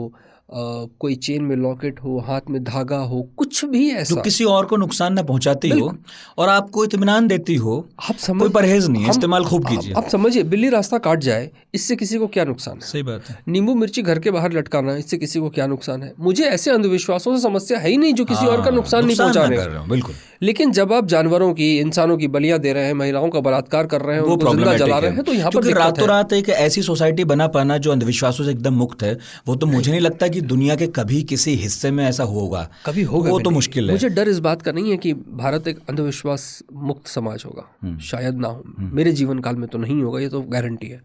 [0.49, 4.67] कोई चेन में लॉकेट हो हाथ में धागा हो कुछ भी जो ऐसा किसी और
[4.67, 5.93] को नुकसान न पहुंचाती हो
[6.39, 7.77] और आपको इत्मीनान देती हो
[8.11, 11.51] आप समझ कोई परहेज नहीं है इस्तेमाल खूब कीजिए। आप समझिए बिल्ली रास्ता काट जाए
[11.75, 12.87] इससे किसी को क्या नुकसान है?
[12.89, 16.13] सही बात है। नींबू मिर्ची घर के बाहर लटकाना इससे किसी को क्या नुकसान है?
[16.21, 19.17] मुझे ऐसे अंधविश्वासों से समस्या है ही नहीं जो किसी और का हाँ, नुकसान नहीं
[19.17, 23.29] पहुँचा रहे बिल्कुल। लेकिन जब आप जानवरों की इंसानों की बलियाँ दे रहे हैं महिलाओं
[23.31, 25.73] का बलात्कार कर रहे हैं वो उनको ज़िंदा जला रहे है। हैं तो यहाँ पर
[25.75, 29.17] रातों रात एक ऐसी सोसाइटी बना पाना जो अंधविश्वासों से एकदम मुक्त है।
[29.47, 33.03] वो तो मुझे नहीं लगता कि दुनिया के कभी किसी हिस्से में ऐसा होगा। कभी
[33.03, 35.79] होगा वो तो मुश्किल है। मुझे डर इस बात का नहीं है कि भारत एक
[35.89, 40.21] अंधविश्वास मुक्त समाज होगा। हम्म। शायद ना हो। मेरे जीवन काल में तो नहीं होगा
[40.21, 41.03] ये तो गारंटी है।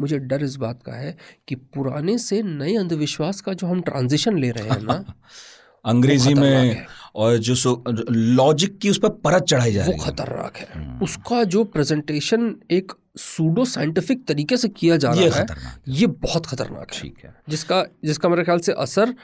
[0.00, 1.16] मुझे डर इस बात का है
[1.48, 5.04] कि पुराने से नए अंधविश्वास का जो हम ट्रांजिशन ले रहे हैं ना
[5.84, 10.56] अंग्रेज़ी में और जो लॉजिक की उस पर परत चढ़ाई जा वो रही है। खतरनाक
[10.56, 15.46] है। उसका जो प्रेजेंटेशन एक सूडो साइंटिफिक तरीके से किया जा रहा है
[15.88, 19.14] ये बहुत खतरनाक है। ठीक है। जिसका जिसका मेरे ख्याल से असर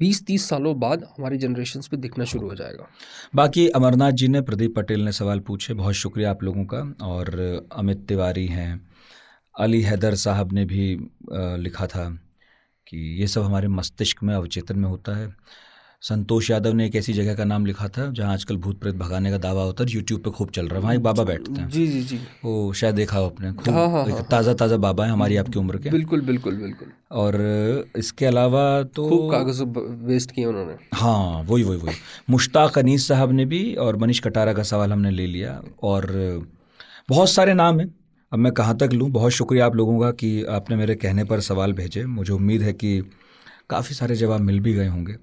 [0.00, 2.86] 20-30 सालों बाद हमारी जनरेशन पे दिखना शुरू हो जाएगा।
[3.34, 7.68] बाकी अमरनाथ जी ने प्रदीप पटेल ने सवाल पूछे बहुत शुक्रिया आप लोगों का। और
[7.72, 8.80] अमित तिवारी हैं
[9.54, 10.86] अली हैदर साहब ने भी
[11.58, 12.08] लिखा था
[12.86, 15.28] कि ये सब हमारे मस्तिष्क में अवचेतन में होता है।
[16.04, 19.30] संतोष यादव ने एक ऐसी जगह का नाम लिखा था जहाँ आजकल भूत प्रेत भगाने
[19.30, 21.68] का दावा होता है यूट्यूब पे खूब चल रहा है वहाँ एक बाबा बैठते हैं।
[21.68, 25.04] जी जी जी। वो शायद देखा हो आपने खूब हाँ, हाँ, हाँ, ताज़ा ताज़ा बाबा
[25.06, 27.36] है हमारी आपकी उम्र के। बिल्कुल बिल्कुल बिल्कुल। और
[27.96, 29.62] इसके अलावा तो खूब कागज़
[30.06, 31.96] वेस्ट किए उन्होंने। हाँ वही वही वही।
[32.30, 36.12] मुश्ताक अनीस साहब ने भी और मनीष कटारा का सवाल हमने ले लिया और
[37.08, 37.94] बहुत सारे नाम हैं।
[38.32, 39.10] अब मैं कहाँ तक लूँ?
[39.10, 42.72] बहुत शुक्रिया आप लोगों का कि आपने मेरे कहने पर सवाल भेजे। मुझे उम्मीद है
[42.72, 42.98] कि
[43.70, 45.16] काफ़ी सारे जवाब मिल भी गए होंगे।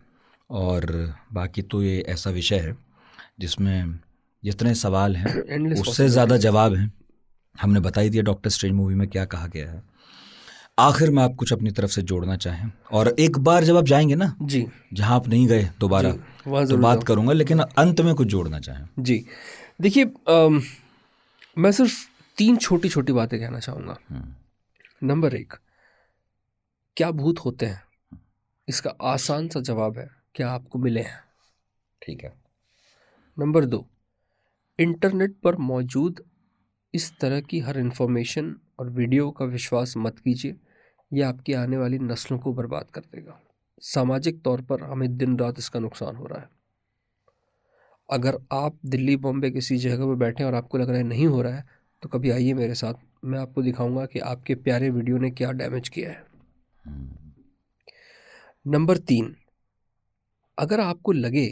[0.51, 2.75] और बाकी तो ये ऐसा विषय है
[3.39, 3.99] जिसमें
[4.43, 6.91] जितने सवाल हैं उससे ज़्यादा जवाब हैं।
[7.55, 9.81] हमने बता ही दिया डॉक्टर स्ट्रेंज मूवी में क्या कहा गया है।
[10.79, 14.15] आखिर में आप कुछ अपनी तरफ़ से जोड़ना चाहें। और एक बार जब आप जाएँगे
[14.15, 16.11] ना जी। जहाँ आप नहीं गए दोबारा
[16.65, 19.25] तो बात करूँगा लेकिन अंत में कुछ जोड़ना चाहें। जी।
[19.81, 20.05] देखिए
[21.57, 21.93] मैं सिर्फ़
[22.37, 23.97] तीन छोटी छोटी बातें कहना चाहूँगा।
[25.03, 25.53] नंबर एक
[26.97, 27.81] क्या भूत होते हैं?
[28.67, 31.19] इसका आसान सा जवाब है। क्या आपको मिले हैं?
[32.01, 32.33] ठीक है।
[33.37, 33.85] नंबर दो
[34.79, 36.23] इंटरनेट पर मौजूद
[36.93, 40.55] इस तरह की हर इंफॉर्मेशन और वीडियो का विश्वास मत कीजिए
[41.11, 43.39] यह आपकी आने वाली नस्लों को बर्बाद कर देगा।
[43.81, 46.49] सामाजिक तौर पर हमें दिन रात इसका नुकसान हो रहा है।
[48.09, 51.27] अगर आप दिल्ली बॉम्बे किसी जगह पर बैठे हैं और आपको लग रहा है नहीं
[51.27, 51.65] हो रहा है
[52.03, 52.93] तो कभी आइए मेरे साथ
[53.25, 56.25] मैं आपको दिखाऊँगा कि आपके प्यारे वीडियो ने क्या डैमेज किया है।
[58.65, 59.35] नंबर तीन
[60.57, 61.47] अगर आपको लगे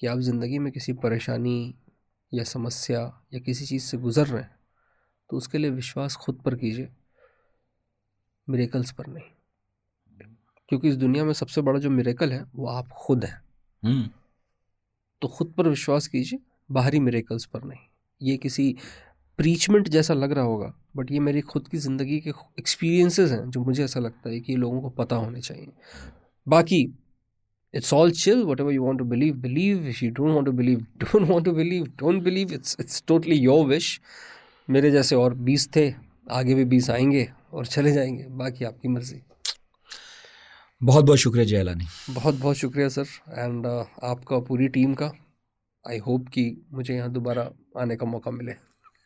[0.00, 1.74] कि आप ज़िंदगी में किसी परेशानी
[2.32, 3.00] या समस्या
[3.34, 4.58] या किसी चीज़ से गुज़र रहे हैं
[5.30, 6.88] तो उसके लिए विश्वास खुद पर कीजिए।
[8.48, 9.24] मेरेकल्स पर नहीं।
[10.68, 13.42] क्योंकि इस दुनिया में सबसे बड़ा जो मेरेकल है वो आप खुद हैं।
[13.82, 14.08] हम्म।
[15.22, 16.38] तो खुद पर विश्वास कीजिए
[16.70, 17.80] बाहरी मेरेकल्स पर नहीं।
[18.20, 18.74] ये किसी
[19.38, 23.64] प्रीचमेंट जैसा लग रहा होगा बट ये मेरी खुद की ज़िंदगी के एक्सपीरियंसेस हैं जो
[23.64, 25.72] मुझे ऐसा लगता है कि ये लोगों को पता होने चाहिए।
[26.46, 26.84] बाकी
[27.76, 29.86] it's all chill whatever you want to believe believe.
[29.92, 32.58] If you don't want to believe don't want to believe don't believe.
[32.58, 33.88] It's it's totally your wish.
[34.70, 35.94] मेरे जैसे और बीस थे
[36.30, 39.22] आगे भी बीस आएँगे और चले जाएँगे। बाकी आपकी मर्ज़ी।
[40.82, 45.12] बहुत बहुत शुक्रिया जयलानी। बहुत बहुत शुक्रिया सर। एंड uh, आपका पूरी टीम का
[45.90, 48.52] आई होप कि मुझे यहाँ दोबारा आने का मौका मिले।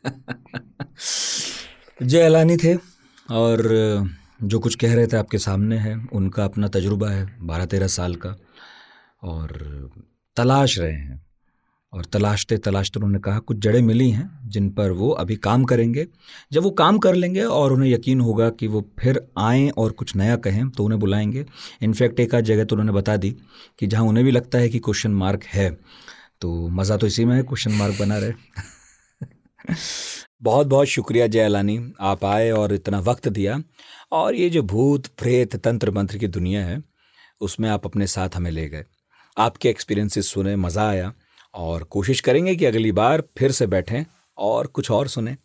[2.03, 2.79] जयलानी थे
[3.31, 3.69] और
[4.43, 8.17] जो कुछ कह रहे थे आपके सामने है उनका अपना तजुर्बा है बारह तेरह साल
[8.17, 8.37] का।
[9.25, 9.91] और
[10.37, 11.23] तलाश रहे हैं।
[11.93, 16.07] और तलाशते तलाशते उन्होंने कहा, कुछ जड़ें मिली हैं जिन पर वो अभी काम करेंगे।
[16.53, 20.15] जब वो काम कर लेंगे और उन्हें यकीन होगा कि वो फिर आएँ और कुछ
[20.17, 21.45] नया कहें तो उन्हें बुलाएँगे।
[21.83, 23.31] इनफैक्ट एक आध जगह तो उन्होंने बता दी
[23.79, 25.71] कि जहाँ उन्हें भी लगता है कि क्वेश्चन मार्क है
[26.41, 28.33] तो मज़ा तो इसी में है, क्वेश्चन मार्क बना रहे
[30.43, 33.59] बहुत बहुत शुक्रिया जय अलानी आप आए और इतना वक्त दिया।
[34.13, 36.83] और ये जो भूत, प्रेत तंत्र मंत्र की दुनिया है,
[37.41, 38.85] उसमें आप अपने साथ हमें ले गए।
[39.37, 41.13] आपके एक्सपीरियंसेस सुने, मज़ा आया
[41.55, 44.05] और कोशिश करेंगे कि अगली बार फिर से बैठें
[44.39, 45.37] और कुछ और सुने।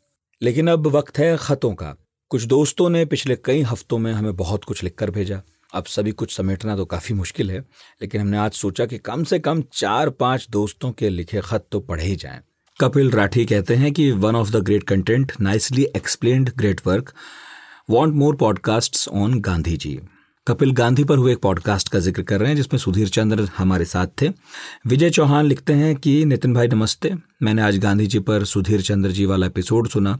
[0.42, 1.96] लेकिन अब वक्त है ख़तों का।
[2.32, 5.42] कुछ दोस्तों ने पिछले कई हफ्तों में हमें बहुत कुछ लिख कर भेजा।
[5.74, 7.60] अब सभी कुछ समेटना तो काफ़ी मुश्किल है,
[8.02, 11.80] लेकिन हमने आज सोचा कि कम से कम चार पाँच दोस्तों के लिखे खत तो
[11.80, 12.40] पढ़े ही जाएँ।
[12.80, 17.14] कपिल राठी कहते हैं कि one of the great content nicely explained great work
[17.90, 20.00] want more podcasts on Gandhi ji
[20.50, 23.86] Kapil Gandhi पर हुए एक पॉडकास्ट का ज़िक्र कर रहे हैं, जिसमें सुधीर चंद्र हमारे
[23.86, 24.30] साथ थे।
[24.88, 29.12] विजय चौहान लिखते हैं कि, नितिन भाई, नमस्ते। मैंने आज गांधी जी पर सुधीर चंद्र
[29.12, 30.20] जी वाला एपिसोड सुना।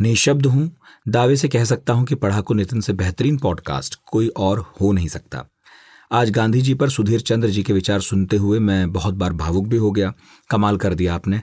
[0.00, 0.76] निःशब्द हूँ।
[1.08, 5.08] दावे से कह सकता हूँ कि पढ़ाकू नितिन से बेहतरीन पॉडकास्ट कोई और हो नहीं
[5.08, 5.44] सकता।
[6.12, 9.66] आज गांधी जी पर सुधीर चंद्र जी के विचार सुनते हुए मैं बहुत बार भावुक
[9.66, 10.12] भी हो गया।
[10.50, 11.42] कमाल कर दिया आपने।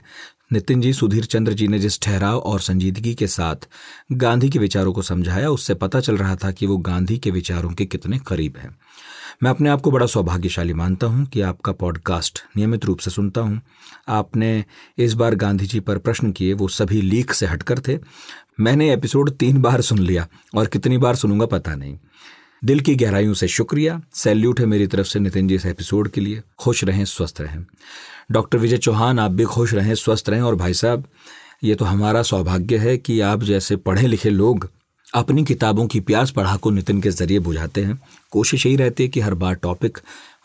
[0.52, 3.56] नितिन जी, सुधीर चंद्र जी ने जिस ठहराव और संजीदगी के साथ
[4.12, 7.70] गांधी के विचारों को समझाया, उससे पता चल रहा था कि वो गांधी के विचारों
[7.70, 8.76] के कितने करीब हैं।
[9.42, 13.40] मैं अपने आप को बड़ा सौभाग्यशाली मानता हूँ कि आपका पॉडकास्ट नियमित रूप से सुनता
[13.40, 13.60] हूँ।
[14.08, 14.64] आपने
[14.98, 17.98] इस बार गांधी जी पर प्रश्न किए, वो सभी लीक से हटकर थे।
[18.60, 21.98] मैंने एपिसोड तीन बार सुन लिया और कितनी बार सुनूँगा पता नहीं।
[22.64, 26.20] दिल की गहराइयों से शुक्रिया। सैल्यूट है मेरी तरफ़ से नितिन जी इस एपिसोड के
[26.20, 27.66] लिए। खुश रहें, स्वस्थ रहें।
[28.30, 31.04] डॉक्टर विजय चौहान, आप भी खुश रहें, स्वस्थ रहें और भाई साहब,
[31.64, 34.70] ये तो हमारा सौभाग्य है कि आप जैसे पढ़े लिखे लोग
[35.14, 39.08] अपनी किताबों की प्यास पढ़ा को नितिन के ज़रिए बुझाते हैं। कोशिश यही रहती है
[39.08, 39.98] कि हर बार टॉपिक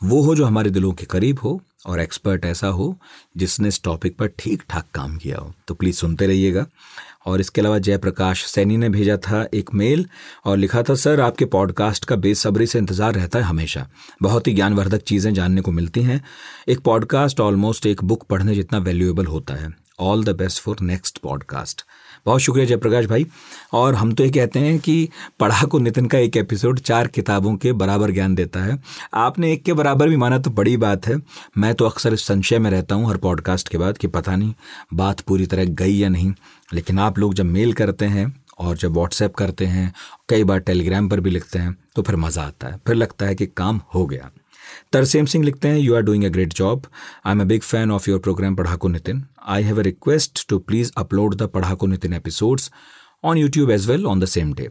[0.03, 2.97] वो हो जो हमारे दिलों के करीब हो। और एक्सपर्ट ऐसा हो
[3.37, 6.65] जिसने इस टॉपिक पर ठीक ठाक काम किया हो। तो प्लीज़ सुनते रहिएगा।
[7.25, 10.05] और इसके अलावा जयप्रकाश सैनी ने भेजा था एक मेल
[10.45, 13.87] और लिखा था, सर, आपके पॉडकास्ट का बेसब्री से इंतज़ार रहता है हमेशा।
[14.21, 16.23] बहुत ही ज्ञानवर्धक चीज़ें जानने को मिलती हैं।
[16.69, 19.69] एक पॉडकास्ट ऑलमोस्ट एक बुक पढ़ने जितना वैल्यूएबल होता है।
[19.99, 21.81] All the best for next podcast
[22.27, 23.25] बहुत शुक्रिया जयप्रकाश भाई।
[23.73, 25.09] और हम तो ये कहते हैं कि
[25.39, 28.77] पढ़ा को नितिन का एक एपिसोड चार किताबों के बराबर ज्ञान देता है।
[29.13, 31.15] आपने एक के बराबर भी माना तो बड़ी बात है।
[31.57, 34.53] मैं तो अक्सर इस संशय में रहता हूँ हर पॉडकास्ट के बाद कि पता नहीं
[34.93, 36.33] बात पूरी तरह गई या नहीं।
[36.73, 39.93] लेकिन आप लोग जब मेल करते हैं और जब व्हाट्सएप करते हैं,
[40.29, 43.35] कई बार टेलीग्राम पर भी लिखते हैं तो फिर मज़ा आता है। फिर लगता है
[43.35, 44.29] कि काम हो गया।
[44.93, 46.87] तरसेम सिंह लिखते हैं you are doing a great job
[47.25, 49.23] I am a big fan of your program Padhaku Nitin.
[49.47, 52.71] I have a request to please upload the Padhaku Nitin episodes
[53.23, 54.69] on YouTube as well on the same day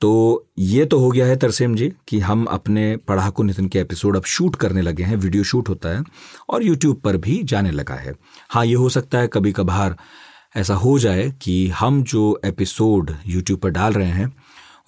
[0.00, 0.10] तो
[0.58, 4.24] ये तो हो गया है तरसेम जी, कि हम अपने पढ़ाकू नितिन के एपिसोड अब
[4.26, 6.02] शूट करने लगे हैं वीडियो शूट होता है,
[6.50, 8.14] और यूट्यूब पर भी जाने लगा है।
[8.50, 9.96] हाँ ये हो सकता है कभी कभार
[10.56, 14.32] ऐसा हो जाए कि हम जो एपिसोड यूट्यूब पर डाल रहे हैं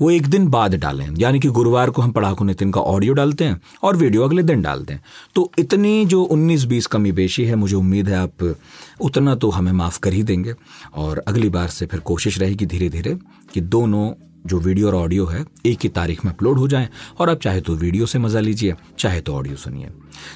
[0.01, 3.45] वो एक दिन बाद डालें। यानी कि गुरुवार को हम पढ़ाकू नितिन का ऑडियो डालते
[3.45, 5.03] हैं और वीडियो अगले दिन डालते हैं।
[5.35, 8.55] तो इतनी जो 19-20 कमी बेशी है, मुझे उम्मीद है आप
[9.01, 10.55] उतना तो हमें माफ़ कर ही देंगे।
[10.95, 13.19] और अगली बार से फिर कोशिश रहेगी धीरे धीरे
[13.55, 14.13] कि दोनों
[14.47, 17.61] जो वीडियो और ऑडियो है, एक ही तारीख में अपलोड हो जाएँ। और आप चाहे
[17.61, 19.89] तो वीडियो से मज़ा लीजिए, चाहे तो ऑडियो सुनिए।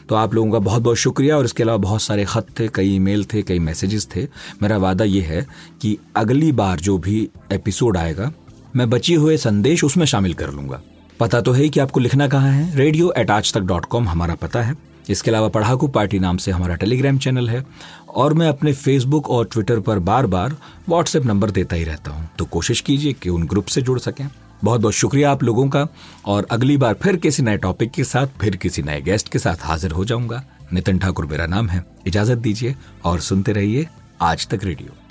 [0.08, 2.94] तो आप लोगों का बहुत बहुत शुक्रिया। और इसके अलावा बहुत सारे ख़त थे, कई
[2.94, 4.26] ईमेल थे, कई मैसेजेस थे।
[4.62, 5.46] मेरा वादा ये है
[5.82, 8.32] कि अगली बार जो भी एपिसोड आएगा
[8.76, 10.80] मैं बचे हुए संदेश उसमें शामिल कर लूँगा।
[11.20, 12.76] पता तो है कि आपको लिखना कहाँ है?
[12.76, 14.74] रेडियो एट आज तक डॉट कॉम हमारा पता है।
[15.10, 17.64] इसके अलावा पढ़ाकू पार्टी नाम से हमारा टेलीग्राम चैनल है।
[18.08, 20.56] और मैं अपने फेसबुक और ट्विटर पर बार बार
[20.88, 24.28] व्हाट्सएप नंबर देता ही रहता हूँ। तो कोशिश कीजिए कि उन ग्रुप से जुड़ सकें।
[24.64, 25.86] बहुत बहुत शुक्रिया आप लोगों का।
[26.26, 29.56] और अगली बार फिर किसी नए टॉपिक के साथ, फिर किसी नए गेस्ट के साथ
[29.60, 30.42] हाजिर हो जाऊँगा।
[30.72, 32.74] नितिन ठाकुर मेरा नाम है। इजाज़त दीजिए
[33.04, 33.86] और सुनते रहिए
[34.22, 35.03] आज तक रेडियो